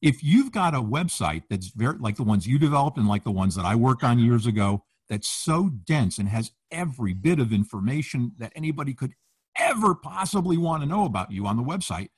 If 0.00 0.22
you've 0.22 0.52
got 0.52 0.74
a 0.74 0.82
website 0.82 1.44
that's 1.48 1.68
very 1.68 1.98
like 1.98 2.16
the 2.16 2.22
ones 2.22 2.46
you 2.46 2.58
developed 2.58 2.96
and 2.96 3.08
like 3.08 3.24
the 3.24 3.30
ones 3.30 3.54
that 3.56 3.64
I 3.64 3.74
worked 3.74 4.04
on 4.04 4.18
years 4.18 4.46
ago, 4.46 4.84
that's 5.08 5.28
so 5.28 5.68
dense 5.68 6.18
and 6.18 6.28
has 6.28 6.52
every 6.70 7.12
bit 7.12 7.38
of 7.38 7.52
information 7.52 8.32
that 8.38 8.52
anybody 8.56 8.94
could 8.94 9.12
ever 9.58 9.94
possibly 9.94 10.56
want 10.56 10.82
to 10.82 10.88
know 10.88 11.04
about 11.04 11.30
you 11.30 11.46
on 11.46 11.56
the 11.56 11.62
website, 11.62 12.08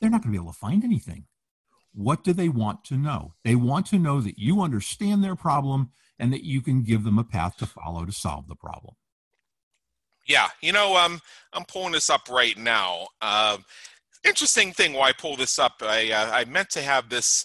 they're 0.00 0.10
not 0.10 0.22
going 0.22 0.32
to 0.32 0.38
be 0.38 0.42
able 0.42 0.52
to 0.52 0.58
find 0.58 0.84
anything. 0.84 1.26
What 1.94 2.24
do 2.24 2.32
they 2.32 2.48
want 2.48 2.84
to 2.84 2.96
know? 2.96 3.34
They 3.44 3.54
want 3.54 3.86
to 3.86 3.98
know 3.98 4.20
that 4.20 4.38
you 4.38 4.62
understand 4.62 5.22
their 5.22 5.36
problem 5.36 5.90
and 6.18 6.32
that 6.32 6.44
you 6.44 6.60
can 6.60 6.82
give 6.82 7.04
them 7.04 7.18
a 7.18 7.24
path 7.24 7.56
to 7.58 7.66
follow 7.66 8.04
to 8.04 8.12
solve 8.12 8.48
the 8.48 8.54
problem. 8.54 8.94
Yeah, 10.26 10.48
you 10.60 10.72
know, 10.72 10.96
um, 10.96 11.20
I'm 11.52 11.64
pulling 11.64 11.92
this 11.92 12.08
up 12.08 12.28
right 12.30 12.56
now. 12.56 13.08
Uh, 13.20 13.58
interesting 14.24 14.72
thing 14.72 14.92
why 14.92 15.08
I 15.08 15.12
pull 15.12 15.36
this 15.36 15.58
up. 15.58 15.74
I 15.82 16.12
uh, 16.12 16.30
I 16.32 16.44
meant 16.44 16.70
to 16.70 16.80
have 16.80 17.08
this 17.08 17.44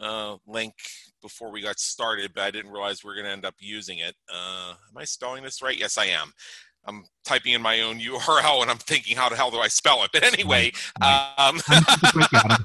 uh, 0.00 0.36
link 0.46 0.74
before 1.20 1.50
we 1.50 1.60
got 1.60 1.78
started, 1.78 2.32
but 2.34 2.44
I 2.44 2.50
didn't 2.50 2.70
realize 2.70 3.04
we 3.04 3.10
are 3.10 3.14
going 3.14 3.26
to 3.26 3.32
end 3.32 3.44
up 3.44 3.56
using 3.58 3.98
it. 3.98 4.14
Uh, 4.32 4.74
am 4.90 4.96
I 4.96 5.04
spelling 5.04 5.42
this 5.42 5.60
right? 5.62 5.78
Yes, 5.78 5.98
I 5.98 6.06
am. 6.06 6.32
I'm 6.86 7.04
typing 7.24 7.52
in 7.52 7.62
my 7.62 7.80
own 7.80 7.98
URL 8.00 8.62
and 8.62 8.70
I'm 8.70 8.78
thinking, 8.78 9.16
how 9.16 9.28
the 9.28 9.36
hell 9.36 9.50
do 9.50 9.58
I 9.58 9.68
spell 9.68 10.02
it? 10.04 10.10
But 10.12 10.22
anyway, 10.22 10.72
um, 11.02 11.60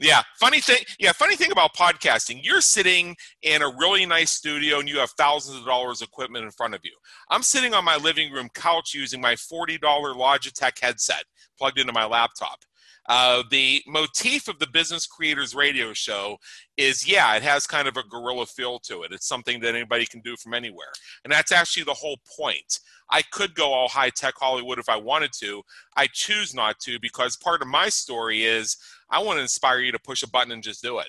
Yeah, 0.00 0.22
funny 0.38 0.60
thing. 0.60 0.78
Yeah, 0.98 1.12
funny 1.12 1.36
thing 1.36 1.52
about 1.52 1.74
podcasting. 1.74 2.40
You're 2.42 2.62
sitting 2.62 3.14
in 3.42 3.60
a 3.60 3.68
really 3.68 4.06
nice 4.06 4.30
studio 4.30 4.80
and 4.80 4.88
you 4.88 4.98
have 4.98 5.10
thousands 5.10 5.58
of 5.58 5.66
dollars 5.66 6.00
equipment 6.00 6.46
in 6.46 6.50
front 6.50 6.74
of 6.74 6.80
you. 6.84 6.92
I'm 7.28 7.42
sitting 7.42 7.74
on 7.74 7.84
my 7.84 7.96
living 7.96 8.32
room 8.32 8.48
couch 8.54 8.94
using 8.94 9.20
my 9.20 9.34
$40 9.34 9.78
Logitech 9.78 10.80
headset 10.80 11.24
plugged 11.58 11.78
into 11.78 11.92
my 11.92 12.06
laptop. 12.06 12.60
Uh, 13.08 13.42
the 13.50 13.82
motif 13.86 14.48
of 14.48 14.58
the 14.58 14.66
Business 14.66 15.06
Creators 15.06 15.54
Radio 15.54 15.92
Show 15.92 16.36
is 16.76 17.08
yeah, 17.08 17.34
it 17.34 17.42
has 17.42 17.66
kind 17.66 17.88
of 17.88 17.96
a 17.96 18.02
guerrilla 18.02 18.46
feel 18.46 18.78
to 18.80 19.02
it. 19.02 19.12
It's 19.12 19.26
something 19.26 19.60
that 19.60 19.74
anybody 19.74 20.06
can 20.06 20.20
do 20.20 20.36
from 20.36 20.54
anywhere. 20.54 20.92
And 21.24 21.32
that's 21.32 21.52
actually 21.52 21.84
the 21.84 21.94
whole 21.94 22.18
point. 22.38 22.78
I 23.10 23.22
could 23.22 23.54
go 23.54 23.72
all 23.72 23.88
high 23.88 24.10
tech 24.10 24.34
Hollywood 24.38 24.78
if 24.78 24.88
I 24.88 24.96
wanted 24.96 25.32
to. 25.40 25.62
I 25.96 26.06
choose 26.12 26.54
not 26.54 26.78
to 26.80 27.00
because 27.00 27.36
part 27.36 27.62
of 27.62 27.68
my 27.68 27.88
story 27.88 28.44
is 28.44 28.76
I 29.10 29.20
want 29.20 29.38
to 29.38 29.42
inspire 29.42 29.80
you 29.80 29.92
to 29.92 29.98
push 29.98 30.22
a 30.22 30.28
button 30.28 30.52
and 30.52 30.62
just 30.62 30.82
do 30.82 30.98
it. 31.00 31.08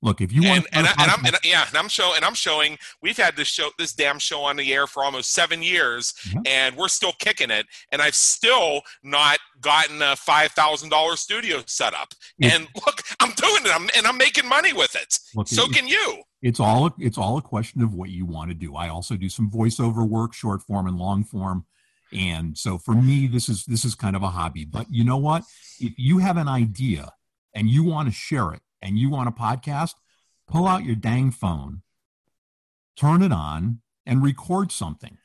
Look, 0.00 0.20
if 0.20 0.32
you 0.32 0.44
want, 0.44 0.64
and, 0.72 0.86
and, 0.86 0.86
I, 0.86 1.02
and 1.02 1.10
I'm 1.10 1.26
and, 1.26 1.36
yeah, 1.42 1.66
and 1.66 1.76
I'm 1.76 1.88
showing, 1.88 2.16
and 2.16 2.24
I'm 2.24 2.34
showing. 2.34 2.78
We've 3.02 3.16
had 3.16 3.34
this 3.34 3.48
show, 3.48 3.70
this 3.78 3.92
damn 3.92 4.20
show 4.20 4.42
on 4.42 4.56
the 4.56 4.72
air 4.72 4.86
for 4.86 5.02
almost 5.02 5.32
seven 5.32 5.60
years, 5.60 6.14
mm-hmm. 6.28 6.40
and 6.46 6.76
we're 6.76 6.88
still 6.88 7.12
kicking 7.18 7.50
it. 7.50 7.66
And 7.90 8.00
I've 8.00 8.14
still 8.14 8.82
not 9.02 9.40
gotten 9.60 10.00
a 10.00 10.14
five 10.14 10.52
thousand 10.52 10.90
dollars 10.90 11.18
studio 11.18 11.64
set 11.66 11.94
up. 11.94 12.14
And 12.40 12.68
look, 12.86 13.02
I'm 13.18 13.32
doing 13.32 13.66
it, 13.66 13.74
I'm, 13.74 13.90
and 13.96 14.06
I'm 14.06 14.16
making 14.16 14.48
money 14.48 14.72
with 14.72 14.94
it. 14.94 15.18
Look, 15.34 15.48
so 15.48 15.64
it, 15.64 15.72
can 15.72 15.88
you. 15.88 16.22
It's 16.42 16.60
all 16.60 16.94
it's 16.98 17.18
all 17.18 17.36
a 17.36 17.42
question 17.42 17.82
of 17.82 17.92
what 17.92 18.10
you 18.10 18.24
want 18.24 18.50
to 18.50 18.54
do. 18.54 18.76
I 18.76 18.88
also 18.88 19.16
do 19.16 19.28
some 19.28 19.50
voiceover 19.50 20.08
work, 20.08 20.32
short 20.32 20.62
form 20.62 20.86
and 20.86 20.96
long 20.96 21.24
form. 21.24 21.64
And 22.12 22.56
so 22.56 22.78
for 22.78 22.94
me, 22.94 23.26
this 23.26 23.48
is 23.48 23.64
this 23.64 23.84
is 23.84 23.96
kind 23.96 24.14
of 24.14 24.22
a 24.22 24.28
hobby. 24.28 24.64
But 24.64 24.86
you 24.90 25.02
know 25.02 25.16
what? 25.16 25.42
If 25.80 25.94
you 25.96 26.18
have 26.18 26.36
an 26.36 26.46
idea 26.46 27.12
and 27.52 27.68
you 27.68 27.82
want 27.82 28.08
to 28.08 28.14
share 28.14 28.52
it 28.52 28.62
and 28.80 28.98
you 28.98 29.10
want 29.10 29.28
a 29.28 29.32
podcast, 29.32 29.94
pull 30.46 30.66
out 30.66 30.84
your 30.84 30.96
dang 30.96 31.30
phone, 31.30 31.82
turn 32.96 33.22
it 33.22 33.32
on, 33.32 33.80
and 34.06 34.22
record 34.22 34.72
something. 34.72 35.18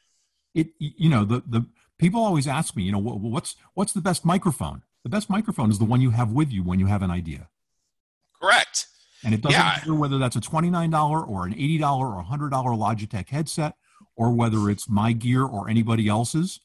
It, 0.53 0.69
you 0.77 1.09
know, 1.09 1.25
the, 1.25 1.43
the 1.47 1.65
people 1.97 2.23
always 2.23 2.47
ask 2.47 2.75
me, 2.75 2.83
you 2.83 2.91
know, 2.91 2.99
what's, 2.99 3.55
what's 3.73 3.93
the 3.93 4.01
best 4.01 4.25
microphone? 4.25 4.83
The 5.03 5.09
best 5.09 5.29
microphone 5.29 5.71
is 5.71 5.79
the 5.79 5.85
one 5.85 6.01
you 6.01 6.11
have 6.11 6.31
with 6.31 6.51
you 6.51 6.63
when 6.63 6.79
you 6.79 6.85
have 6.87 7.01
an 7.01 7.11
idea. 7.11 7.49
Correct. 8.39 8.87
And 9.23 9.33
it 9.33 9.41
doesn't 9.41 9.57
yeah. 9.57 9.77
matter 9.77 9.95
whether 9.95 10.17
that's 10.17 10.35
a 10.35 10.41
$29 10.41 11.27
or 11.27 11.45
an 11.45 11.53
$80 11.53 11.99
or 11.99 12.19
a 12.19 12.23
$100 12.23 12.51
Logitech 12.51 13.29
headset 13.29 13.75
or 14.15 14.31
whether 14.31 14.69
it's 14.69 14.89
my 14.89 15.13
gear 15.13 15.43
or 15.43 15.69
anybody 15.69 16.07
else's. 16.07 16.59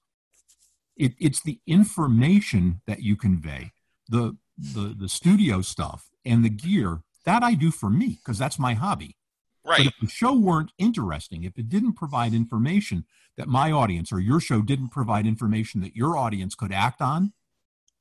It, 0.97 1.15
it's 1.21 1.41
the 1.41 1.61
information 1.67 2.81
that 2.87 3.03
you 3.03 3.15
convey, 3.15 3.71
the, 4.09 4.37
the, 4.59 4.95
the 4.99 5.09
studio 5.09 5.63
stuff 5.63 6.11
and 6.29 6.45
the 6.45 6.51
gear 6.51 7.01
that 7.25 7.43
I 7.43 7.55
do 7.55 7.71
for 7.71 7.91
me 7.91 8.19
because 8.23 8.39
that's 8.39 8.59
my 8.59 8.75
hobby. 8.75 9.17
Right. 9.65 9.79
But 9.79 9.87
if 9.87 9.95
the 10.01 10.09
show 10.09 10.35
weren't 10.35 10.73
interesting, 10.79 11.45
if 11.45 11.59
it 11.59 11.69
didn't 11.69 11.95
provide 11.95 12.33
information 12.33 13.05
that 13.37 13.49
my 13.49 13.71
audience 13.71 14.13
or 14.13 14.21
your 14.21 14.41
show 14.41 14.63
didn't 14.63 14.89
provide 14.89 15.27
information 15.27 15.81
that 15.83 15.95
your 15.95 16.17
audience 16.17 16.55
could 16.55 16.73
act 16.73 17.03
on, 17.03 17.33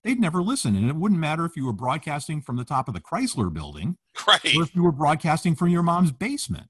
they'd 0.03 0.19
never 0.19 0.41
listen. 0.41 0.75
And 0.75 0.89
it 0.89 0.95
wouldn't 0.95 1.19
matter 1.19 1.43
if 1.45 1.57
you 1.57 1.65
were 1.65 1.73
broadcasting 1.73 2.41
from 2.41 2.55
the 2.55 2.63
top 2.63 2.87
of 2.87 2.93
the 2.93 3.01
Chrysler 3.01 3.53
building 3.53 3.97
right. 4.27 4.55
or 4.55 4.63
if 4.63 4.75
you 4.75 4.83
were 4.83 4.91
broadcasting 4.91 5.55
from 5.55 5.69
your 5.69 5.83
mom's 5.83 6.11
basement. 6.11 6.67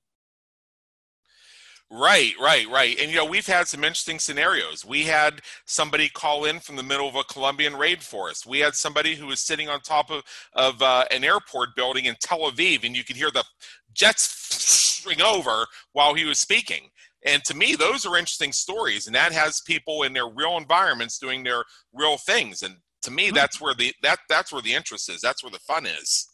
Right, 1.89 2.33
right, 2.39 2.67
right. 2.67 2.99
And 2.99 3.09
you 3.09 3.15
know, 3.17 3.25
we've 3.25 3.47
had 3.47 3.67
some 3.67 3.85
interesting 3.85 4.19
scenarios. 4.19 4.83
We 4.83 5.03
had 5.03 5.41
somebody 5.65 6.09
call 6.09 6.43
in 6.43 6.59
from 6.59 6.75
the 6.75 6.83
middle 6.83 7.07
of 7.07 7.15
a 7.15 7.23
Colombian 7.23 7.73
rainforest. 7.73 8.45
We 8.45 8.59
had 8.59 8.75
somebody 8.75 9.15
who 9.15 9.27
was 9.27 9.39
sitting 9.39 9.69
on 9.69 9.79
top 9.79 10.11
of, 10.11 10.23
of 10.51 10.81
uh, 10.81 11.05
an 11.11 11.23
airport 11.23 11.77
building 11.77 12.05
in 12.05 12.15
Tel 12.19 12.39
Aviv, 12.51 12.83
and 12.83 12.95
you 12.95 13.05
could 13.05 13.15
hear 13.15 13.31
the 13.31 13.45
jets 13.93 14.23
string 14.53 15.21
over 15.21 15.65
while 15.93 16.13
he 16.13 16.25
was 16.25 16.39
speaking. 16.39 16.89
And 17.25 17.43
to 17.45 17.55
me, 17.55 17.75
those 17.75 18.05
are 18.05 18.17
interesting 18.17 18.51
stories, 18.51 19.07
and 19.07 19.15
that 19.15 19.31
has 19.31 19.61
people 19.61 20.03
in 20.03 20.11
their 20.11 20.27
real 20.27 20.57
environments 20.57 21.17
doing 21.17 21.43
their 21.43 21.63
real 21.93 22.17
things. 22.17 22.63
And 22.63 22.75
to 23.03 23.11
me, 23.11 23.31
that's 23.31 23.61
where 23.61 23.73
the 23.73 23.93
that 24.03 24.19
that's 24.27 24.51
where 24.51 24.61
the 24.61 24.73
interest 24.73 25.09
is. 25.09 25.21
That's 25.21 25.41
where 25.41 25.51
the 25.51 25.59
fun 25.59 25.85
is. 25.85 26.27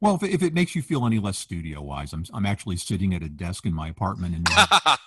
Well, 0.00 0.16
if 0.16 0.22
it, 0.22 0.30
if 0.30 0.42
it 0.42 0.54
makes 0.54 0.74
you 0.74 0.82
feel 0.82 1.06
any 1.06 1.18
less 1.18 1.38
studio 1.38 1.80
wise, 1.82 2.12
I'm 2.12 2.24
I'm 2.32 2.46
actually 2.46 2.76
sitting 2.76 3.14
at 3.14 3.22
a 3.22 3.28
desk 3.28 3.66
in 3.66 3.74
my 3.74 3.88
apartment 3.88 4.34
and 4.34 4.48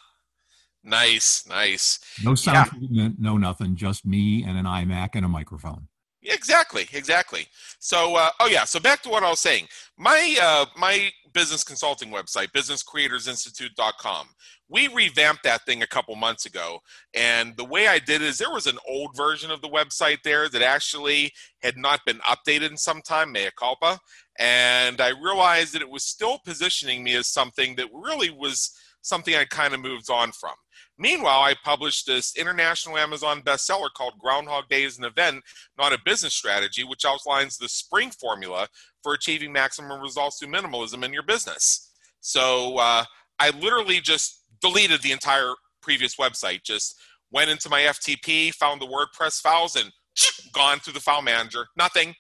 nice, 0.84 1.48
nice. 1.48 2.00
No 2.24 2.36
sound 2.36 2.56
yeah. 2.56 2.80
treatment, 2.80 3.16
no 3.20 3.38
nothing, 3.38 3.76
just 3.76 4.06
me 4.06 4.44
and 4.44 4.58
an 4.58 4.66
iMac 4.66 5.10
and 5.14 5.26
a 5.26 5.30
microphone. 5.30 5.88
Exactly, 6.24 6.88
exactly. 6.94 7.48
So, 7.80 8.16
uh, 8.16 8.30
oh 8.40 8.48
yeah. 8.48 8.66
So 8.66 8.80
back 8.80 9.02
to 9.04 9.10
what 9.10 9.24
I 9.24 9.30
was 9.30 9.40
saying. 9.40 9.68
My 9.98 10.36
uh, 10.42 10.66
my 10.78 11.12
business 11.38 11.64
consulting 11.64 12.10
website, 12.10 12.48
businesscreatorsinstitute.com. 12.48 14.28
We 14.70 14.88
revamped 14.88 15.44
that 15.44 15.64
thing 15.68 15.84
a 15.84 15.88
couple 15.88 16.16
months 16.16 16.48
ago, 16.48 16.80
and 17.14 17.56
the 17.58 17.64
way 17.64 17.88
I 17.88 18.00
did 18.00 18.24
it 18.24 18.30
is 18.30 18.40
there 18.40 18.50
was 18.50 18.66
an 18.66 18.80
old 18.90 19.16
version 19.16 19.52
of 19.52 19.62
the 19.62 19.70
website 19.70 20.24
there 20.24 20.50
that 20.50 20.64
actually 20.64 21.32
had 21.62 21.78
not 21.78 22.00
been 22.08 22.18
updated 22.22 22.72
in 22.72 22.78
some 22.78 23.04
time, 23.04 23.32
mea 23.32 23.52
culpa, 23.56 24.00
and 24.40 25.00
I 25.00 25.10
realized 25.10 25.76
that 25.76 25.84
it 25.84 25.90
was 25.92 26.06
still 26.06 26.40
positioning 26.44 27.04
me 27.04 27.14
as 27.14 27.28
something 27.28 27.76
that 27.76 27.90
really 27.94 28.32
was 28.32 28.72
something 29.04 29.36
I 29.36 29.46
kind 29.46 29.76
of 29.76 29.80
moved 29.80 30.10
on 30.10 30.32
from. 30.32 30.56
Meanwhile, 30.98 31.42
I 31.42 31.56
published 31.64 32.08
this 32.08 32.36
international 32.36 32.98
Amazon 32.98 33.42
bestseller 33.42 33.94
called 33.96 34.18
Groundhog 34.20 34.68
Day 34.68 34.84
is 34.84 34.98
an 34.98 35.04
Event, 35.06 35.44
Not 35.78 35.94
a 35.94 36.00
Business 36.04 36.34
Strategy, 36.34 36.84
which 36.84 37.06
outlines 37.06 37.58
the 37.58 37.70
spring 37.70 38.12
formula 38.12 38.68
for 39.04 39.14
achieving 39.14 39.52
maximum 39.52 40.02
results 40.02 40.40
through 40.40 40.50
minimalism 40.50 41.04
in 41.04 41.14
your 41.14 41.24
business. 41.24 41.92
So 42.22 42.78
uh, 42.78 43.06
I 43.40 43.52
literally 43.52 44.02
just 44.02 44.44
deleted 44.62 45.02
the 45.02 45.12
entire 45.12 45.54
previous 45.82 46.16
website, 46.16 46.64
just 46.64 46.96
went 47.32 47.52
into 47.52 47.70
my 47.70 47.82
FTP, 47.82 48.54
found 48.54 48.82
the 48.82 48.88
WordPress 48.88 49.40
files, 49.40 49.76
and 49.76 49.92
gone 50.54 50.80
through 50.80 50.94
the 50.94 51.00
file 51.00 51.22
manager. 51.22 51.68
Nothing 51.78 52.16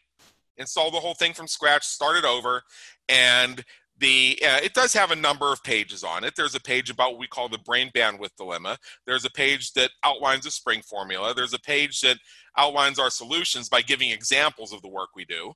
Installed 0.57 0.95
the 0.95 0.99
whole 0.99 1.13
thing 1.13 1.33
from 1.33 1.47
scratch, 1.47 1.85
started 1.85 2.25
over, 2.25 2.63
and 3.07 3.63
the 3.99 4.37
uh, 4.43 4.59
it 4.63 4.73
does 4.73 4.93
have 4.93 5.11
a 5.11 5.15
number 5.15 5.51
of 5.51 5.63
pages 5.63 6.03
on 6.03 6.23
it. 6.23 6.33
There's 6.35 6.55
a 6.55 6.59
page 6.59 6.89
about 6.89 7.11
what 7.11 7.19
we 7.19 7.27
call 7.27 7.49
the 7.49 7.57
brain 7.57 7.89
bandwidth 7.95 8.35
dilemma. 8.37 8.77
There's 9.05 9.25
a 9.25 9.31
page 9.31 9.73
that 9.73 9.91
outlines 10.03 10.43
the 10.43 10.51
spring 10.51 10.81
formula. 10.81 11.33
There's 11.33 11.53
a 11.53 11.59
page 11.59 12.01
that 12.01 12.17
outlines 12.57 12.99
our 12.99 13.09
solutions 13.09 13.69
by 13.69 13.81
giving 13.81 14.11
examples 14.11 14.71
of 14.71 14.81
the 14.81 14.87
work 14.87 15.09
we 15.15 15.25
do. 15.25 15.53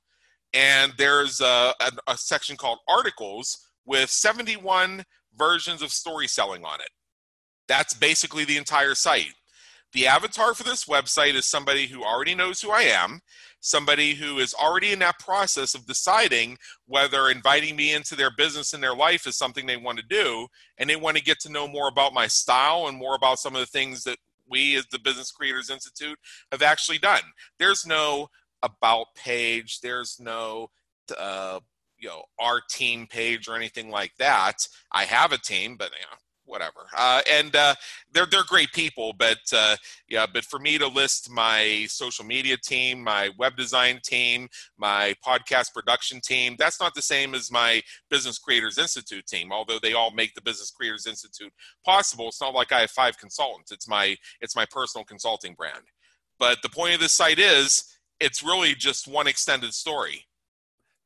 And 0.54 0.92
there's 0.98 1.40
a, 1.40 1.72
a, 1.80 1.92
a 2.08 2.16
section 2.16 2.56
called 2.56 2.78
articles 2.88 3.58
with 3.86 4.10
71 4.10 5.04
versions 5.36 5.82
of 5.82 5.92
story 5.92 6.28
selling 6.28 6.64
on 6.64 6.80
it. 6.80 6.90
That's 7.68 7.94
basically 7.94 8.44
the 8.44 8.58
entire 8.58 8.94
site. 8.94 9.32
The 9.92 10.06
avatar 10.06 10.54
for 10.54 10.62
this 10.62 10.86
website 10.86 11.34
is 11.34 11.46
somebody 11.46 11.86
who 11.86 12.02
already 12.02 12.34
knows 12.34 12.60
who 12.60 12.70
I 12.70 12.82
am 12.82 13.20
somebody 13.62 14.14
who 14.14 14.38
is 14.38 14.52
already 14.54 14.92
in 14.92 14.98
that 14.98 15.18
process 15.20 15.74
of 15.74 15.86
deciding 15.86 16.58
whether 16.86 17.30
inviting 17.30 17.76
me 17.76 17.94
into 17.94 18.16
their 18.16 18.30
business 18.36 18.74
and 18.74 18.82
their 18.82 18.94
life 18.94 19.26
is 19.26 19.38
something 19.38 19.66
they 19.66 19.76
want 19.76 19.98
to 19.98 20.04
do 20.04 20.46
and 20.78 20.90
they 20.90 20.96
want 20.96 21.16
to 21.16 21.22
get 21.22 21.38
to 21.40 21.50
know 21.50 21.66
more 21.66 21.88
about 21.88 22.12
my 22.12 22.26
style 22.26 22.88
and 22.88 22.98
more 22.98 23.14
about 23.14 23.38
some 23.38 23.54
of 23.54 23.60
the 23.60 23.66
things 23.66 24.02
that 24.02 24.18
we 24.50 24.76
as 24.76 24.84
the 24.90 24.98
business 24.98 25.30
creators 25.30 25.70
institute 25.70 26.18
have 26.50 26.60
actually 26.60 26.98
done. 26.98 27.22
There's 27.58 27.86
no 27.86 28.28
about 28.64 29.06
page 29.16 29.80
there's 29.80 30.18
no 30.20 30.68
uh, 31.18 31.58
you 31.98 32.08
know 32.08 32.22
our 32.40 32.60
team 32.70 33.06
page 33.08 33.48
or 33.48 33.56
anything 33.56 33.90
like 33.90 34.12
that. 34.18 34.66
I 34.92 35.04
have 35.04 35.32
a 35.32 35.38
team 35.38 35.76
but 35.76 35.90
you 35.90 36.06
know, 36.10 36.16
whatever. 36.52 36.86
Uh, 36.96 37.22
and 37.28 37.56
uh, 37.56 37.74
they're 38.12 38.26
they're 38.26 38.44
great 38.44 38.70
people, 38.72 39.14
but 39.18 39.40
uh, 39.52 39.74
yeah, 40.08 40.26
but 40.32 40.44
for 40.44 40.58
me 40.58 40.76
to 40.78 40.86
list 40.86 41.30
my 41.30 41.86
social 41.88 42.24
media 42.24 42.56
team, 42.58 43.02
my 43.02 43.30
web 43.38 43.56
design 43.56 44.00
team, 44.04 44.48
my 44.76 45.14
podcast 45.26 45.72
production 45.72 46.20
team, 46.20 46.54
that's 46.58 46.78
not 46.78 46.94
the 46.94 47.02
same 47.02 47.34
as 47.34 47.50
my 47.50 47.80
Business 48.10 48.38
Creators 48.38 48.76
Institute 48.78 49.26
team. 49.26 49.50
Although 49.50 49.78
they 49.82 49.94
all 49.94 50.12
make 50.12 50.34
the 50.34 50.42
Business 50.42 50.70
Creators 50.70 51.06
Institute 51.06 51.52
possible, 51.84 52.28
it's 52.28 52.40
not 52.40 52.54
like 52.54 52.70
I 52.70 52.80
have 52.80 52.90
five 52.90 53.16
consultants. 53.18 53.72
It's 53.72 53.88
my 53.88 54.16
it's 54.40 54.54
my 54.54 54.66
personal 54.70 55.04
consulting 55.04 55.54
brand. 55.54 55.84
But 56.38 56.58
the 56.62 56.68
point 56.68 56.94
of 56.94 57.00
this 57.00 57.12
site 57.12 57.38
is 57.38 57.84
it's 58.20 58.42
really 58.42 58.74
just 58.74 59.08
one 59.08 59.26
extended 59.26 59.72
story. 59.72 60.26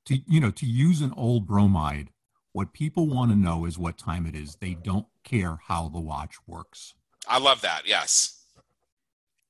To 0.07 0.19
you 0.27 0.41
know, 0.41 0.51
to 0.51 0.67
use 0.67 1.01
an 1.01 1.15
old 1.17 1.47
bromide 1.47 2.11
what 2.57 2.73
people 2.73 3.07
want 3.07 3.31
to 3.31 3.37
know 3.37 3.67
is 3.67 3.79
what 3.79 3.99
time 3.99 4.25
it 4.25 4.35
is. 4.35 4.57
They 4.57 4.73
don't 4.73 5.05
care 5.27 5.59
how 5.67 5.89
the 5.89 6.01
watch 6.01 6.37
works. 6.47 6.95
I 7.29 7.39
love 7.39 7.61
that. 7.61 7.83
Yes. 7.85 8.45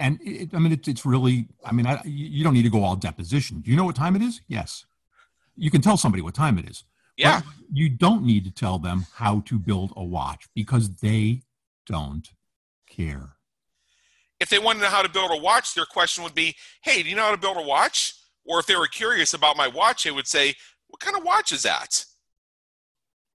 And 0.00 0.18
it, 0.22 0.50
I 0.52 0.58
mean, 0.58 0.72
it, 0.72 0.88
it's 0.88 1.06
really, 1.06 1.46
I 1.64 1.72
mean, 1.72 1.86
I, 1.86 2.02
you 2.04 2.42
don't 2.42 2.54
need 2.54 2.64
to 2.64 2.70
go 2.70 2.82
all 2.82 2.96
deposition. 2.96 3.60
Do 3.60 3.70
you 3.70 3.76
know 3.76 3.84
what 3.84 3.96
time 3.96 4.16
it 4.16 4.22
is? 4.22 4.40
Yes. 4.48 4.84
You 5.56 5.70
can 5.70 5.80
tell 5.80 5.96
somebody 5.96 6.22
what 6.22 6.34
time 6.34 6.58
it 6.58 6.68
is. 6.68 6.84
Yeah. 7.16 7.40
you 7.72 7.88
don't 7.88 8.24
need 8.24 8.44
to 8.44 8.50
tell 8.50 8.78
them 8.78 9.06
how 9.14 9.40
to 9.46 9.58
build 9.58 9.92
a 9.96 10.04
watch 10.04 10.48
because 10.54 10.96
they 10.96 11.42
don't 11.86 12.28
care. 12.86 13.36
If 14.38 14.50
they 14.50 14.58
wanted 14.58 14.80
to 14.80 14.84
know 14.84 14.90
how 14.90 15.00
to 15.00 15.08
build 15.08 15.30
a 15.32 15.40
watch, 15.40 15.74
their 15.74 15.86
question 15.86 16.24
would 16.24 16.34
be, 16.34 16.54
hey, 16.82 17.02
do 17.02 17.08
you 17.08 17.16
know 17.16 17.22
how 17.22 17.30
to 17.30 17.38
build 17.38 17.56
a 17.56 17.62
watch? 17.62 18.14
Or 18.44 18.58
if 18.60 18.66
they 18.66 18.76
were 18.76 18.86
curious 18.86 19.32
about 19.32 19.56
my 19.56 19.66
watch, 19.66 20.04
they 20.04 20.10
would 20.10 20.26
say, 20.26 20.54
what 20.88 21.00
kind 21.00 21.16
of 21.16 21.24
watch 21.24 21.52
is 21.52 21.62
that? 21.62 22.04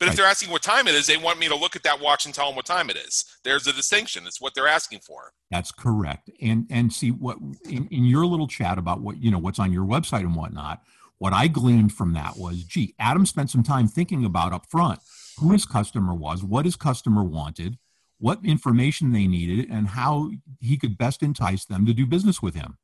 But 0.02 0.10
if 0.10 0.16
they're 0.16 0.26
asking 0.26 0.50
what 0.50 0.64
time 0.64 0.88
it 0.88 0.96
is, 0.96 1.06
they 1.06 1.16
want 1.16 1.38
me 1.38 1.48
to 1.48 1.56
look 1.56 1.76
at 1.76 1.84
that 1.84 2.02
watch 2.02 2.26
and 2.26 2.34
tell 2.34 2.48
them 2.48 2.56
what 2.56 2.66
time 2.66 2.90
it 2.90 2.98
is. 2.98 3.24
There's 3.44 3.68
a 3.68 3.72
distinction. 3.72 4.26
It's 4.26 4.42
what 4.42 4.56
they're 4.56 4.68
asking 4.68 5.02
for. 5.02 5.32
That's 5.52 5.72
correct. 5.72 6.32
And 6.42 6.66
and 6.72 6.92
see 6.92 7.12
what 7.12 7.38
in, 7.70 7.88
in 7.92 8.06
your 8.06 8.26
little 8.26 8.48
chat 8.48 8.80
about 8.80 9.02
what 9.02 9.22
you 9.22 9.30
know 9.30 9.38
what's 9.38 9.60
on 9.60 9.72
your 9.72 9.86
website 9.86 10.22
and 10.22 10.36
whatnot. 10.36 10.82
What 11.20 11.34
I 11.34 11.48
gleaned 11.48 11.94
from 11.94 12.14
that 12.14 12.36
was, 12.36 12.64
gee, 12.64 12.96
Adam 12.98 13.28
spent 13.28 13.52
some 13.52 13.62
time 13.62 13.88
thinking 13.88 14.26
about 14.26 14.54
up 14.54 14.66
front 14.72 15.02
who 15.38 15.52
his 15.52 15.68
customer 15.68 16.16
was, 16.16 16.44
what 16.44 16.66
his 16.66 16.76
customer 16.76 17.24
wanted, 17.24 17.78
what 18.18 18.40
information 18.44 19.12
they 19.12 19.28
needed, 19.28 19.70
and 19.70 19.90
how 19.90 20.32
he 20.60 20.78
could 20.78 20.98
best 20.98 21.22
entice 21.22 21.64
them 21.64 21.86
to 21.86 21.94
do 21.94 22.08
business 22.08 22.42
with 22.42 22.56
him. 22.56 22.80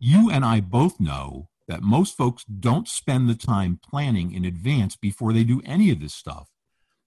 You 0.00 0.28
and 0.28 0.44
I 0.44 0.58
both 0.58 0.98
know 0.98 1.50
that 1.68 1.82
most 1.82 2.16
folks 2.16 2.44
don't 2.44 2.88
spend 2.88 3.28
the 3.28 3.34
time 3.34 3.80
planning 3.82 4.32
in 4.32 4.44
advance 4.44 4.96
before 4.96 5.32
they 5.32 5.44
do 5.44 5.60
any 5.64 5.90
of 5.90 6.00
this 6.00 6.14
stuff. 6.14 6.48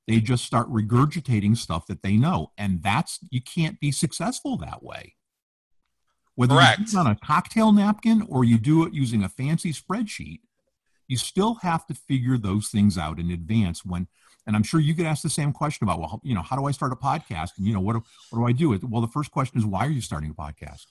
They 0.08 0.20
just 0.20 0.44
start 0.44 0.70
regurgitating 0.70 1.56
stuff 1.58 1.86
that 1.88 2.02
they 2.02 2.18
know. 2.18 2.52
And 2.58 2.82
that's, 2.82 3.20
you 3.30 3.42
can't 3.42 3.80
be 3.80 3.92
successful 3.92 4.58
that 4.58 4.82
way. 4.84 5.16
Whether 6.36 6.56
you 6.56 6.60
do 6.60 6.66
Correct. 6.66 6.94
it 6.94 6.98
on 6.98 7.08
a 7.08 7.16
cocktail 7.16 7.72
napkin 7.72 8.26
or 8.28 8.44
you 8.44 8.58
do 8.58 8.84
it 8.86 8.94
using 8.94 9.24
a 9.24 9.30
fancy 9.30 9.72
spreadsheet, 9.72 10.40
you 11.10 11.18
still 11.18 11.56
have 11.56 11.86
to 11.88 11.94
figure 11.94 12.38
those 12.38 12.70
things 12.70 12.98
out 12.98 13.20
in 13.20 13.32
advance 13.32 13.84
when 13.84 14.08
and 14.48 14.56
i'm 14.56 14.64
sure 14.64 14.80
you 14.80 14.94
could 14.94 15.06
ask 15.06 15.22
the 15.22 15.30
same 15.30 15.52
question 15.52 15.84
about 15.84 16.00
well 16.00 16.22
you 16.24 16.34
know 16.34 16.42
how 16.42 16.56
do 16.56 16.66
i 16.66 16.72
start 16.72 16.94
a 16.94 16.96
podcast 16.96 17.52
and 17.58 17.68
you 17.68 17.74
know 17.74 17.82
what 17.82 17.94
do, 17.94 18.04
what 18.30 18.40
do 18.40 18.46
i 18.48 18.52
do 18.54 18.80
well 18.88 19.02
the 19.02 19.08
first 19.08 19.32
question 19.32 19.60
is 19.60 19.66
why 19.66 19.86
are 19.86 19.90
you 19.90 20.02
starting 20.02 20.30
a 20.30 20.34
podcast 20.34 20.86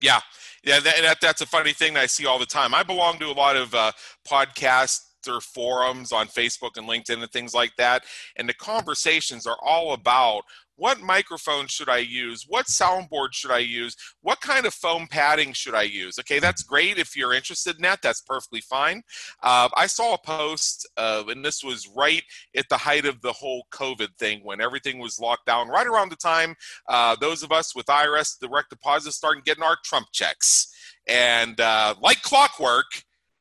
Yeah, 0.00 0.20
yeah, 0.64 0.80
that, 0.80 0.94
that 1.02 1.18
that's 1.20 1.40
a 1.40 1.46
funny 1.46 1.72
thing 1.72 1.94
that 1.94 2.00
I 2.00 2.06
see 2.06 2.26
all 2.26 2.38
the 2.38 2.46
time. 2.46 2.74
I 2.74 2.82
belong 2.82 3.18
to 3.18 3.26
a 3.26 3.32
lot 3.32 3.56
of 3.56 3.74
uh, 3.74 3.92
podcasts 4.28 5.07
or 5.26 5.40
forums 5.40 6.12
on 6.12 6.26
Facebook 6.26 6.76
and 6.76 6.88
LinkedIn 6.88 7.22
and 7.22 7.30
things 7.30 7.54
like 7.54 7.72
that, 7.78 8.04
and 8.36 8.48
the 8.48 8.54
conversations 8.54 9.46
are 9.46 9.58
all 9.62 9.94
about 9.94 10.42
what 10.78 11.00
microphone 11.00 11.66
should 11.66 11.88
I 11.88 11.98
use, 11.98 12.44
what 12.46 12.66
soundboard 12.66 13.32
should 13.32 13.50
I 13.50 13.58
use, 13.58 13.96
what 14.22 14.40
kind 14.40 14.64
of 14.64 14.72
foam 14.72 15.08
padding 15.10 15.52
should 15.52 15.74
I 15.74 15.82
use. 15.82 16.20
Okay, 16.20 16.38
that's 16.38 16.62
great 16.62 16.98
if 16.98 17.16
you're 17.16 17.34
interested 17.34 17.76
in 17.76 17.82
that. 17.82 18.00
That's 18.00 18.20
perfectly 18.20 18.60
fine. 18.60 19.02
Uh, 19.42 19.68
I 19.76 19.88
saw 19.88 20.14
a 20.14 20.18
post, 20.24 20.88
uh, 20.96 21.24
and 21.28 21.44
this 21.44 21.64
was 21.64 21.90
right 21.96 22.22
at 22.56 22.68
the 22.70 22.76
height 22.76 23.06
of 23.06 23.20
the 23.22 23.32
whole 23.32 23.66
COVID 23.72 24.16
thing 24.18 24.40
when 24.44 24.60
everything 24.60 25.00
was 25.00 25.18
locked 25.18 25.46
down, 25.46 25.68
right 25.68 25.86
around 25.86 26.10
the 26.10 26.16
time 26.16 26.54
uh, 26.88 27.16
those 27.16 27.42
of 27.42 27.50
us 27.50 27.74
with 27.74 27.86
IRS 27.86 28.38
direct 28.40 28.70
deposit 28.70 29.12
starting 29.12 29.42
getting 29.44 29.64
our 29.64 29.76
Trump 29.84 30.06
checks. 30.12 30.72
And 31.08 31.60
uh, 31.60 31.94
like 32.00 32.22
clockwork, 32.22 32.86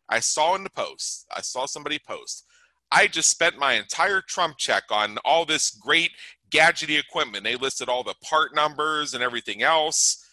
I 0.10 0.20
saw 0.20 0.56
in 0.56 0.64
the 0.64 0.70
post, 0.70 1.26
I 1.36 1.42
saw 1.42 1.66
somebody 1.66 2.00
post, 2.00 2.46
I 2.92 3.08
just 3.08 3.30
spent 3.30 3.58
my 3.58 3.74
entire 3.74 4.22
Trump 4.22 4.58
check 4.58 4.84
on 4.90 5.18
all 5.26 5.46
this 5.46 5.72
great 5.72 6.12
gadgety 6.50 6.98
equipment. 7.00 7.44
They 7.44 7.56
listed 7.56 7.90
all 7.90 8.04
the 8.04 8.16
part 8.24 8.56
numbers 8.56 9.14
and 9.14 9.22
everything 9.22 9.62
else. 9.62 10.24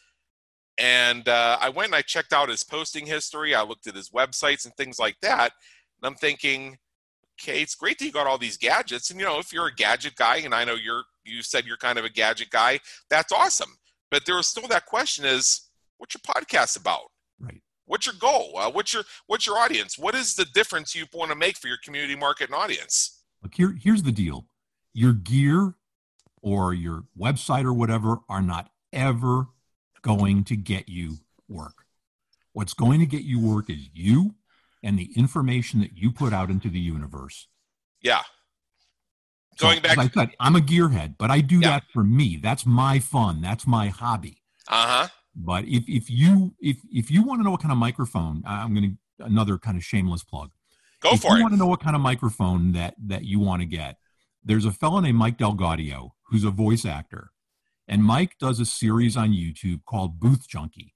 And 0.79 1.29
uh, 1.29 1.59
I 1.61 1.69
went 1.69 1.87
and 1.87 1.95
I 1.97 2.03
checked 2.03 2.33
out 2.33 2.49
his 2.49 2.63
posting 2.63 3.07
history. 3.07 3.55
I 3.55 3.63
looked 3.63 3.87
at 3.87 3.95
his 3.95 4.11
websites 4.11 4.65
and 4.65 4.75
things 4.75 4.99
like 4.99 5.17
that. 5.23 5.53
And 6.01 6.09
I'm 6.09 6.17
thinking, 6.17 6.79
okay, 7.41 7.61
it's 7.63 7.75
great 7.75 7.99
that 7.99 8.05
you 8.05 8.13
got 8.13 8.27
all 8.27 8.39
these 8.39 8.57
gadgets. 8.57 9.11
And 9.11 9.19
you 9.19 9.27
know, 9.27 9.39
if 9.39 9.53
you're 9.53 9.67
a 9.69 9.75
gadget 9.75 10.17
guy, 10.17 10.37
and 10.39 10.55
I 10.55 10.65
know 10.65 10.75
you're, 10.75 11.03
you 11.25 11.43
said 11.43 11.65
you're 11.65 11.77
kind 11.77 11.99
of 11.99 12.05
a 12.05 12.11
gadget 12.11 12.51
guy, 12.51 12.81
that's 13.09 13.33
awesome. 13.33 13.77
But 14.11 14.27
there 14.27 14.37
was 14.37 14.47
still 14.47 14.69
that 14.69 14.87
question: 14.87 15.25
is 15.25 15.69
what's 15.99 16.15
your 16.15 16.35
podcast 16.35 16.79
about? 16.79 17.11
What's 17.87 18.07
your 18.07 18.15
goal? 18.19 18.55
Uh, 18.57 18.71
what's 18.71 18.93
your 18.93 19.05
what's 19.27 19.47
your 19.47 19.59
audience? 19.59 19.99
What 19.99 20.15
is 20.15 20.35
the 20.35 20.47
difference 20.47 20.95
you 20.95 21.07
want 21.13 21.31
to 21.31 21.37
make 21.37 21.57
for 21.57 21.69
your 21.69 21.79
community 21.85 22.17
market 22.17 22.47
and 22.49 22.55
audience? 22.55 23.21
look 23.43 23.55
here 23.55 23.77
here's 23.79 24.03
the 24.03 24.13
deal 24.13 24.47
your 24.95 25.13
gear 25.13 25.75
or 26.41 26.73
your 26.73 27.05
website 27.19 27.65
or 27.65 27.75
whatever 27.75 28.19
are 28.29 28.41
not 28.41 28.71
ever 28.93 29.49
going 30.03 30.45
to 30.45 30.57
get 30.57 30.89
you 30.89 31.19
work 31.49 31.85
what's 32.55 32.73
going 32.73 33.01
to 33.01 33.07
get 33.07 33.23
you 33.23 33.39
work 33.39 33.69
is 33.69 33.91
you 33.93 34.35
and 34.83 34.99
the 34.99 35.11
information 35.17 35.81
that 35.81 35.97
you 35.97 36.11
put 36.11 36.33
out 36.33 36.49
into 36.49 36.69
the 36.71 36.79
universe 36.79 37.49
Yeah. 38.01 38.23
So, 39.59 39.67
Going 39.69 39.83
back, 39.83 39.99
I 39.99 40.09
said, 40.09 40.31
I'm 40.41 40.57
a 40.57 40.61
gearhead, 40.61 41.15
but 41.19 41.31
I 41.31 41.41
do 41.41 41.61
Yeah. 41.61 41.69
that 41.71 41.85
for 41.93 42.03
me. 42.03 42.39
That's 42.43 42.65
my 42.67 42.99
fun. 42.99 43.41
That's 43.41 43.67
my 43.67 43.89
hobby. 43.89 44.43
uh 44.69 44.87
huh. 44.89 45.09
But 45.35 45.65
if 45.65 45.89
if 45.89 46.11
you 46.11 46.55
if 46.61 46.79
if 46.93 47.11
you 47.11 47.23
want 47.23 47.41
to 47.41 47.45
know 47.45 47.51
what 47.51 47.61
kind 47.61 47.73
of 47.73 47.79
microphone, 47.79 48.43
I'm 48.47 48.75
going 48.75 48.99
to 49.19 49.25
another 49.25 49.59
kind 49.59 49.77
of 49.77 49.85
shameless 49.85 50.25
plug. 50.25 50.51
Go 51.01 51.13
if 51.13 51.23
for 51.23 51.33
you 51.33 51.39
it. 51.39 51.43
want 51.43 51.55
to 51.55 51.59
know 51.59 51.67
what 51.67 51.81
kind 51.81 51.97
of 51.97 52.03
microphone 52.03 52.73
that 52.73 52.95
that 53.07 53.25
you 53.25 53.41
want 53.41 53.63
to 53.63 53.67
get, 53.67 53.99
there's 54.45 54.65
a 54.65 54.73
fellow 54.73 55.01
named 55.01 55.19
Mike 55.19 55.39
DelGaudio 55.39 56.11
who's 56.29 56.45
a 56.45 56.51
voice 56.51 56.85
actor, 56.85 57.31
and 57.89 58.05
Mike 58.05 58.39
does 58.39 58.61
a 58.61 58.65
series 58.67 59.17
on 59.17 59.31
YouTube 59.31 59.85
called 59.85 60.21
Booth 60.21 60.49
Junkie. 60.49 60.95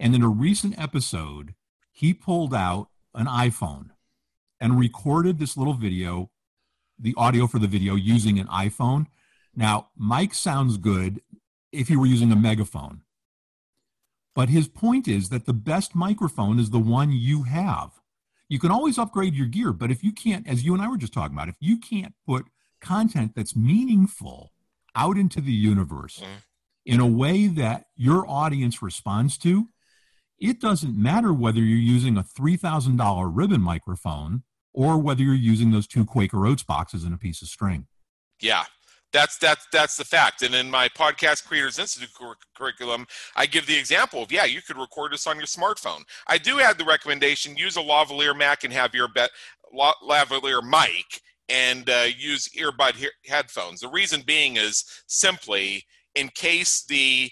And 0.00 0.14
in 0.14 0.22
a 0.22 0.28
recent 0.28 0.78
episode, 0.78 1.54
he 1.92 2.12
pulled 2.12 2.54
out 2.54 2.88
an 3.14 3.26
iPhone 3.26 3.90
and 4.60 4.78
recorded 4.78 5.38
this 5.38 5.56
little 5.56 5.74
video, 5.74 6.30
the 6.98 7.14
audio 7.16 7.46
for 7.46 7.58
the 7.58 7.66
video 7.66 7.94
using 7.94 8.38
an 8.38 8.46
iPhone. 8.48 9.06
Now, 9.54 9.88
Mike 9.96 10.34
sounds 10.34 10.76
good 10.76 11.20
if 11.70 11.88
he 11.88 11.96
were 11.96 12.06
using 12.06 12.32
a 12.32 12.36
megaphone. 12.36 13.02
But 14.34 14.48
his 14.48 14.68
point 14.68 15.06
is 15.08 15.28
that 15.28 15.46
the 15.46 15.52
best 15.52 15.94
microphone 15.94 16.58
is 16.58 16.70
the 16.70 16.78
one 16.78 17.12
you 17.12 17.42
have. 17.44 17.90
You 18.48 18.58
can 18.58 18.70
always 18.70 18.98
upgrade 18.98 19.34
your 19.34 19.46
gear, 19.46 19.72
but 19.72 19.90
if 19.90 20.02
you 20.02 20.12
can't, 20.12 20.46
as 20.46 20.64
you 20.64 20.74
and 20.74 20.82
I 20.82 20.88
were 20.88 20.96
just 20.98 21.12
talking 21.12 21.36
about, 21.36 21.48
if 21.48 21.56
you 21.60 21.78
can't 21.78 22.14
put 22.26 22.46
content 22.80 23.32
that's 23.34 23.54
meaningful 23.56 24.52
out 24.94 25.16
into 25.16 25.40
the 25.40 25.52
universe 25.52 26.20
Mhm. 26.20 26.42
in 26.84 27.00
a 27.00 27.06
way 27.06 27.46
that 27.46 27.86
your 27.96 28.28
audience 28.28 28.82
responds 28.82 29.38
to, 29.38 29.68
it 30.38 30.60
doesn't 30.60 30.96
matter 30.96 31.32
whether 31.32 31.60
you're 31.60 31.78
using 31.78 32.16
a 32.18 32.24
$3,000 32.24 33.28
ribbon 33.28 33.62
microphone 33.62 34.42
or 34.72 34.98
whether 34.98 35.22
you're 35.22 35.34
using 35.34 35.70
those 35.70 35.86
two 35.86 36.04
Quaker 36.04 36.46
Oats 36.46 36.62
boxes 36.62 37.04
and 37.04 37.14
a 37.14 37.18
piece 37.18 37.42
of 37.42 37.48
string. 37.48 37.86
Yeah. 38.40 38.64
That's 39.12 39.36
that's 39.38 39.66
that's 39.72 39.96
the 39.96 40.04
fact. 40.04 40.42
And 40.42 40.54
in 40.54 40.70
my 40.70 40.88
podcast 40.88 41.44
creators 41.46 41.78
institute 41.78 42.14
cur- 42.18 42.34
curriculum, 42.56 43.06
I 43.36 43.46
give 43.46 43.66
the 43.66 43.76
example 43.76 44.22
of 44.22 44.32
yeah, 44.32 44.44
you 44.44 44.62
could 44.62 44.78
record 44.78 45.12
this 45.12 45.26
on 45.26 45.36
your 45.36 45.46
smartphone. 45.46 46.02
I 46.26 46.38
do 46.38 46.60
add 46.60 46.78
the 46.78 46.84
recommendation: 46.84 47.56
use 47.56 47.76
a 47.76 47.80
lavalier 47.80 48.36
mic 48.36 48.64
and 48.64 48.72
have 48.72 48.94
your 48.94 49.08
la- 49.72 49.94
lavalier 50.02 50.62
mic 50.62 51.20
and 51.48 51.88
uh, 51.90 52.06
use 52.16 52.48
earbud 52.58 52.94
he- 52.94 53.08
headphones. 53.30 53.80
The 53.80 53.88
reason 53.88 54.22
being 54.26 54.56
is 54.56 54.84
simply 55.06 55.84
in 56.14 56.28
case 56.30 56.84
the 56.88 57.30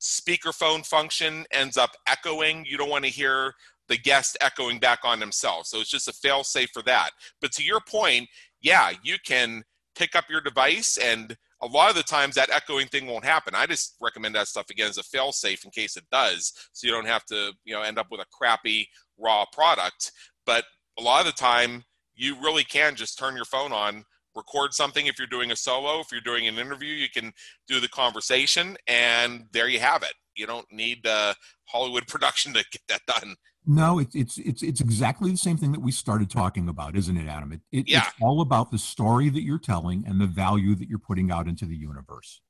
speakerphone 0.00 0.84
function 0.86 1.44
ends 1.52 1.76
up 1.76 1.90
echoing, 2.06 2.64
you 2.66 2.78
don't 2.78 2.90
want 2.90 3.04
to 3.04 3.10
hear 3.10 3.52
the 3.88 3.98
guest 3.98 4.38
echoing 4.40 4.78
back 4.78 5.00
on 5.04 5.20
themselves. 5.20 5.68
So 5.68 5.80
it's 5.80 5.90
just 5.90 6.08
a 6.08 6.12
fail 6.12 6.44
safe 6.44 6.70
for 6.72 6.82
that. 6.82 7.10
But 7.40 7.52
to 7.52 7.62
your 7.62 7.80
point, 7.80 8.28
yeah, 8.62 8.92
you 9.02 9.16
can 9.24 9.64
pick 10.00 10.16
up 10.16 10.24
your 10.30 10.40
device 10.40 10.96
and 10.96 11.36
a 11.60 11.66
lot 11.66 11.90
of 11.90 11.96
the 11.96 12.02
times 12.02 12.34
that 12.34 12.48
echoing 12.48 12.86
thing 12.86 13.06
won't 13.06 13.24
happen. 13.24 13.54
I 13.54 13.66
just 13.66 13.96
recommend 14.00 14.34
that 14.34 14.48
stuff 14.48 14.70
again 14.70 14.88
as 14.88 14.96
a 14.96 15.02
fail 15.02 15.30
safe 15.30 15.62
in 15.62 15.70
case 15.70 15.94
it 15.98 16.04
does, 16.10 16.54
so 16.72 16.86
you 16.86 16.92
don't 16.92 17.06
have 17.06 17.26
to, 17.26 17.52
you 17.64 17.74
know, 17.74 17.82
end 17.82 17.98
up 17.98 18.06
with 18.10 18.20
a 18.20 18.24
crappy 18.32 18.88
raw 19.18 19.44
product. 19.52 20.10
But 20.46 20.64
a 20.98 21.02
lot 21.02 21.20
of 21.20 21.26
the 21.26 21.32
time, 21.32 21.84
you 22.14 22.34
really 22.40 22.64
can 22.64 22.96
just 22.96 23.18
turn 23.18 23.36
your 23.36 23.44
phone 23.44 23.72
on, 23.72 24.04
record 24.34 24.72
something 24.72 25.06
if 25.06 25.18
you're 25.18 25.28
doing 25.28 25.50
a 25.50 25.56
solo. 25.56 26.00
If 26.00 26.06
you're 26.10 26.22
doing 26.22 26.48
an 26.48 26.58
interview, 26.58 26.94
you 26.94 27.08
can 27.12 27.30
do 27.68 27.78
the 27.78 27.88
conversation, 27.88 28.78
and 28.86 29.44
there 29.52 29.68
you 29.68 29.80
have 29.80 30.02
it. 30.02 30.14
You 30.34 30.46
don't 30.46 30.66
need 30.72 31.06
uh, 31.06 31.34
Hollywood 31.66 32.06
production 32.08 32.54
to 32.54 32.64
get 32.72 32.82
that 32.88 33.02
done. 33.06 33.34
No, 33.66 33.98
it's 33.98 34.14
it's 34.14 34.38
it's 34.38 34.62
it's 34.62 34.80
exactly 34.80 35.30
the 35.30 35.36
same 35.36 35.56
thing 35.56 35.72
that 35.72 35.80
we 35.80 35.92
started 35.92 36.30
talking 36.30 36.68
about, 36.68 36.96
isn't 36.96 37.16
it, 37.16 37.28
Adam? 37.28 37.52
It, 37.52 37.60
it, 37.70 37.88
Yeah. 37.88 38.04
It's 38.06 38.16
all 38.20 38.40
about 38.40 38.70
the 38.70 38.78
story 38.78 39.28
that 39.28 39.42
you're 39.42 39.58
telling 39.58 40.04
and 40.06 40.20
the 40.20 40.26
value 40.26 40.74
that 40.76 40.88
you're 40.88 40.98
putting 40.98 41.30
out 41.30 41.46
into 41.46 41.66
the 41.66 41.76
universe. 41.76 42.40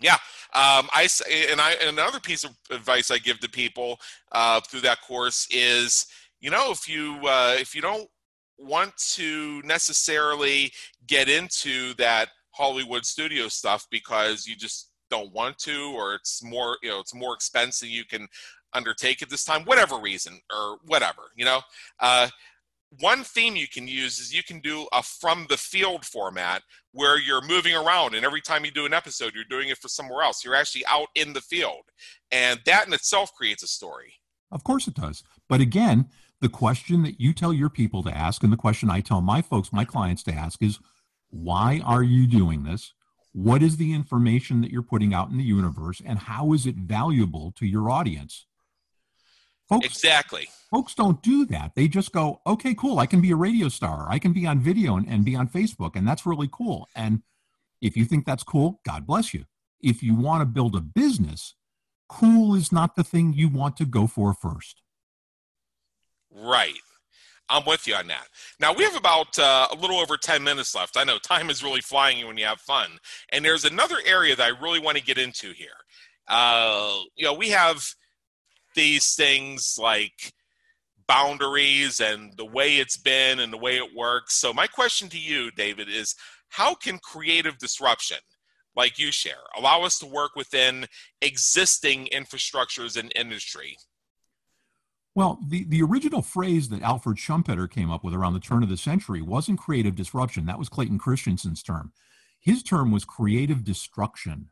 Yeah, 0.00 0.14
um, 0.54 0.88
I 0.92 1.08
and 1.50 1.60
I 1.60 1.72
and 1.72 1.88
another 1.88 2.20
piece 2.20 2.44
of 2.44 2.52
advice 2.70 3.10
I 3.10 3.18
give 3.18 3.40
to 3.40 3.50
people 3.50 3.98
uh, 4.30 4.60
through 4.60 4.82
that 4.82 5.00
course 5.02 5.48
is, 5.50 6.06
you 6.40 6.50
know, 6.50 6.70
if 6.70 6.88
you 6.88 7.18
uh, 7.24 7.56
if 7.58 7.74
you 7.74 7.82
don't 7.82 8.08
want 8.58 8.96
to 9.14 9.60
necessarily 9.62 10.72
get 11.08 11.28
into 11.28 11.94
that 11.94 12.28
Hollywood 12.52 13.04
studio 13.04 13.48
stuff 13.48 13.88
because 13.90 14.46
you 14.46 14.54
just 14.54 14.90
don't 15.10 15.32
want 15.32 15.58
to, 15.58 15.92
or 15.96 16.14
it's 16.14 16.44
more 16.44 16.78
you 16.82 16.90
know 16.90 17.00
it's 17.00 17.14
more 17.14 17.34
expensive 17.34 17.88
you 17.88 18.04
can 18.04 18.28
undertake 18.74 19.22
at 19.22 19.30
this 19.30 19.44
time, 19.44 19.62
whatever 19.64 19.98
reason 19.98 20.40
or 20.52 20.78
whatever, 20.86 21.22
you 21.36 21.44
know. 21.44 21.60
Uh, 22.00 22.28
one 23.00 23.22
theme 23.22 23.54
you 23.54 23.68
can 23.68 23.86
use 23.86 24.18
is 24.18 24.32
you 24.32 24.42
can 24.42 24.60
do 24.60 24.86
a 24.92 25.02
from 25.02 25.46
the 25.50 25.58
field 25.58 26.06
format 26.06 26.62
where 26.92 27.18
you're 27.18 27.46
moving 27.46 27.74
around 27.74 28.14
and 28.14 28.24
every 28.24 28.40
time 28.40 28.64
you 28.64 28.70
do 28.70 28.86
an 28.86 28.94
episode 28.94 29.32
you're 29.34 29.44
doing 29.50 29.68
it 29.68 29.76
for 29.76 29.88
somewhere 29.88 30.22
else 30.22 30.42
you're 30.42 30.54
actually 30.54 30.86
out 30.86 31.08
in 31.14 31.34
the 31.34 31.40
field 31.42 31.82
and 32.30 32.58
that 32.64 32.86
in 32.86 32.94
itself 32.94 33.30
creates 33.34 33.62
a 33.62 33.66
story 33.66 34.14
Of 34.50 34.64
course 34.64 34.88
it 34.88 34.94
does. 34.94 35.22
But 35.50 35.60
again, 35.60 36.08
The 36.40 36.48
question 36.48 37.02
that 37.02 37.20
you 37.20 37.32
tell 37.32 37.52
your 37.52 37.68
people 37.68 38.02
to 38.04 38.16
ask, 38.16 38.44
and 38.44 38.52
the 38.52 38.56
question 38.56 38.90
I 38.90 39.00
tell 39.00 39.20
my 39.20 39.42
folks, 39.42 39.72
my 39.72 39.84
clients 39.84 40.22
to 40.24 40.32
ask 40.32 40.62
is, 40.62 40.78
why 41.30 41.82
are 41.84 42.02
you 42.02 42.28
doing 42.28 42.62
this? 42.62 42.94
What 43.32 43.62
is 43.62 43.76
the 43.76 43.92
information 43.92 44.60
that 44.60 44.70
you're 44.70 44.82
putting 44.82 45.12
out 45.12 45.30
in 45.30 45.36
the 45.36 45.44
universe, 45.44 46.00
and 46.04 46.18
how 46.18 46.52
is 46.52 46.64
it 46.64 46.76
valuable 46.76 47.52
to 47.56 47.66
your 47.66 47.90
audience? 47.90 48.46
Folks, 49.68 49.86
exactly. 49.86 50.48
Folks 50.70 50.94
don't 50.94 51.22
do 51.22 51.44
that. 51.46 51.72
They 51.74 51.88
just 51.88 52.12
go, 52.12 52.40
okay, 52.46 52.74
cool. 52.74 52.98
I 52.98 53.06
can 53.06 53.20
be 53.20 53.30
a 53.30 53.36
radio 53.36 53.68
star. 53.68 54.06
I 54.08 54.18
can 54.18 54.32
be 54.32 54.46
on 54.46 54.60
video 54.60 54.96
and, 54.96 55.06
and 55.08 55.24
be 55.24 55.36
on 55.36 55.48
Facebook, 55.48 55.94
and 55.94 56.06
that's 56.06 56.24
really 56.24 56.48
cool. 56.50 56.88
And 56.94 57.22
if 57.80 57.96
you 57.96 58.04
think 58.04 58.24
that's 58.24 58.42
cool, 58.42 58.80
God 58.84 59.06
bless 59.06 59.34
you. 59.34 59.44
If 59.80 60.02
you 60.02 60.14
want 60.14 60.40
to 60.40 60.46
build 60.46 60.74
a 60.74 60.80
business, 60.80 61.54
cool 62.08 62.54
is 62.54 62.72
not 62.72 62.96
the 62.96 63.04
thing 63.04 63.32
you 63.32 63.48
want 63.48 63.76
to 63.76 63.84
go 63.84 64.06
for 64.06 64.32
first. 64.34 64.82
Right. 66.30 66.74
I'm 67.50 67.64
with 67.66 67.86
you 67.86 67.94
on 67.94 68.08
that. 68.08 68.26
Now 68.60 68.74
we 68.74 68.84
have 68.84 68.96
about 68.96 69.38
uh, 69.38 69.68
a 69.72 69.76
little 69.76 69.96
over 69.96 70.16
10 70.16 70.42
minutes 70.42 70.74
left. 70.74 70.96
I 70.96 71.04
know 71.04 71.18
time 71.18 71.48
is 71.48 71.62
really 71.62 71.80
flying 71.80 72.26
when 72.26 72.36
you 72.36 72.44
have 72.44 72.60
fun. 72.60 72.90
And 73.30 73.44
there's 73.44 73.64
another 73.64 73.96
area 74.04 74.36
that 74.36 74.44
I 74.44 74.62
really 74.62 74.80
want 74.80 74.98
to 74.98 75.02
get 75.02 75.18
into 75.18 75.52
here. 75.52 75.68
Uh, 76.26 76.98
you 77.16 77.24
know, 77.24 77.32
we 77.32 77.48
have 77.50 77.82
these 78.78 79.16
things 79.16 79.76
like 79.76 80.32
boundaries 81.08 81.98
and 81.98 82.32
the 82.36 82.44
way 82.44 82.76
it's 82.76 82.96
been 82.96 83.40
and 83.40 83.52
the 83.52 83.58
way 83.58 83.76
it 83.76 83.96
works. 83.96 84.36
So 84.36 84.52
my 84.52 84.68
question 84.68 85.08
to 85.08 85.18
you, 85.18 85.50
David, 85.50 85.88
is 85.88 86.14
how 86.48 86.74
can 86.74 86.98
creative 86.98 87.58
disruption 87.58 88.18
like 88.76 88.96
you 88.96 89.10
share 89.10 89.42
allow 89.56 89.82
us 89.82 89.98
to 89.98 90.06
work 90.06 90.36
within 90.36 90.86
existing 91.20 92.08
infrastructures 92.12 92.96
and 92.96 93.12
industry? 93.16 93.76
Well, 95.16 95.40
the, 95.48 95.64
the 95.64 95.82
original 95.82 96.22
phrase 96.22 96.68
that 96.68 96.82
Alfred 96.82 97.16
Schumpeter 97.16 97.68
came 97.68 97.90
up 97.90 98.04
with 98.04 98.14
around 98.14 98.34
the 98.34 98.40
turn 98.40 98.62
of 98.62 98.68
the 98.68 98.76
century 98.76 99.20
wasn't 99.20 99.58
creative 99.58 99.96
disruption. 99.96 100.46
That 100.46 100.60
was 100.60 100.68
Clayton 100.68 101.00
Christensen's 101.00 101.64
term. 101.64 101.92
His 102.38 102.62
term 102.62 102.92
was 102.92 103.04
creative 103.04 103.64
destruction. 103.64 104.50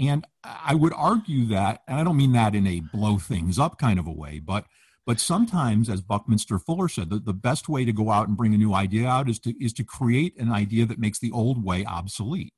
And 0.00 0.26
I 0.42 0.74
would 0.74 0.94
argue 0.94 1.44
that, 1.46 1.82
and 1.86 2.00
I 2.00 2.04
don't 2.04 2.16
mean 2.16 2.32
that 2.32 2.54
in 2.54 2.66
a 2.66 2.80
blow 2.80 3.18
things 3.18 3.58
up 3.58 3.78
kind 3.78 3.98
of 3.98 4.06
a 4.06 4.12
way, 4.12 4.38
but 4.38 4.64
but 5.06 5.18
sometimes, 5.18 5.88
as 5.88 6.02
Buckminster 6.02 6.58
Fuller 6.58 6.88
said, 6.88 7.10
the, 7.10 7.18
the 7.18 7.32
best 7.32 7.68
way 7.68 7.84
to 7.84 7.92
go 7.92 8.10
out 8.10 8.28
and 8.28 8.36
bring 8.36 8.54
a 8.54 8.58
new 8.58 8.74
idea 8.74 9.08
out 9.08 9.28
is 9.28 9.38
to 9.40 9.54
is 9.62 9.72
to 9.74 9.84
create 9.84 10.38
an 10.38 10.50
idea 10.50 10.86
that 10.86 10.98
makes 10.98 11.18
the 11.18 11.32
old 11.32 11.64
way 11.64 11.84
obsolete. 11.84 12.52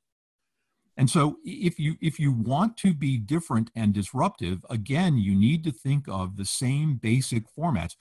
And 0.97 1.09
so 1.09 1.39
if 1.45 1.79
you 1.79 1.97
if 2.01 2.21
you 2.21 2.31
want 2.31 2.77
to 2.79 2.95
be 2.95 3.17
different 3.17 3.71
and 3.75 3.95
disruptive, 3.95 4.65
again, 4.69 5.19
you 5.19 5.35
need 5.35 5.65
to 5.65 5.73
think 5.73 6.05
of 6.09 6.37
the 6.37 6.45
same 6.45 6.97
basic 6.97 7.45
formats. 7.57 7.97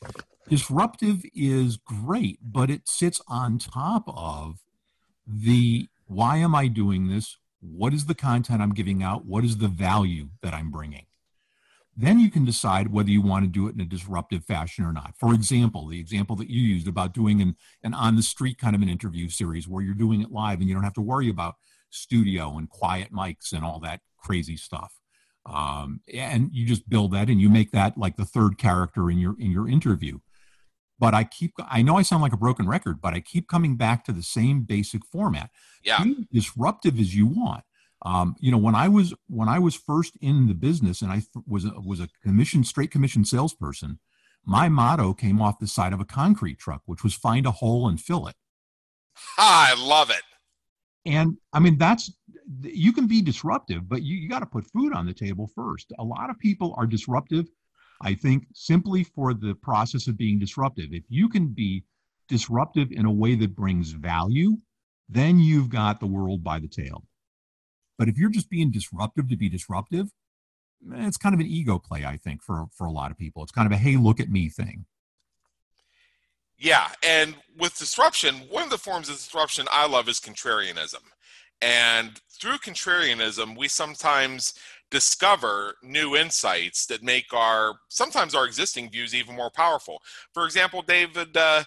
Disruptive 0.49 1.23
is 1.33 1.77
great, 1.77 2.39
but 2.43 2.69
it 2.69 2.87
sits 2.87 3.21
on 3.27 3.57
top 3.57 4.03
of 4.07 4.59
the 5.25 5.87
why 6.07 6.37
am 6.37 6.53
I 6.53 6.67
doing 6.67 7.07
this? 7.07 7.37
What 7.61 7.93
is 7.93 8.05
the 8.05 8.15
content 8.15 8.61
I'm 8.61 8.73
giving 8.73 9.03
out? 9.03 9.25
What 9.25 9.45
is 9.45 9.57
the 9.57 9.67
value 9.67 10.29
that 10.41 10.53
I'm 10.53 10.71
bringing? 10.71 11.05
Then 11.95 12.19
you 12.19 12.31
can 12.31 12.45
decide 12.45 12.91
whether 12.91 13.09
you 13.09 13.21
want 13.21 13.43
to 13.43 13.49
do 13.49 13.67
it 13.67 13.75
in 13.75 13.81
a 13.81 13.85
disruptive 13.85 14.45
fashion 14.45 14.85
or 14.85 14.93
not. 14.93 15.13
For 15.19 15.33
example, 15.33 15.87
the 15.87 15.99
example 15.99 16.35
that 16.37 16.49
you 16.49 16.61
used 16.61 16.87
about 16.87 17.13
doing 17.13 17.41
an, 17.41 17.55
an 17.83 17.93
on 17.93 18.15
the 18.15 18.23
street 18.23 18.57
kind 18.57 18.75
of 18.75 18.81
an 18.81 18.89
interview 18.89 19.29
series 19.29 19.67
where 19.67 19.83
you're 19.83 19.93
doing 19.93 20.21
it 20.21 20.31
live 20.31 20.59
and 20.59 20.69
you 20.69 20.73
don't 20.73 20.85
have 20.85 20.93
to 20.93 21.01
worry 21.01 21.29
about 21.29 21.55
studio 21.89 22.57
and 22.57 22.69
quiet 22.69 23.11
mics 23.13 23.51
and 23.51 23.63
all 23.63 23.79
that 23.79 23.99
crazy 24.17 24.55
stuff. 24.55 24.93
Um, 25.45 26.01
and 26.11 26.49
you 26.53 26.65
just 26.65 26.89
build 26.89 27.11
that 27.11 27.29
and 27.29 27.41
you 27.41 27.49
make 27.49 27.71
that 27.71 27.97
like 27.97 28.15
the 28.15 28.25
third 28.25 28.57
character 28.57 29.09
in 29.09 29.17
your 29.17 29.35
in 29.39 29.51
your 29.51 29.67
interview. 29.67 30.19
But 31.01 31.15
I 31.15 31.23
keep 31.23 31.53
I 31.57 31.81
know 31.81 31.97
I 31.97 32.03
sound 32.03 32.21
like 32.21 32.31
a 32.31 32.37
broken 32.37 32.67
record, 32.67 33.01
but 33.01 33.15
I 33.15 33.21
keep 33.21 33.49
coming 33.49 33.75
back 33.75 34.05
to 34.05 34.11
the 34.11 34.21
same 34.21 34.61
basic 34.61 35.03
format. 35.03 35.49
Yeah, 35.83 36.03
Be 36.03 36.27
disruptive 36.31 36.99
as 36.99 37.15
you 37.15 37.25
want. 37.25 37.63
Um, 38.03 38.35
you 38.39 38.51
know, 38.51 38.59
when 38.59 38.75
I 38.75 38.87
was 38.87 39.11
when 39.27 39.49
I 39.49 39.57
was 39.57 39.75
first 39.75 40.15
in 40.21 40.47
the 40.47 40.53
business 40.53 41.01
and 41.01 41.11
I 41.11 41.15
th- 41.15 41.45
was 41.47 41.65
a, 41.65 41.73
was 41.83 41.99
a 41.99 42.09
commission 42.23 42.63
straight 42.63 42.91
commission 42.91 43.25
salesperson, 43.25 43.99
my 44.45 44.69
motto 44.69 45.13
came 45.13 45.41
off 45.41 45.57
the 45.57 45.65
side 45.65 45.91
of 45.91 45.99
a 45.99 46.05
concrete 46.05 46.59
truck, 46.59 46.83
which 46.85 47.03
was 47.03 47.15
find 47.15 47.47
a 47.47 47.51
hole 47.51 47.87
and 47.87 47.99
fill 47.99 48.27
it. 48.27 48.35
I 49.39 49.73
love 49.77 50.11
it. 50.11 50.21
And 51.05 51.37
I 51.51 51.59
mean, 51.59 51.79
that's 51.79 52.11
you 52.61 52.93
can 52.93 53.07
be 53.07 53.23
disruptive, 53.23 53.89
but 53.89 54.03
you, 54.03 54.17
you 54.17 54.29
got 54.29 54.39
to 54.39 54.45
put 54.45 54.67
food 54.67 54.93
on 54.93 55.07
the 55.07 55.13
table 55.13 55.49
first. 55.55 55.93
A 55.97 56.03
lot 56.03 56.29
of 56.29 56.37
people 56.37 56.75
are 56.77 56.85
disruptive, 56.85 57.47
I 58.03 58.15
think, 58.15 58.47
simply 58.53 59.03
for 59.03 59.33
the 59.33 59.55
process 59.55 60.07
of 60.07 60.17
being 60.17 60.39
disruptive. 60.39 60.89
If 60.91 61.03
you 61.09 61.29
can 61.29 61.47
be 61.47 61.83
disruptive 62.27 62.91
in 62.91 63.05
a 63.05 63.11
way 63.11 63.35
that 63.35 63.55
brings 63.55 63.91
value, 63.91 64.57
then 65.09 65.39
you've 65.39 65.69
got 65.69 65.99
the 65.99 66.07
world 66.07 66.43
by 66.43 66.59
the 66.59 66.67
tail. 66.67 67.03
But 67.97 68.07
if 68.07 68.17
you're 68.17 68.29
just 68.29 68.49
being 68.49 68.71
disruptive 68.71 69.29
to 69.29 69.35
be 69.35 69.49
disruptive, 69.49 70.07
eh, 70.93 71.07
it's 71.07 71.17
kind 71.17 71.35
of 71.35 71.41
an 71.41 71.47
ego 71.47 71.77
play, 71.77 72.05
I 72.05 72.17
think, 72.17 72.41
for 72.41 72.67
for 72.73 72.87
a 72.87 72.91
lot 72.91 73.11
of 73.11 73.17
people. 73.17 73.43
It's 73.43 73.51
kind 73.51 73.67
of 73.67 73.71
a 73.71 73.77
hey, 73.77 73.97
look 73.97 74.19
at 74.19 74.29
me 74.29 74.49
thing. 74.49 74.85
Yeah, 76.57 76.89
and 77.03 77.35
with 77.57 77.77
disruption, 77.77 78.35
one 78.49 78.63
of 78.63 78.69
the 78.69 78.77
forms 78.77 79.09
of 79.09 79.15
disruption 79.15 79.67
I 79.71 79.87
love 79.87 80.07
is 80.07 80.19
contrarianism. 80.19 81.01
And 81.61 82.19
through 82.29 82.57
contrarianism, 82.57 83.57
we 83.57 83.67
sometimes 83.67 84.53
discover 84.91 85.75
new 85.81 86.15
insights 86.15 86.85
that 86.85 87.01
make 87.01 87.33
our 87.33 87.75
sometimes 87.87 88.35
our 88.35 88.45
existing 88.45 88.89
views 88.89 89.15
even 89.15 89.35
more 89.35 89.49
powerful. 89.49 90.01
For 90.33 90.45
example, 90.45 90.83
David, 90.83 91.35
uh, 91.35 91.63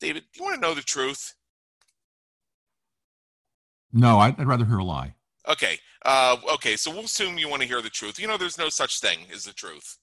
David, 0.00 0.24
do 0.32 0.40
you 0.40 0.44
want 0.44 0.56
to 0.56 0.60
know 0.60 0.74
the 0.74 0.82
truth? 0.82 1.34
No, 3.92 4.18
I'd, 4.18 4.38
I'd 4.38 4.46
rather 4.46 4.66
hear 4.66 4.78
a 4.78 4.84
lie. 4.84 5.14
Okay, 5.48 5.78
uh, 6.04 6.36
okay. 6.54 6.76
So 6.76 6.90
we'll 6.90 7.04
assume 7.04 7.38
you 7.38 7.48
want 7.48 7.62
to 7.62 7.68
hear 7.68 7.80
the 7.80 7.88
truth. 7.88 8.18
You 8.18 8.26
know, 8.26 8.36
there's 8.36 8.58
no 8.58 8.68
such 8.68 9.00
thing 9.00 9.20
as 9.32 9.44
the 9.44 9.52
truth. 9.52 9.96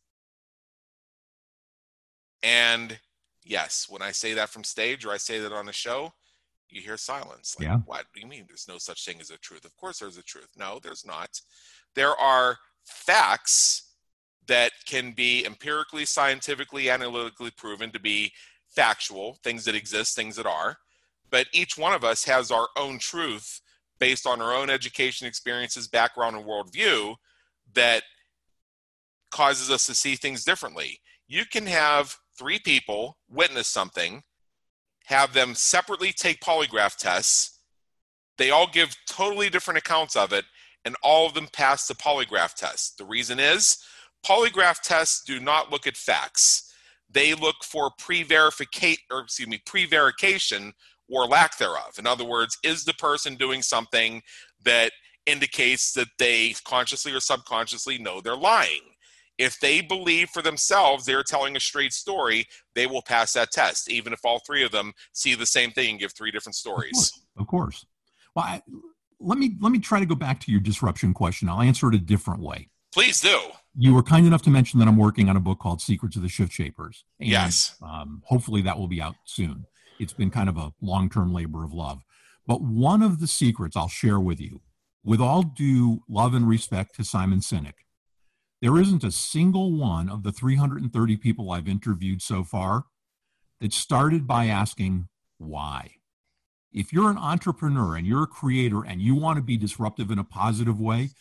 And 2.41 2.97
yes, 3.43 3.87
when 3.89 4.01
I 4.01 4.11
say 4.11 4.33
that 4.33 4.49
from 4.49 4.63
stage 4.63 5.05
or 5.05 5.11
I 5.11 5.17
say 5.17 5.39
that 5.39 5.51
on 5.51 5.69
a 5.69 5.73
show, 5.73 6.13
you 6.69 6.81
hear 6.81 6.97
silence. 6.97 7.55
Like, 7.59 7.67
yeah. 7.67 7.77
what 7.85 8.05
do 8.13 8.21
you 8.21 8.27
mean 8.27 8.45
there's 8.47 8.67
no 8.67 8.77
such 8.77 9.05
thing 9.05 9.21
as 9.21 9.29
a 9.29 9.37
truth? 9.37 9.65
Of 9.65 9.75
course 9.75 9.99
there's 9.99 10.17
a 10.17 10.23
truth. 10.23 10.49
No, 10.57 10.79
there's 10.81 11.05
not. 11.05 11.39
There 11.95 12.15
are 12.15 12.57
facts 12.83 13.93
that 14.47 14.71
can 14.85 15.11
be 15.11 15.45
empirically, 15.45 16.05
scientifically, 16.05 16.89
analytically 16.89 17.51
proven 17.51 17.91
to 17.91 17.99
be 17.99 18.33
factual, 18.67 19.37
things 19.43 19.65
that 19.65 19.75
exist, 19.75 20.15
things 20.15 20.35
that 20.35 20.45
are. 20.45 20.77
But 21.29 21.47
each 21.53 21.77
one 21.77 21.93
of 21.93 22.03
us 22.03 22.25
has 22.25 22.51
our 22.51 22.67
own 22.77 22.99
truth 22.99 23.61
based 23.99 24.27
on 24.27 24.41
our 24.41 24.53
own 24.53 24.69
education 24.69 25.27
experiences, 25.27 25.87
background, 25.87 26.35
and 26.35 26.45
worldview 26.45 27.15
that 27.73 28.03
causes 29.31 29.71
us 29.71 29.85
to 29.85 29.95
see 29.95 30.15
things 30.15 30.43
differently. 30.43 30.99
You 31.27 31.45
can 31.45 31.65
have 31.65 32.15
three 32.37 32.59
people 32.59 33.17
witness 33.29 33.67
something, 33.67 34.23
have 35.05 35.33
them 35.33 35.55
separately 35.55 36.11
take 36.11 36.41
polygraph 36.41 36.97
tests. 36.97 37.59
They 38.37 38.51
all 38.51 38.67
give 38.67 38.95
totally 39.07 39.49
different 39.49 39.77
accounts 39.77 40.15
of 40.15 40.33
it, 40.33 40.45
and 40.85 40.95
all 41.01 41.25
of 41.25 41.33
them 41.33 41.47
pass 41.51 41.87
the 41.87 41.95
polygraph 41.95 42.53
test. 42.55 42.97
The 42.97 43.05
reason 43.05 43.39
is 43.39 43.77
polygraph 44.25 44.81
tests 44.81 45.23
do 45.25 45.39
not 45.39 45.71
look 45.71 45.87
at 45.87 45.97
facts. 45.97 46.73
They 47.09 47.33
look 47.33 47.57
for 47.63 47.91
pre-verification 47.97 49.03
or 49.11 49.21
excuse 49.21 49.47
me, 49.47 49.61
prevarication 49.65 50.73
or 51.09 51.25
lack 51.25 51.57
thereof. 51.57 51.95
In 51.99 52.07
other 52.07 52.25
words, 52.25 52.57
is 52.63 52.85
the 52.85 52.93
person 52.93 53.35
doing 53.35 53.61
something 53.61 54.21
that 54.63 54.91
indicates 55.25 55.93
that 55.93 56.07
they 56.17 56.55
consciously 56.65 57.13
or 57.13 57.19
subconsciously 57.19 57.97
know 57.97 58.19
they're 58.19 58.35
lying? 58.35 58.81
if 59.37 59.59
they 59.59 59.81
believe 59.81 60.29
for 60.29 60.41
themselves 60.41 61.05
they're 61.05 61.23
telling 61.23 61.55
a 61.55 61.59
straight 61.59 61.93
story, 61.93 62.45
they 62.75 62.87
will 62.87 63.01
pass 63.01 63.33
that 63.33 63.51
test, 63.51 63.89
even 63.89 64.13
if 64.13 64.19
all 64.23 64.39
three 64.45 64.63
of 64.63 64.71
them 64.71 64.93
see 65.11 65.35
the 65.35 65.45
same 65.45 65.71
thing 65.71 65.91
and 65.91 65.99
give 65.99 66.13
three 66.13 66.31
different 66.31 66.55
stories. 66.55 67.11
Of 67.37 67.47
course. 67.47 67.47
Of 67.47 67.47
course. 67.47 67.85
Well, 68.35 68.45
I, 68.45 68.61
let 69.23 69.39
me 69.39 69.55
let 69.61 69.71
me 69.71 69.79
try 69.79 69.99
to 69.99 70.05
go 70.05 70.15
back 70.15 70.39
to 70.41 70.51
your 70.51 70.61
disruption 70.61 71.13
question. 71.13 71.49
I'll 71.49 71.61
answer 71.61 71.87
it 71.87 71.95
a 71.95 71.99
different 71.99 72.41
way. 72.41 72.69
Please 72.93 73.21
do. 73.21 73.39
You 73.75 73.93
were 73.93 74.03
kind 74.03 74.27
enough 74.27 74.43
to 74.43 74.51
mention 74.51 74.79
that 74.79 74.87
I'm 74.87 74.97
working 74.97 75.29
on 75.29 75.35
a 75.35 75.39
book 75.39 75.59
called 75.59 75.81
Secrets 75.81 76.15
of 76.15 76.21
the 76.21 76.29
Shift 76.29 76.51
Shapers. 76.51 77.05
And, 77.19 77.29
yes. 77.29 77.75
Um, 77.81 78.21
hopefully 78.25 78.61
that 78.61 78.77
will 78.77 78.87
be 78.87 79.01
out 79.01 79.15
soon. 79.25 79.65
It's 79.99 80.13
been 80.13 80.29
kind 80.29 80.47
of 80.47 80.57
a 80.57 80.73
long 80.81 81.09
term 81.09 81.33
labor 81.33 81.63
of 81.63 81.73
love. 81.73 82.01
But 82.45 82.61
one 82.61 83.01
of 83.01 83.19
the 83.19 83.27
secrets 83.27 83.75
I'll 83.75 83.87
share 83.87 84.19
with 84.19 84.39
you, 84.39 84.61
with 85.03 85.21
all 85.21 85.43
due 85.43 86.03
love 86.07 86.33
and 86.33 86.47
respect 86.47 86.95
to 86.95 87.03
Simon 87.03 87.39
Sinek, 87.39 87.73
there 88.61 88.77
isn't 88.77 89.03
a 89.03 89.11
single 89.11 89.73
one 89.73 90.09
of 90.09 90.23
the 90.23 90.31
330 90.31 91.17
people 91.17 91.51
I've 91.51 91.67
interviewed 91.67 92.21
so 92.21 92.43
far 92.43 92.85
that 93.59 93.73
started 93.73 94.27
by 94.27 94.45
asking 94.45 95.07
why. 95.37 95.95
If 96.73 96.91
you're 96.91 97.11
an 97.11 97.17
entrepreneur 97.17 97.95
and 97.95 98.07
you're 98.07 98.23
a 98.23 98.27
creator 98.27 98.83
and 98.83 99.01
you 99.01 99.13
want 99.15 99.37
to 99.37 99.43
be 99.43 99.57
disruptive 99.57 100.09
in 100.09 100.17
a 100.17 100.23
positive 100.23 100.79
way, 100.79 101.11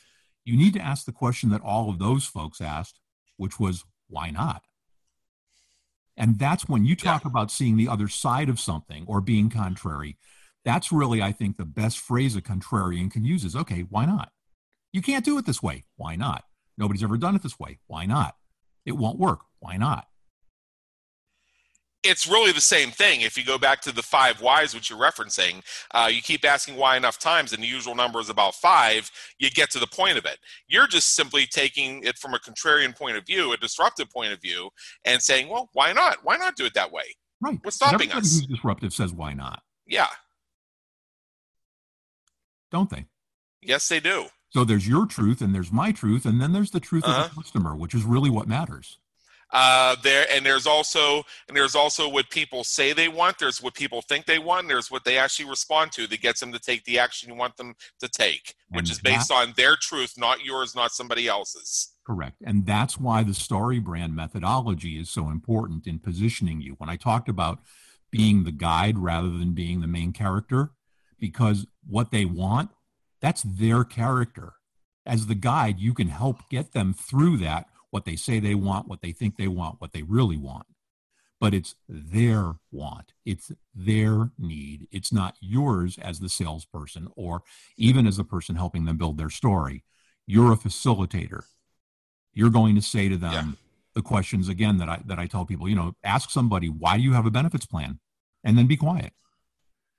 you 0.45 0.57
need 0.57 0.73
to 0.75 0.81
ask 0.81 1.05
the 1.05 1.13
question 1.13 1.51
that 1.51 1.61
all 1.61 1.91
of 1.91 1.99
those 1.99 2.25
folks 2.25 2.61
asked, 2.61 2.99
which 3.37 3.61
was, 3.61 3.85
why 4.09 4.31
not? 4.31 4.63
And 6.17 6.39
that's 6.39 6.69
when 6.69 6.85
you 6.85 6.97
talk 6.97 7.25
yeah. 7.25 7.31
about 7.31 7.51
seeing 7.51 7.77
the 7.77 7.89
other 7.89 8.09
side 8.09 8.49
of 8.49 8.61
something 8.61 9.05
or 9.07 9.21
being 9.21 9.51
contrary. 9.51 10.17
That's 10.65 10.93
really, 10.93 11.21
I 11.21 11.33
think, 11.33 11.57
the 11.57 11.65
best 11.65 11.99
phrase 11.99 12.37
a 12.37 12.43
contrarian 12.43 13.11
can 13.11 13.25
use 13.25 13.45
is 13.45 13.57
okay, 13.57 13.81
why 13.83 14.07
not? 14.07 14.31
You 14.93 15.03
can't 15.03 15.25
do 15.25 15.39
it 15.39 15.47
this 15.47 15.63
way. 15.63 15.85
Why 15.97 16.17
not? 16.17 16.45
Nobody's 16.79 17.03
ever 17.03 17.17
done 17.17 17.35
it 17.35 17.43
this 17.43 17.59
way. 17.59 17.79
Why 17.87 18.07
not? 18.07 18.37
It 18.85 18.93
won't 18.93 19.19
work. 19.19 19.41
Why 19.59 19.77
not? 19.77 20.07
It's 22.03 22.27
really 22.27 22.53
the 22.53 22.61
same 22.61 22.91
thing. 22.91 23.21
If 23.21 23.37
you 23.37 23.45
go 23.45 23.59
back 23.59 23.81
to 23.83 23.93
the 23.93 24.03
five 24.03 24.41
whys, 24.41 24.75
which 24.75 24.91
you're 24.91 24.99
referencing, 24.99 25.63
uh, 25.93 26.09
you 26.13 26.21
keep 26.21 26.45
asking 26.45 26.77
why 26.77 26.97
enough 26.97 27.19
times, 27.19 27.53
and 27.53 27.63
the 27.63 27.67
usual 27.67 27.95
number 27.95 28.21
is 28.21 28.29
about 28.29 28.55
five, 28.55 29.11
you 29.39 29.51
get 29.51 29.71
to 29.71 29.79
the 29.79 29.87
point 29.87 30.19
of 30.19 30.25
it. 30.25 30.39
You're 30.67 30.87
just 30.87 31.15
simply 31.15 31.47
taking 31.47 32.03
it 32.03 32.19
from 32.19 32.35
a 32.35 32.39
contrarian 32.39 32.97
point 32.97 33.17
of 33.17 33.25
view, 33.25 33.53
a 33.53 33.57
disruptive 33.57 34.11
point 34.11 34.33
of 34.33 34.41
view, 34.41 34.71
and 35.05 35.23
saying, 35.23 35.49
well, 35.49 35.71
why 35.73 35.93
not? 35.93 36.19
Why 36.23 36.37
not 36.37 36.57
do 36.57 36.65
it 36.65 36.75
that 36.75 36.91
way? 36.91 37.05
Right. 37.41 37.59
What's 37.63 37.77
stopping 37.77 38.11
us? 38.13 38.35
Who's 38.35 38.47
disruptive 38.47 38.93
says, 38.93 39.13
why 39.13 39.35
not? 39.35 39.63
Yeah. 39.87 40.09
Don't 42.71 42.91
they? 42.91 43.07
Yes, 43.61 43.89
they 43.89 44.01
do. 44.01 44.27
So 44.51 44.65
there's 44.65 44.87
your 44.87 45.07
truth 45.07 45.41
and 45.41 45.55
there's 45.55 45.73
my 45.73 45.93
truth, 45.93 46.27
and 46.27 46.41
then 46.41 46.53
there's 46.53 46.71
the 46.71 46.81
truth 46.81 47.05
uh-huh. 47.05 47.13
of 47.13 47.23
the 47.23 47.31
uh-huh. 47.31 47.41
customer, 47.43 47.77
which 47.77 47.95
is 47.95 48.05
really 48.05 48.31
what 48.31 48.49
matters. 48.49 48.99
Uh, 49.53 49.97
there 50.03 50.27
and 50.33 50.47
there's 50.47 50.67
also 50.67 51.23
and 51.47 51.57
there's 51.57 51.75
also 51.75 52.09
what 52.09 52.31
people 52.31 52.65
say 52.65 52.95
they 52.95 53.09
want. 53.09 53.39
There's 53.39 53.63
what 53.63 53.75
people 53.75 54.01
think 54.01 54.25
they 54.25 54.39
want. 54.39 54.67
There's 54.67 54.91
what 54.91 55.05
they 55.05 55.19
actually 55.19 55.49
respond 55.49 55.93
to 55.93 56.07
that 56.07 56.23
gets 56.23 56.41
them 56.41 56.53
to 56.53 56.59
take 56.59 56.85
the 56.85 56.99
action 56.99 57.29
you 57.29 57.35
want 57.35 57.57
them 57.59 57.75
to 58.01 58.09
take, 58.09 58.55
which 58.71 58.85
and 58.85 58.91
is 58.91 58.99
based 58.99 59.29
that, 59.29 59.35
on 59.35 59.53
their 59.57 59.77
truth, 59.77 60.15
not 60.17 60.43
yours, 60.43 60.75
not 60.75 60.93
somebody 60.93 61.29
else's. 61.29 61.93
Correct, 62.07 62.37
and 62.45 62.65
that's 62.65 62.99
why 62.99 63.23
the 63.23 63.35
story 63.35 63.79
brand 63.79 64.17
methodology 64.17 64.99
is 64.99 65.11
so 65.11 65.29
important 65.29 65.87
in 65.87 65.99
positioning 65.99 66.63
you. 66.63 66.75
When 66.79 66.89
I 66.89 66.97
talked 66.97 67.29
about 67.29 67.61
being 68.11 68.45
the 68.45 68.53
guide 68.53 68.99
rather 68.99 69.31
than 69.31 69.53
being 69.53 69.83
the 69.83 69.87
main 69.87 70.13
character, 70.13 70.71
because 71.21 71.67
what 71.87 72.11
they 72.11 72.25
want, 72.25 72.71
that's 73.21 73.43
their 73.43 73.85
character. 73.85 74.55
As 75.05 75.27
the 75.27 75.35
guide, 75.35 75.79
you 75.79 75.93
can 75.93 76.09
help 76.09 76.49
get 76.49 76.73
them 76.73 76.95
through 76.95 77.37
that 77.39 77.67
what 77.93 78.07
they 78.07 78.16
say 78.16 78.40
they 78.40 78.55
want, 78.55 78.88
what 78.88 79.03
they 79.03 79.12
think 79.12 79.36
they 79.36 79.47
want, 79.47 79.80
what 79.80 79.93
they 79.93 80.03
really 80.03 80.38
want. 80.38 80.66
But 81.38 81.55
it's 81.55 81.74
their 81.88 82.55
want, 82.70 83.12
it's 83.26 83.53
their 83.74 84.30
need. 84.38 84.88
It's 84.90 85.12
not 85.12 85.36
yours 85.40 85.99
as 85.99 86.18
the 86.18 86.28
salesperson 86.28 87.09
or 87.16 87.43
even 87.76 88.07
as 88.07 88.16
the 88.16 88.24
person 88.24 88.57
helping 88.57 88.86
them 88.86 88.97
build 88.97 89.18
their 89.18 89.28
story. 89.28 89.84
You're 90.26 90.53
a 90.53 90.57
facilitator. 90.57 91.43
You're 92.32 92.51
going 92.51 92.76
to 92.76 92.82
say 92.82 93.09
to 93.09 93.16
them 93.16 93.32
yeah. 93.32 93.53
the 93.95 94.03
questions 94.03 94.49
again 94.49 94.78
that 94.78 94.88
I 94.88 95.03
that 95.05 95.18
I 95.18 95.26
tell 95.26 95.45
people, 95.45 95.68
you 95.68 95.76
know, 95.76 95.95
ask 96.03 96.30
somebody, 96.30 96.68
why 96.68 96.97
do 96.97 97.03
you 97.03 97.12
have 97.12 97.26
a 97.26 97.30
benefits 97.30 97.66
plan? 97.66 97.99
And 98.43 98.57
then 98.57 98.66
be 98.66 98.76
quiet. 98.76 99.12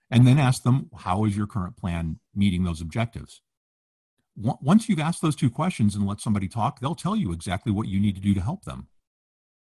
And 0.10 0.26
then 0.26 0.40
ask 0.40 0.64
them, 0.64 0.90
how 0.98 1.26
is 1.26 1.38
your 1.38 1.48
current 1.48 1.78
plan 1.78 2.20
meeting 2.34 2.64
those 2.64 2.82
objectives? 2.82 3.42
Once 4.36 4.90
you've 4.90 5.00
asked 5.00 5.22
those 5.22 5.36
two 5.36 5.50
questions 5.50 5.96
and 5.96 6.08
let 6.08 6.20
somebody 6.20 6.48
talk, 6.48 6.80
they'll 6.80 6.96
tell 6.96 7.16
you 7.16 7.32
exactly 7.32 7.72
what 7.72 7.88
you 7.88 8.00
need 8.00 8.16
to 8.16 8.22
do 8.22 8.34
to 8.34 8.42
help 8.42 8.66
them. 8.66 8.88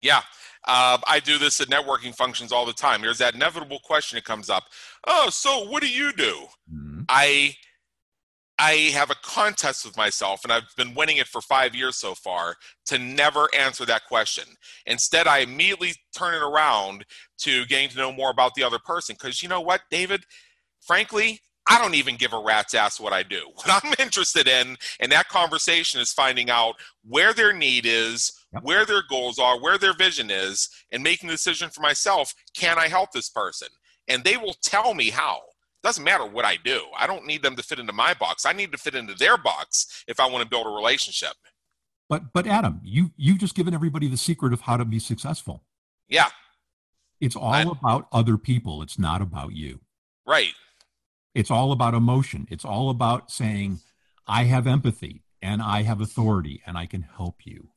Yeah, 0.01 0.23
uh, 0.67 0.99
I 1.07 1.21
do 1.21 1.39
this 1.39 1.61
at 1.61 1.69
networking 1.69 2.15
functions 2.15 2.51
all 2.53 2.67
the 2.67 2.73
time. 2.73 3.03
There's 3.03 3.19
that 3.19 3.35
inevitable 3.35 3.79
question 3.85 4.17
that 4.17 4.25
comes 4.25 4.51
up. 4.51 4.65
Oh, 5.07 5.29
so 5.31 5.69
what 5.69 5.83
do 5.83 5.89
you 5.89 6.13
do? 6.13 6.47
Mm-hmm. 6.73 7.03
I 7.09 7.55
I 8.59 8.91
have 8.95 9.11
a 9.11 9.17
contest 9.23 9.85
with 9.85 9.97
myself, 9.97 10.45
and 10.45 10.53
I've 10.53 10.75
been 10.77 10.95
winning 10.95 11.17
it 11.17 11.27
for 11.27 11.41
five 11.41 11.75
years 11.75 11.97
so 11.97 12.15
far, 12.15 12.57
to 12.87 12.99
never 12.99 13.49
answer 13.59 13.85
that 13.87 14.07
question. 14.07 14.45
Instead, 14.87 15.27
I 15.27 15.39
immediately 15.39 15.95
turn 16.17 16.35
it 16.35 16.43
around 16.43 17.05
to 17.39 17.65
getting 17.67 17.89
to 17.89 17.97
know 17.97 18.13
more 18.13 18.31
about 18.31 18.55
the 18.55 18.63
other 18.63 18.79
person. 18.79 19.17
Because 19.19 19.43
you 19.43 19.49
know 19.49 19.61
what, 19.61 19.81
David? 19.91 20.25
Frankly, 20.81 21.41
I 21.69 21.81
don't 21.81 21.95
even 21.95 22.17
give 22.17 22.33
a 22.33 22.43
rat's 22.43 22.75
ass 22.75 22.99
what 22.99 23.13
I 23.13 23.23
do. 23.23 23.51
What 23.55 23.85
I'm 23.85 23.95
interested 23.99 24.49
in 24.49 24.77
in 25.01 25.11
that 25.11 25.29
conversation 25.29 26.01
is 26.01 26.13
finding 26.13 26.51
out 26.51 26.75
where 27.07 27.33
their 27.33 27.53
need 27.53 27.87
is, 27.87 28.33
yep. 28.53 28.65
where 28.65 28.85
their 28.85 29.03
goals 29.09 29.39
are, 29.39 29.61
where 29.61 29.79
their 29.79 29.95
vision 29.95 30.31
is, 30.31 30.69
and 30.91 31.03
making 31.03 31.29
a 31.29 31.33
decision 31.33 31.71
for 31.71 31.81
myself. 31.81 32.35
Can 32.55 32.79
I 32.79 32.89
help 32.89 33.13
this 33.13 33.29
person? 33.29 33.69
And 34.09 34.25
they 34.25 34.37
will 34.37 34.57
tell 34.63 34.95
me 34.95 35.11
how. 35.11 35.41
Doesn't 35.83 36.05
matter 36.05 36.27
what 36.27 36.45
I 36.45 36.57
do. 36.57 36.83
I 36.97 37.09
don't 37.09 37.27
need 37.27 37.43
them 37.43 37.57
to 37.57 37.63
fit 37.63 37.81
into 37.81 37.93
my 37.93 38.15
box. 38.15 38.47
I 38.47 38.53
need 38.53 38.71
to 38.73 38.79
fit 38.79 38.95
into 38.95 39.15
their 39.15 39.37
box 39.37 40.05
if 40.07 40.21
I 40.21 40.29
want 40.29 40.45
to 40.45 40.49
build 40.49 40.67
a 40.67 40.71
relationship. 40.71 41.35
But 42.09 42.33
but 42.33 42.47
Adam, 42.47 42.81
you 42.85 43.11
you've 43.17 43.39
just 43.39 43.55
given 43.55 43.75
everybody 43.75 44.07
the 44.07 44.17
secret 44.17 44.53
of 44.53 44.61
how 44.61 44.77
to 44.77 44.85
be 44.85 44.99
successful. 44.99 45.65
Yeah. 46.09 46.29
It's 47.21 47.37
all 47.37 47.53
I, 47.53 47.63
about 47.63 48.09
other 48.13 48.37
people. 48.37 48.83
It's 48.83 48.99
not 48.99 49.23
about 49.23 49.53
you. 49.53 49.81
Right. 50.27 50.53
It's 51.35 51.51
all 51.51 51.73
about 51.73 51.95
emotion. 51.95 52.47
It's 52.51 52.65
all 52.65 52.91
about 52.91 53.31
saying, 53.31 53.81
I 54.27 54.45
have 54.45 54.67
empathy 54.67 55.23
and 55.41 55.63
I 55.63 55.83
have 55.83 56.01
authority 56.01 56.63
and 56.67 56.77
I 56.77 56.87
can 56.87 57.03
help 57.03 57.45
you. 57.45 57.69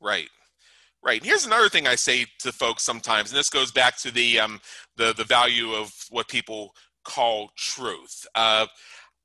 Right. 0.00 0.28
Right. 1.04 1.20
And 1.20 1.26
here's 1.26 1.46
another 1.46 1.68
thing 1.68 1.86
I 1.88 1.96
say 1.96 2.26
to 2.40 2.52
folks 2.52 2.84
sometimes, 2.84 3.30
and 3.30 3.38
this 3.38 3.50
goes 3.50 3.72
back 3.72 3.96
to 3.98 4.12
the 4.12 4.38
um, 4.38 4.60
the 4.96 5.12
the 5.12 5.24
value 5.24 5.72
of 5.72 5.92
what 6.10 6.28
people 6.28 6.74
call 7.04 7.50
truth. 7.56 8.24
Uh, 8.36 8.66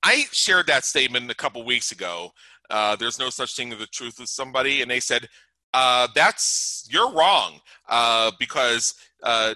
I 0.01 0.25
shared 0.31 0.65
that 0.67 0.85
statement 0.85 1.29
a 1.29 1.35
couple 1.35 1.63
weeks 1.63 1.91
ago. 1.91 2.31
Uh, 2.71 2.95
there's 2.95 3.19
no 3.19 3.29
such 3.29 3.55
thing 3.55 3.71
as 3.71 3.77
the 3.77 3.85
truth 3.87 4.19
with 4.19 4.29
somebody, 4.29 4.81
and 4.81 4.89
they 4.89 4.99
said, 4.99 5.27
uh, 5.73 6.07
"That's 6.15 6.87
you're 6.89 7.11
wrong," 7.11 7.59
uh, 7.87 8.31
because 8.39 8.95
uh, 9.21 9.53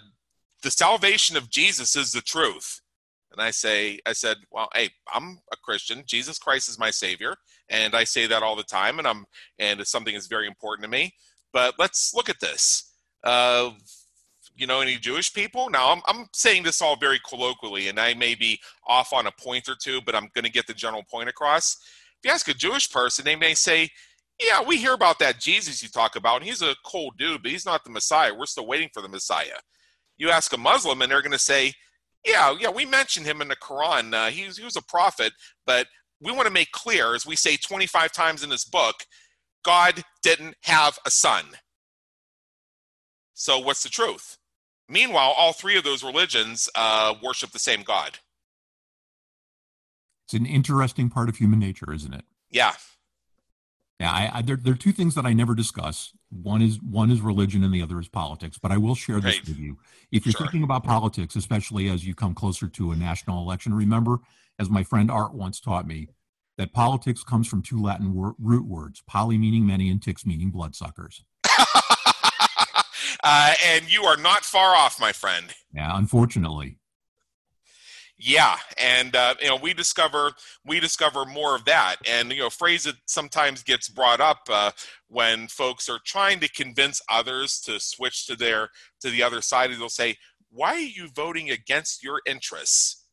the 0.61 0.69
salvation 0.69 1.37
of 1.37 1.49
Jesus 1.49 1.95
is 1.95 2.11
the 2.11 2.21
truth. 2.21 2.80
And 3.31 3.41
I 3.41 3.51
say, 3.51 3.99
I 4.05 4.13
said, 4.13 4.37
well, 4.51 4.69
hey, 4.73 4.89
I'm 5.13 5.39
a 5.51 5.57
Christian. 5.57 6.03
Jesus 6.05 6.37
Christ 6.37 6.67
is 6.67 6.77
my 6.77 6.91
Savior, 6.91 7.35
and 7.69 7.95
I 7.95 8.03
say 8.03 8.27
that 8.27 8.43
all 8.43 8.55
the 8.55 8.63
time, 8.63 8.99
and 8.99 9.07
I'm 9.07 9.25
and 9.57 9.79
it's 9.79 9.91
something 9.91 10.13
that's 10.13 10.27
very 10.27 10.47
important 10.47 10.83
to 10.83 10.89
me. 10.89 11.13
But 11.53 11.75
let's 11.79 12.13
look 12.13 12.29
at 12.29 12.39
this. 12.39 12.91
Uh, 13.23 13.71
you 14.55 14.67
know, 14.67 14.81
any 14.81 14.97
Jewish 14.97 15.33
people? 15.33 15.69
Now, 15.69 15.91
I'm 15.91 16.01
I'm 16.07 16.27
saying 16.33 16.63
this 16.63 16.81
all 16.81 16.97
very 16.97 17.19
colloquially, 17.27 17.87
and 17.87 17.99
I 17.99 18.13
may 18.13 18.35
be 18.35 18.59
off 18.85 19.13
on 19.13 19.27
a 19.27 19.31
point 19.31 19.69
or 19.69 19.75
two, 19.81 20.01
but 20.01 20.13
I'm 20.13 20.29
going 20.33 20.45
to 20.45 20.51
get 20.51 20.67
the 20.67 20.73
general 20.73 21.03
point 21.03 21.29
across. 21.29 21.77
If 22.19 22.25
you 22.25 22.31
ask 22.31 22.47
a 22.49 22.53
Jewish 22.53 22.91
person, 22.91 23.25
they 23.25 23.35
may 23.35 23.53
say, 23.53 23.89
yeah, 24.39 24.61
we 24.61 24.77
hear 24.77 24.93
about 24.93 25.19
that 25.19 25.39
Jesus 25.39 25.81
you 25.81 25.89
talk 25.89 26.15
about, 26.15 26.37
and 26.37 26.45
he's 26.45 26.61
a 26.61 26.75
cold 26.85 27.17
dude, 27.17 27.43
but 27.43 27.51
he's 27.51 27.65
not 27.65 27.83
the 27.83 27.89
Messiah. 27.89 28.33
We're 28.33 28.45
still 28.45 28.67
waiting 28.67 28.89
for 28.93 29.01
the 29.01 29.09
Messiah. 29.09 29.57
You 30.17 30.29
ask 30.29 30.53
a 30.53 30.57
Muslim, 30.57 31.01
and 31.01 31.11
they're 31.11 31.21
going 31.21 31.31
to 31.31 31.39
say, 31.39 31.73
yeah, 32.25 32.55
yeah, 32.59 32.69
we 32.69 32.85
mentioned 32.85 33.25
him 33.25 33.41
in 33.41 33.47
the 33.47 33.55
Quran. 33.55 34.13
Uh, 34.13 34.29
he, 34.29 34.45
was, 34.45 34.57
he 34.57 34.63
was 34.63 34.75
a 34.75 34.83
prophet, 34.83 35.33
but 35.65 35.87
we 36.21 36.31
want 36.31 36.47
to 36.47 36.53
make 36.53 36.71
clear, 36.71 37.15
as 37.15 37.25
we 37.25 37.35
say 37.35 37.57
25 37.57 38.11
times 38.11 38.43
in 38.43 38.49
this 38.49 38.65
book, 38.65 38.95
God 39.63 40.03
didn't 40.21 40.55
have 40.63 40.99
a 41.05 41.11
son. 41.11 41.45
So, 43.33 43.57
what's 43.59 43.83
the 43.83 43.89
truth? 43.89 44.37
Meanwhile, 44.87 45.33
all 45.37 45.53
three 45.53 45.77
of 45.77 45.83
those 45.83 46.03
religions 46.03 46.69
uh, 46.75 47.15
worship 47.23 47.51
the 47.51 47.59
same 47.59 47.81
God. 47.81 48.19
It's 50.25 50.33
an 50.33 50.45
interesting 50.45 51.09
part 51.09 51.29
of 51.29 51.37
human 51.37 51.59
nature, 51.59 51.93
isn't 51.93 52.13
it? 52.13 52.25
Yeah. 52.49 52.73
Yeah, 53.99 54.11
I, 54.11 54.31
I, 54.35 54.41
there, 54.41 54.55
there 54.55 54.73
are 54.73 54.77
two 54.77 54.91
things 54.91 55.15
that 55.15 55.25
I 55.25 55.33
never 55.33 55.53
discuss. 55.53 56.11
One 56.29 56.61
is 56.61 56.81
one 56.81 57.11
is 57.11 57.21
religion, 57.21 57.63
and 57.63 57.73
the 57.73 57.81
other 57.83 57.99
is 57.99 58.07
politics. 58.07 58.57
But 58.57 58.71
I 58.71 58.77
will 58.77 58.95
share 58.95 59.19
this 59.19 59.37
right. 59.37 59.47
with 59.47 59.59
you. 59.59 59.77
If 60.11 60.25
you're 60.25 60.33
sure. 60.33 60.45
thinking 60.45 60.63
about 60.63 60.83
politics, 60.83 61.35
especially 61.35 61.89
as 61.89 62.05
you 62.05 62.13
come 62.13 62.33
closer 62.33 62.67
to 62.67 62.91
a 62.91 62.95
national 62.95 63.41
election, 63.41 63.73
remember, 63.73 64.19
as 64.59 64.69
my 64.69 64.83
friend 64.83 65.09
Art 65.09 65.33
once 65.33 65.59
taught 65.59 65.87
me, 65.87 66.09
that 66.57 66.73
politics 66.73 67.23
comes 67.23 67.47
from 67.47 67.61
two 67.61 67.81
Latin 67.81 68.13
wor- 68.13 68.35
root 68.37 68.65
words: 68.65 69.01
poly 69.07 69.37
meaning 69.37 69.65
many, 69.65 69.89
and 69.89 70.01
ticks 70.01 70.25
meaning 70.25 70.49
bloodsuckers. 70.49 71.23
uh, 73.23 73.53
and 73.65 73.91
you 73.91 74.03
are 74.03 74.17
not 74.17 74.43
far 74.43 74.75
off, 74.75 74.99
my 74.99 75.13
friend. 75.13 75.53
Yeah, 75.73 75.97
unfortunately. 75.97 76.77
Yeah, 78.23 78.57
and 78.77 79.15
uh, 79.15 79.33
you 79.41 79.47
know 79.47 79.55
we 79.55 79.73
discover 79.73 80.33
we 80.63 80.79
discover 80.79 81.25
more 81.25 81.55
of 81.55 81.65
that, 81.65 81.95
and 82.07 82.31
you 82.31 82.37
know 82.37 82.51
phrase 82.51 82.83
that 82.83 82.97
sometimes 83.07 83.63
gets 83.63 83.89
brought 83.89 84.21
up 84.21 84.41
uh, 84.47 84.69
when 85.07 85.47
folks 85.47 85.89
are 85.89 85.99
trying 86.05 86.39
to 86.41 86.49
convince 86.51 87.01
others 87.09 87.59
to 87.61 87.79
switch 87.79 88.27
to 88.27 88.35
their 88.35 88.69
to 88.99 89.09
the 89.09 89.23
other 89.23 89.41
side. 89.41 89.71
They'll 89.71 89.89
say, 89.89 90.17
"Why 90.51 90.73
are 90.73 90.79
you 90.79 91.07
voting 91.15 91.49
against 91.49 92.03
your 92.03 92.21
interests?" 92.27 93.07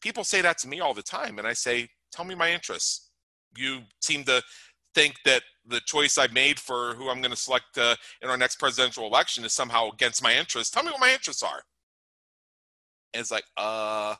People 0.00 0.22
say 0.22 0.42
that 0.42 0.58
to 0.58 0.68
me 0.68 0.78
all 0.78 0.94
the 0.94 1.02
time, 1.02 1.38
and 1.40 1.48
I 1.48 1.52
say, 1.52 1.88
"Tell 2.12 2.24
me 2.24 2.36
my 2.36 2.52
interests." 2.52 3.10
You 3.56 3.80
seem 4.00 4.22
to 4.24 4.44
think 4.94 5.16
that 5.24 5.42
the 5.66 5.80
choice 5.86 6.18
I 6.18 6.28
made 6.28 6.60
for 6.60 6.94
who 6.94 7.10
I'm 7.10 7.20
going 7.20 7.32
to 7.32 7.36
select 7.36 7.78
uh, 7.78 7.96
in 8.22 8.30
our 8.30 8.36
next 8.36 8.60
presidential 8.60 9.06
election 9.06 9.44
is 9.44 9.52
somehow 9.52 9.90
against 9.90 10.22
my 10.22 10.36
interests. 10.36 10.70
Tell 10.70 10.84
me 10.84 10.92
what 10.92 11.00
my 11.00 11.12
interests 11.12 11.42
are. 11.42 11.62
And 13.12 13.20
it's 13.22 13.32
like, 13.32 13.44
uh, 13.56 14.14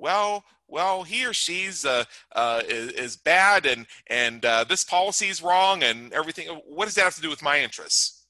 well, 0.00 0.44
well, 0.70 1.02
he 1.02 1.26
or 1.26 1.32
she's 1.32 1.84
uh, 1.84 2.04
uh, 2.34 2.62
is, 2.68 2.92
is, 2.92 3.16
bad, 3.16 3.66
and 3.66 3.86
and 4.06 4.44
uh, 4.44 4.64
this 4.64 4.84
policy 4.84 5.26
is 5.26 5.42
wrong, 5.42 5.82
and 5.82 6.12
everything. 6.12 6.46
What 6.66 6.84
does 6.84 6.94
that 6.94 7.02
have 7.02 7.16
to 7.16 7.20
do 7.20 7.30
with 7.30 7.42
my 7.42 7.60
interests? 7.60 8.24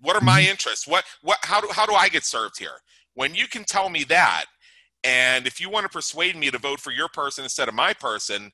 What 0.00 0.16
are 0.16 0.24
my 0.24 0.40
mm-hmm. 0.40 0.50
interests? 0.50 0.86
What 0.86 1.04
what 1.22 1.38
how 1.42 1.60
do 1.60 1.68
how 1.70 1.86
do 1.86 1.92
I 1.92 2.08
get 2.08 2.24
served 2.24 2.58
here? 2.58 2.80
When 3.14 3.34
you 3.34 3.46
can 3.46 3.64
tell 3.64 3.90
me 3.90 4.04
that, 4.04 4.46
and 5.04 5.46
if 5.46 5.60
you 5.60 5.68
want 5.68 5.84
to 5.84 5.90
persuade 5.90 6.36
me 6.36 6.50
to 6.50 6.58
vote 6.58 6.80
for 6.80 6.92
your 6.92 7.08
person 7.08 7.44
instead 7.44 7.68
of 7.68 7.74
my 7.74 7.92
person, 7.92 8.52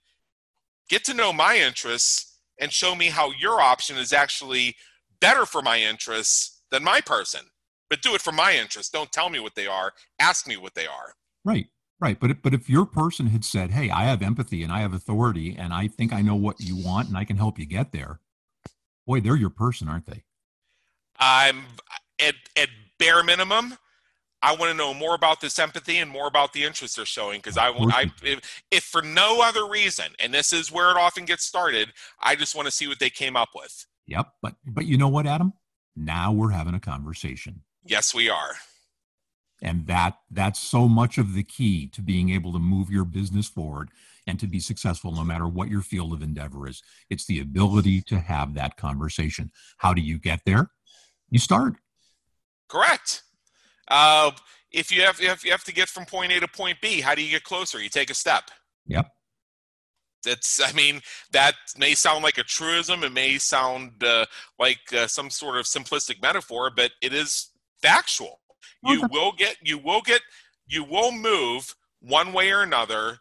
get 0.88 1.04
to 1.04 1.14
know 1.14 1.32
my 1.32 1.56
interests 1.56 2.38
and 2.58 2.72
show 2.72 2.94
me 2.94 3.06
how 3.06 3.30
your 3.38 3.60
option 3.60 3.96
is 3.96 4.12
actually 4.12 4.74
better 5.20 5.46
for 5.46 5.62
my 5.62 5.78
interests 5.78 6.62
than 6.70 6.82
my 6.82 7.00
person. 7.00 7.40
But 7.88 8.02
do 8.02 8.14
it 8.14 8.20
for 8.20 8.32
my 8.32 8.54
interests. 8.56 8.90
Don't 8.90 9.12
tell 9.12 9.30
me 9.30 9.38
what 9.38 9.54
they 9.54 9.68
are. 9.68 9.92
Ask 10.18 10.48
me 10.48 10.56
what 10.56 10.74
they 10.74 10.86
are. 10.86 11.14
Right. 11.46 11.68
Right, 11.98 12.20
but 12.20 12.42
but 12.42 12.52
if 12.52 12.68
your 12.68 12.84
person 12.84 13.28
had 13.28 13.42
said, 13.42 13.70
"Hey, 13.70 13.88
I 13.88 14.04
have 14.04 14.20
empathy 14.20 14.62
and 14.62 14.70
I 14.70 14.80
have 14.80 14.92
authority, 14.92 15.56
and 15.56 15.72
I 15.72 15.88
think 15.88 16.12
I 16.12 16.20
know 16.20 16.34
what 16.34 16.60
you 16.60 16.76
want, 16.76 17.08
and 17.08 17.16
I 17.16 17.24
can 17.24 17.38
help 17.38 17.58
you 17.58 17.64
get 17.64 17.90
there," 17.90 18.20
boy, 19.06 19.20
they're 19.20 19.34
your 19.34 19.48
person, 19.48 19.88
aren't 19.88 20.04
they? 20.04 20.24
I'm 21.18 21.64
at 22.20 22.34
at 22.54 22.68
bare 22.98 23.22
minimum. 23.22 23.78
I 24.42 24.54
want 24.54 24.70
to 24.70 24.76
know 24.76 24.92
more 24.92 25.14
about 25.14 25.40
this 25.40 25.58
empathy 25.58 25.96
and 25.96 26.10
more 26.10 26.26
about 26.26 26.52
the 26.52 26.64
interest 26.64 26.96
they're 26.96 27.06
showing 27.06 27.38
because 27.38 27.56
I 27.56 27.70
want 27.70 27.94
I 27.94 28.12
if, 28.22 28.62
if 28.70 28.84
for 28.84 29.00
no 29.00 29.40
other 29.40 29.66
reason, 29.66 30.06
and 30.20 30.34
this 30.34 30.52
is 30.52 30.70
where 30.70 30.90
it 30.90 30.98
often 30.98 31.24
gets 31.24 31.44
started, 31.44 31.94
I 32.20 32.36
just 32.36 32.54
want 32.54 32.66
to 32.66 32.72
see 32.72 32.86
what 32.88 32.98
they 32.98 33.08
came 33.08 33.36
up 33.36 33.48
with. 33.54 33.86
Yep, 34.06 34.26
but 34.42 34.56
but 34.66 34.84
you 34.84 34.98
know 34.98 35.08
what, 35.08 35.26
Adam? 35.26 35.54
Now 35.96 36.30
we're 36.30 36.50
having 36.50 36.74
a 36.74 36.80
conversation. 36.80 37.62
Yes, 37.86 38.14
we 38.14 38.28
are 38.28 38.56
and 39.66 39.84
that 39.88 40.14
that's 40.30 40.60
so 40.60 40.88
much 40.88 41.18
of 41.18 41.34
the 41.34 41.42
key 41.42 41.88
to 41.88 42.00
being 42.00 42.30
able 42.30 42.52
to 42.52 42.58
move 42.58 42.88
your 42.88 43.04
business 43.04 43.48
forward 43.48 43.90
and 44.28 44.38
to 44.38 44.46
be 44.46 44.60
successful 44.60 45.12
no 45.12 45.24
matter 45.24 45.46
what 45.46 45.68
your 45.68 45.82
field 45.82 46.12
of 46.12 46.22
endeavor 46.22 46.68
is. 46.68 46.82
It's 47.10 47.26
the 47.26 47.40
ability 47.40 48.02
to 48.02 48.20
have 48.20 48.54
that 48.54 48.76
conversation. 48.76 49.50
How 49.78 49.92
do 49.92 50.00
you 50.00 50.18
get 50.18 50.40
there? 50.46 50.70
You 51.30 51.40
start. 51.40 51.74
Correct. 52.68 53.24
Uh, 53.88 54.30
if 54.70 54.92
you 54.92 55.02
have 55.02 55.20
if 55.20 55.44
you 55.44 55.50
have 55.50 55.64
to 55.64 55.74
get 55.74 55.88
from 55.88 56.06
point 56.06 56.32
a 56.32 56.40
to 56.40 56.48
point 56.48 56.80
b 56.80 57.00
how 57.00 57.16
do 57.16 57.22
you 57.22 57.30
get 57.30 57.42
closer? 57.42 57.82
You 57.82 57.88
take 57.88 58.10
a 58.10 58.14
step. 58.14 58.44
Yep. 58.86 59.08
It's 60.26 60.60
i 60.62 60.72
mean 60.72 61.00
that 61.32 61.54
may 61.76 61.94
sound 61.94 62.22
like 62.22 62.38
a 62.38 62.44
truism. 62.44 63.02
It 63.02 63.12
may 63.12 63.38
sound 63.38 64.04
uh, 64.04 64.26
like 64.60 64.92
uh, 64.96 65.08
some 65.08 65.28
sort 65.28 65.56
of 65.56 65.66
simplistic 65.66 66.22
metaphor 66.22 66.70
but 66.74 66.92
it 67.02 67.12
is 67.12 67.50
factual 67.82 68.40
you 68.84 69.06
will 69.10 69.32
get 69.32 69.56
you 69.62 69.78
will 69.78 70.00
get 70.00 70.20
you 70.66 70.84
will 70.84 71.12
move 71.12 71.74
one 72.00 72.32
way 72.32 72.50
or 72.50 72.62
another 72.62 73.18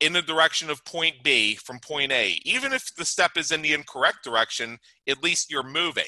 in 0.00 0.12
the 0.12 0.22
direction 0.22 0.70
of 0.70 0.84
point 0.84 1.16
B 1.22 1.56
from 1.56 1.78
point 1.80 2.12
A. 2.12 2.38
Even 2.44 2.72
if 2.72 2.94
the 2.94 3.04
step 3.04 3.32
is 3.36 3.50
in 3.50 3.62
the 3.62 3.72
incorrect 3.72 4.22
direction, 4.22 4.78
at 5.08 5.22
least 5.22 5.50
you're 5.50 5.62
moving. 5.62 6.04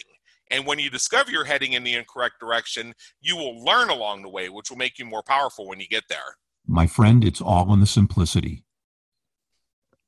And 0.50 0.66
when 0.66 0.78
you 0.78 0.90
discover 0.90 1.30
you're 1.30 1.44
heading 1.44 1.74
in 1.74 1.84
the 1.84 1.94
incorrect 1.94 2.36
direction, 2.40 2.94
you 3.20 3.36
will 3.36 3.64
learn 3.64 3.88
along 3.88 4.22
the 4.22 4.28
way, 4.28 4.48
which 4.48 4.70
will 4.70 4.78
make 4.78 4.98
you 4.98 5.04
more 5.04 5.22
powerful 5.22 5.68
when 5.68 5.80
you 5.80 5.86
get 5.86 6.04
there. 6.08 6.18
My 6.66 6.86
friend, 6.86 7.24
it's 7.24 7.40
all 7.40 7.72
in 7.72 7.80
the 7.80 7.86
simplicity. 7.86 8.64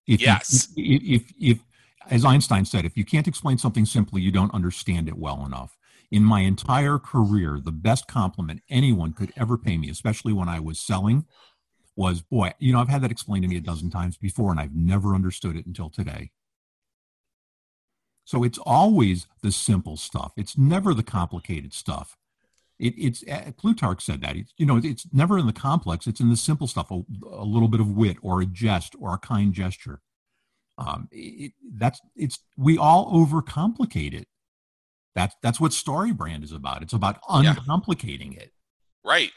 If 0.06 0.20
yes. 0.20 0.68
You, 0.74 0.96
if, 0.96 1.22
if, 1.22 1.32
if, 1.38 1.58
as 2.10 2.24
Einstein 2.24 2.64
said, 2.64 2.84
if 2.84 2.96
you 2.96 3.04
can't 3.04 3.28
explain 3.28 3.56
something 3.56 3.86
simply, 3.86 4.20
you 4.20 4.32
don't 4.32 4.52
understand 4.52 5.08
it 5.08 5.16
well 5.16 5.46
enough 5.46 5.76
in 6.12 6.22
my 6.22 6.40
entire 6.40 6.98
career, 6.98 7.58
the 7.58 7.72
best 7.72 8.06
compliment 8.06 8.60
anyone 8.68 9.14
could 9.14 9.32
ever 9.34 9.56
pay 9.56 9.78
me, 9.78 9.88
especially 9.88 10.34
when 10.34 10.48
I 10.48 10.60
was 10.60 10.78
selling, 10.78 11.24
was 11.96 12.20
boy, 12.20 12.52
you 12.58 12.72
know, 12.72 12.80
I've 12.80 12.88
had 12.90 13.02
that 13.02 13.10
explained 13.10 13.44
to 13.44 13.48
me 13.48 13.56
a 13.56 13.62
dozen 13.62 13.90
times 13.90 14.18
before, 14.18 14.50
and 14.50 14.60
I've 14.60 14.74
never 14.74 15.14
understood 15.14 15.56
it 15.56 15.64
until 15.64 15.88
today. 15.88 16.30
So 18.24 18.44
it's 18.44 18.58
always 18.58 19.26
the 19.42 19.50
simple 19.50 19.96
stuff. 19.96 20.32
It's 20.36 20.56
never 20.56 20.92
the 20.92 21.02
complicated 21.02 21.72
stuff. 21.72 22.16
It, 22.78 22.94
it's 22.98 23.24
uh, 23.26 23.52
Plutarch 23.56 24.04
said 24.04 24.20
that. 24.20 24.36
It's, 24.36 24.52
you 24.58 24.66
know, 24.66 24.80
it's 24.82 25.06
never 25.12 25.38
in 25.38 25.46
the 25.46 25.52
complex. 25.52 26.06
It's 26.06 26.20
in 26.20 26.28
the 26.28 26.36
simple 26.36 26.66
stuff. 26.66 26.90
A, 26.90 27.02
a 27.30 27.44
little 27.44 27.68
bit 27.68 27.80
of 27.80 27.88
wit, 27.88 28.18
or 28.20 28.42
a 28.42 28.46
jest, 28.46 28.94
or 29.00 29.14
a 29.14 29.18
kind 29.18 29.52
gesture. 29.52 30.02
Um, 30.76 31.08
it, 31.10 31.52
that's 31.74 32.00
it's. 32.16 32.38
We 32.56 32.76
all 32.76 33.12
overcomplicate 33.12 34.14
it. 34.14 34.28
That's 35.14 35.34
that's 35.42 35.60
what 35.60 35.72
StoryBrand 35.72 36.42
is 36.42 36.52
about. 36.52 36.82
It's 36.82 36.92
about 36.92 37.22
uncomplicating 37.22 38.34
yeah. 38.34 38.42
it. 38.42 38.52
Right. 39.04 39.32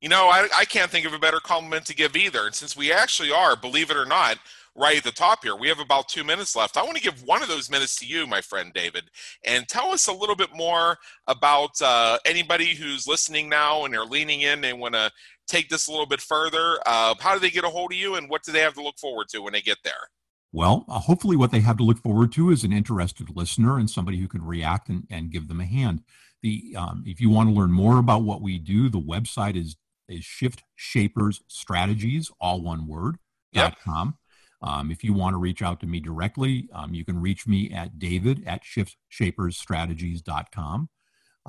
You 0.00 0.08
know, 0.10 0.28
I, 0.28 0.48
I 0.56 0.64
can't 0.66 0.90
think 0.90 1.06
of 1.06 1.14
a 1.14 1.18
better 1.18 1.40
compliment 1.40 1.86
to 1.86 1.94
give 1.94 2.16
either. 2.16 2.46
And 2.46 2.54
since 2.54 2.76
we 2.76 2.92
actually 2.92 3.32
are, 3.32 3.56
believe 3.56 3.90
it 3.90 3.96
or 3.96 4.04
not, 4.04 4.38
right 4.74 4.98
at 4.98 5.04
the 5.04 5.10
top 5.10 5.42
here, 5.42 5.56
we 5.56 5.68
have 5.68 5.80
about 5.80 6.08
two 6.08 6.22
minutes 6.22 6.54
left. 6.54 6.76
I 6.76 6.82
want 6.82 6.96
to 6.96 7.02
give 7.02 7.22
one 7.22 7.42
of 7.42 7.48
those 7.48 7.70
minutes 7.70 7.96
to 7.96 8.06
you, 8.06 8.26
my 8.26 8.42
friend 8.42 8.72
David, 8.74 9.04
and 9.44 9.66
tell 9.66 9.90
us 9.90 10.06
a 10.06 10.12
little 10.12 10.36
bit 10.36 10.54
more 10.54 10.98
about 11.26 11.70
uh, 11.80 12.18
anybody 12.26 12.74
who's 12.74 13.06
listening 13.06 13.48
now 13.48 13.84
and 13.84 13.94
they're 13.94 14.04
leaning 14.04 14.42
in 14.42 14.64
and 14.64 14.78
want 14.78 14.94
to 14.94 15.10
take 15.48 15.68
this 15.68 15.88
a 15.88 15.90
little 15.90 16.06
bit 16.06 16.20
further. 16.20 16.78
Uh, 16.84 17.14
how 17.18 17.32
do 17.32 17.40
they 17.40 17.50
get 17.50 17.64
a 17.64 17.68
hold 17.68 17.92
of 17.92 17.98
you, 17.98 18.16
and 18.16 18.28
what 18.28 18.42
do 18.42 18.52
they 18.52 18.60
have 18.60 18.74
to 18.74 18.82
look 18.82 18.98
forward 18.98 19.28
to 19.30 19.40
when 19.40 19.54
they 19.54 19.62
get 19.62 19.78
there? 19.82 20.10
Well, 20.52 20.84
uh, 20.88 21.00
hopefully, 21.00 21.36
what 21.36 21.50
they 21.50 21.60
have 21.60 21.76
to 21.78 21.84
look 21.84 21.98
forward 21.98 22.32
to 22.32 22.50
is 22.50 22.64
an 22.64 22.72
interested 22.72 23.36
listener 23.36 23.78
and 23.78 23.90
somebody 23.90 24.18
who 24.18 24.28
can 24.28 24.44
react 24.44 24.88
and, 24.88 25.06
and 25.10 25.30
give 25.30 25.48
them 25.48 25.60
a 25.60 25.66
hand. 25.66 26.02
The 26.42 26.74
um, 26.76 27.02
if 27.06 27.20
you 27.20 27.30
want 27.30 27.48
to 27.48 27.54
learn 27.54 27.72
more 27.72 27.98
about 27.98 28.22
what 28.22 28.42
we 28.42 28.58
do, 28.58 28.88
the 28.88 29.00
website 29.00 29.56
is 29.56 29.76
is 30.08 30.24
Shift 30.24 30.62
Shapers 30.76 31.42
Strategies, 31.48 32.30
all 32.40 32.62
one 32.62 32.86
word. 32.86 33.16
Yep. 33.52 33.78
.com. 33.82 34.18
Um, 34.62 34.90
if 34.90 35.04
you 35.04 35.12
want 35.12 35.34
to 35.34 35.38
reach 35.38 35.62
out 35.62 35.80
to 35.80 35.86
me 35.86 36.00
directly, 36.00 36.68
um, 36.72 36.94
you 36.94 37.04
can 37.04 37.20
reach 37.20 37.46
me 37.46 37.70
at 37.70 37.98
david 37.98 38.42
at 38.46 38.64
shift 38.64 38.96
shiftshapersstrategies.com. 39.12 40.88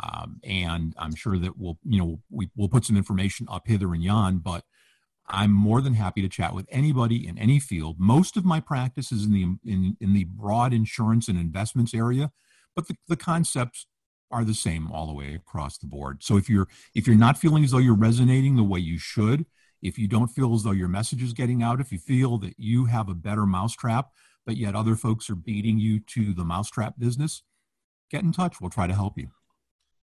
Um, 0.04 0.40
and 0.44 0.94
I'm 0.98 1.16
sure 1.16 1.40
that 1.40 1.58
we'll, 1.58 1.80
you 1.84 2.00
know, 2.00 2.20
we, 2.30 2.50
we'll 2.56 2.70
put 2.70 2.86
some 2.86 2.98
information 2.98 3.48
up 3.50 3.68
hither 3.68 3.94
and 3.94 4.04
yon, 4.04 4.38
but 4.38 4.64
I'm 5.30 5.52
more 5.52 5.82
than 5.82 5.94
happy 5.94 6.22
to 6.22 6.30
chat 6.30 6.54
with 6.54 6.68
anybody 6.70 7.28
in 7.28 7.38
any 7.38 7.60
field. 7.60 7.98
Most 8.00 8.38
of 8.38 8.46
my 8.46 8.60
practice 8.60 9.12
is 9.12 9.26
in 9.26 9.34
the 9.34 9.44
in, 9.72 9.98
in 10.00 10.14
the 10.14 10.24
broad 10.24 10.74
insurance 10.74 11.28
and 11.28 11.38
investments 11.38 11.94
area, 11.94 12.32
but 12.76 12.88
the, 12.88 12.96
the 13.08 13.18
concepts 13.18 13.88
are 14.32 14.44
the 14.44 14.54
same 14.54 14.92
all 14.92 15.08
the 15.08 15.14
way 15.14 15.36
across 15.36 15.78
the 15.78 15.88
board. 15.88 16.24
So 16.24 16.38
if 16.38 16.50
you're 16.50 16.68
if 16.96 17.08
you're 17.08 17.16
not 17.16 17.38
feeling 17.38 17.64
as 17.64 17.72
though 17.72 17.78
you're 17.78 17.96
resonating 17.96 18.56
the 18.56 18.64
way 18.64 18.80
you 18.80 18.98
should, 18.98 19.46
if 19.82 19.98
you 19.98 20.08
don't 20.08 20.28
feel 20.30 20.54
as 20.54 20.64
though 20.64 20.72
your 20.72 20.88
message 20.88 21.22
is 21.22 21.34
getting 21.34 21.62
out, 21.62 21.82
if 21.82 21.92
you 21.92 21.98
feel 21.98 22.38
that 22.40 22.56
you 22.58 22.86
have 22.86 23.10
a 23.10 23.16
better 23.16 23.46
mousetrap, 23.46 24.10
but 24.46 24.58
yet 24.58 24.76
other 24.76 24.96
folks 24.96 25.30
are 25.30 25.36
beating 25.36 25.78
you 25.78 26.00
to 26.00 26.34
the 26.34 26.46
mousetrap 26.46 26.96
business, 26.98 27.44
get 28.10 28.24
in 28.24 28.32
touch. 28.32 28.60
We'll 28.62 28.70
try 28.70 28.88
to 28.88 28.96
help 28.96 29.18
you. 29.18 29.30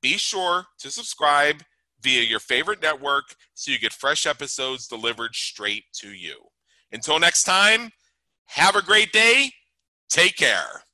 be 0.02 0.18
sure 0.18 0.64
to 0.78 0.90
subscribe 0.90 1.62
via 2.00 2.22
your 2.22 2.40
favorite 2.40 2.82
network 2.82 3.24
so 3.54 3.70
you 3.70 3.78
get 3.78 3.92
fresh 3.92 4.26
episodes 4.26 4.86
delivered 4.86 5.34
straight 5.34 5.84
to 5.94 6.10
you. 6.10 6.36
Until 6.92 7.18
next 7.18 7.44
time, 7.44 7.90
have 8.46 8.76
a 8.76 8.82
great 8.82 9.12
day. 9.12 9.50
Take 10.08 10.36
care. 10.36 10.85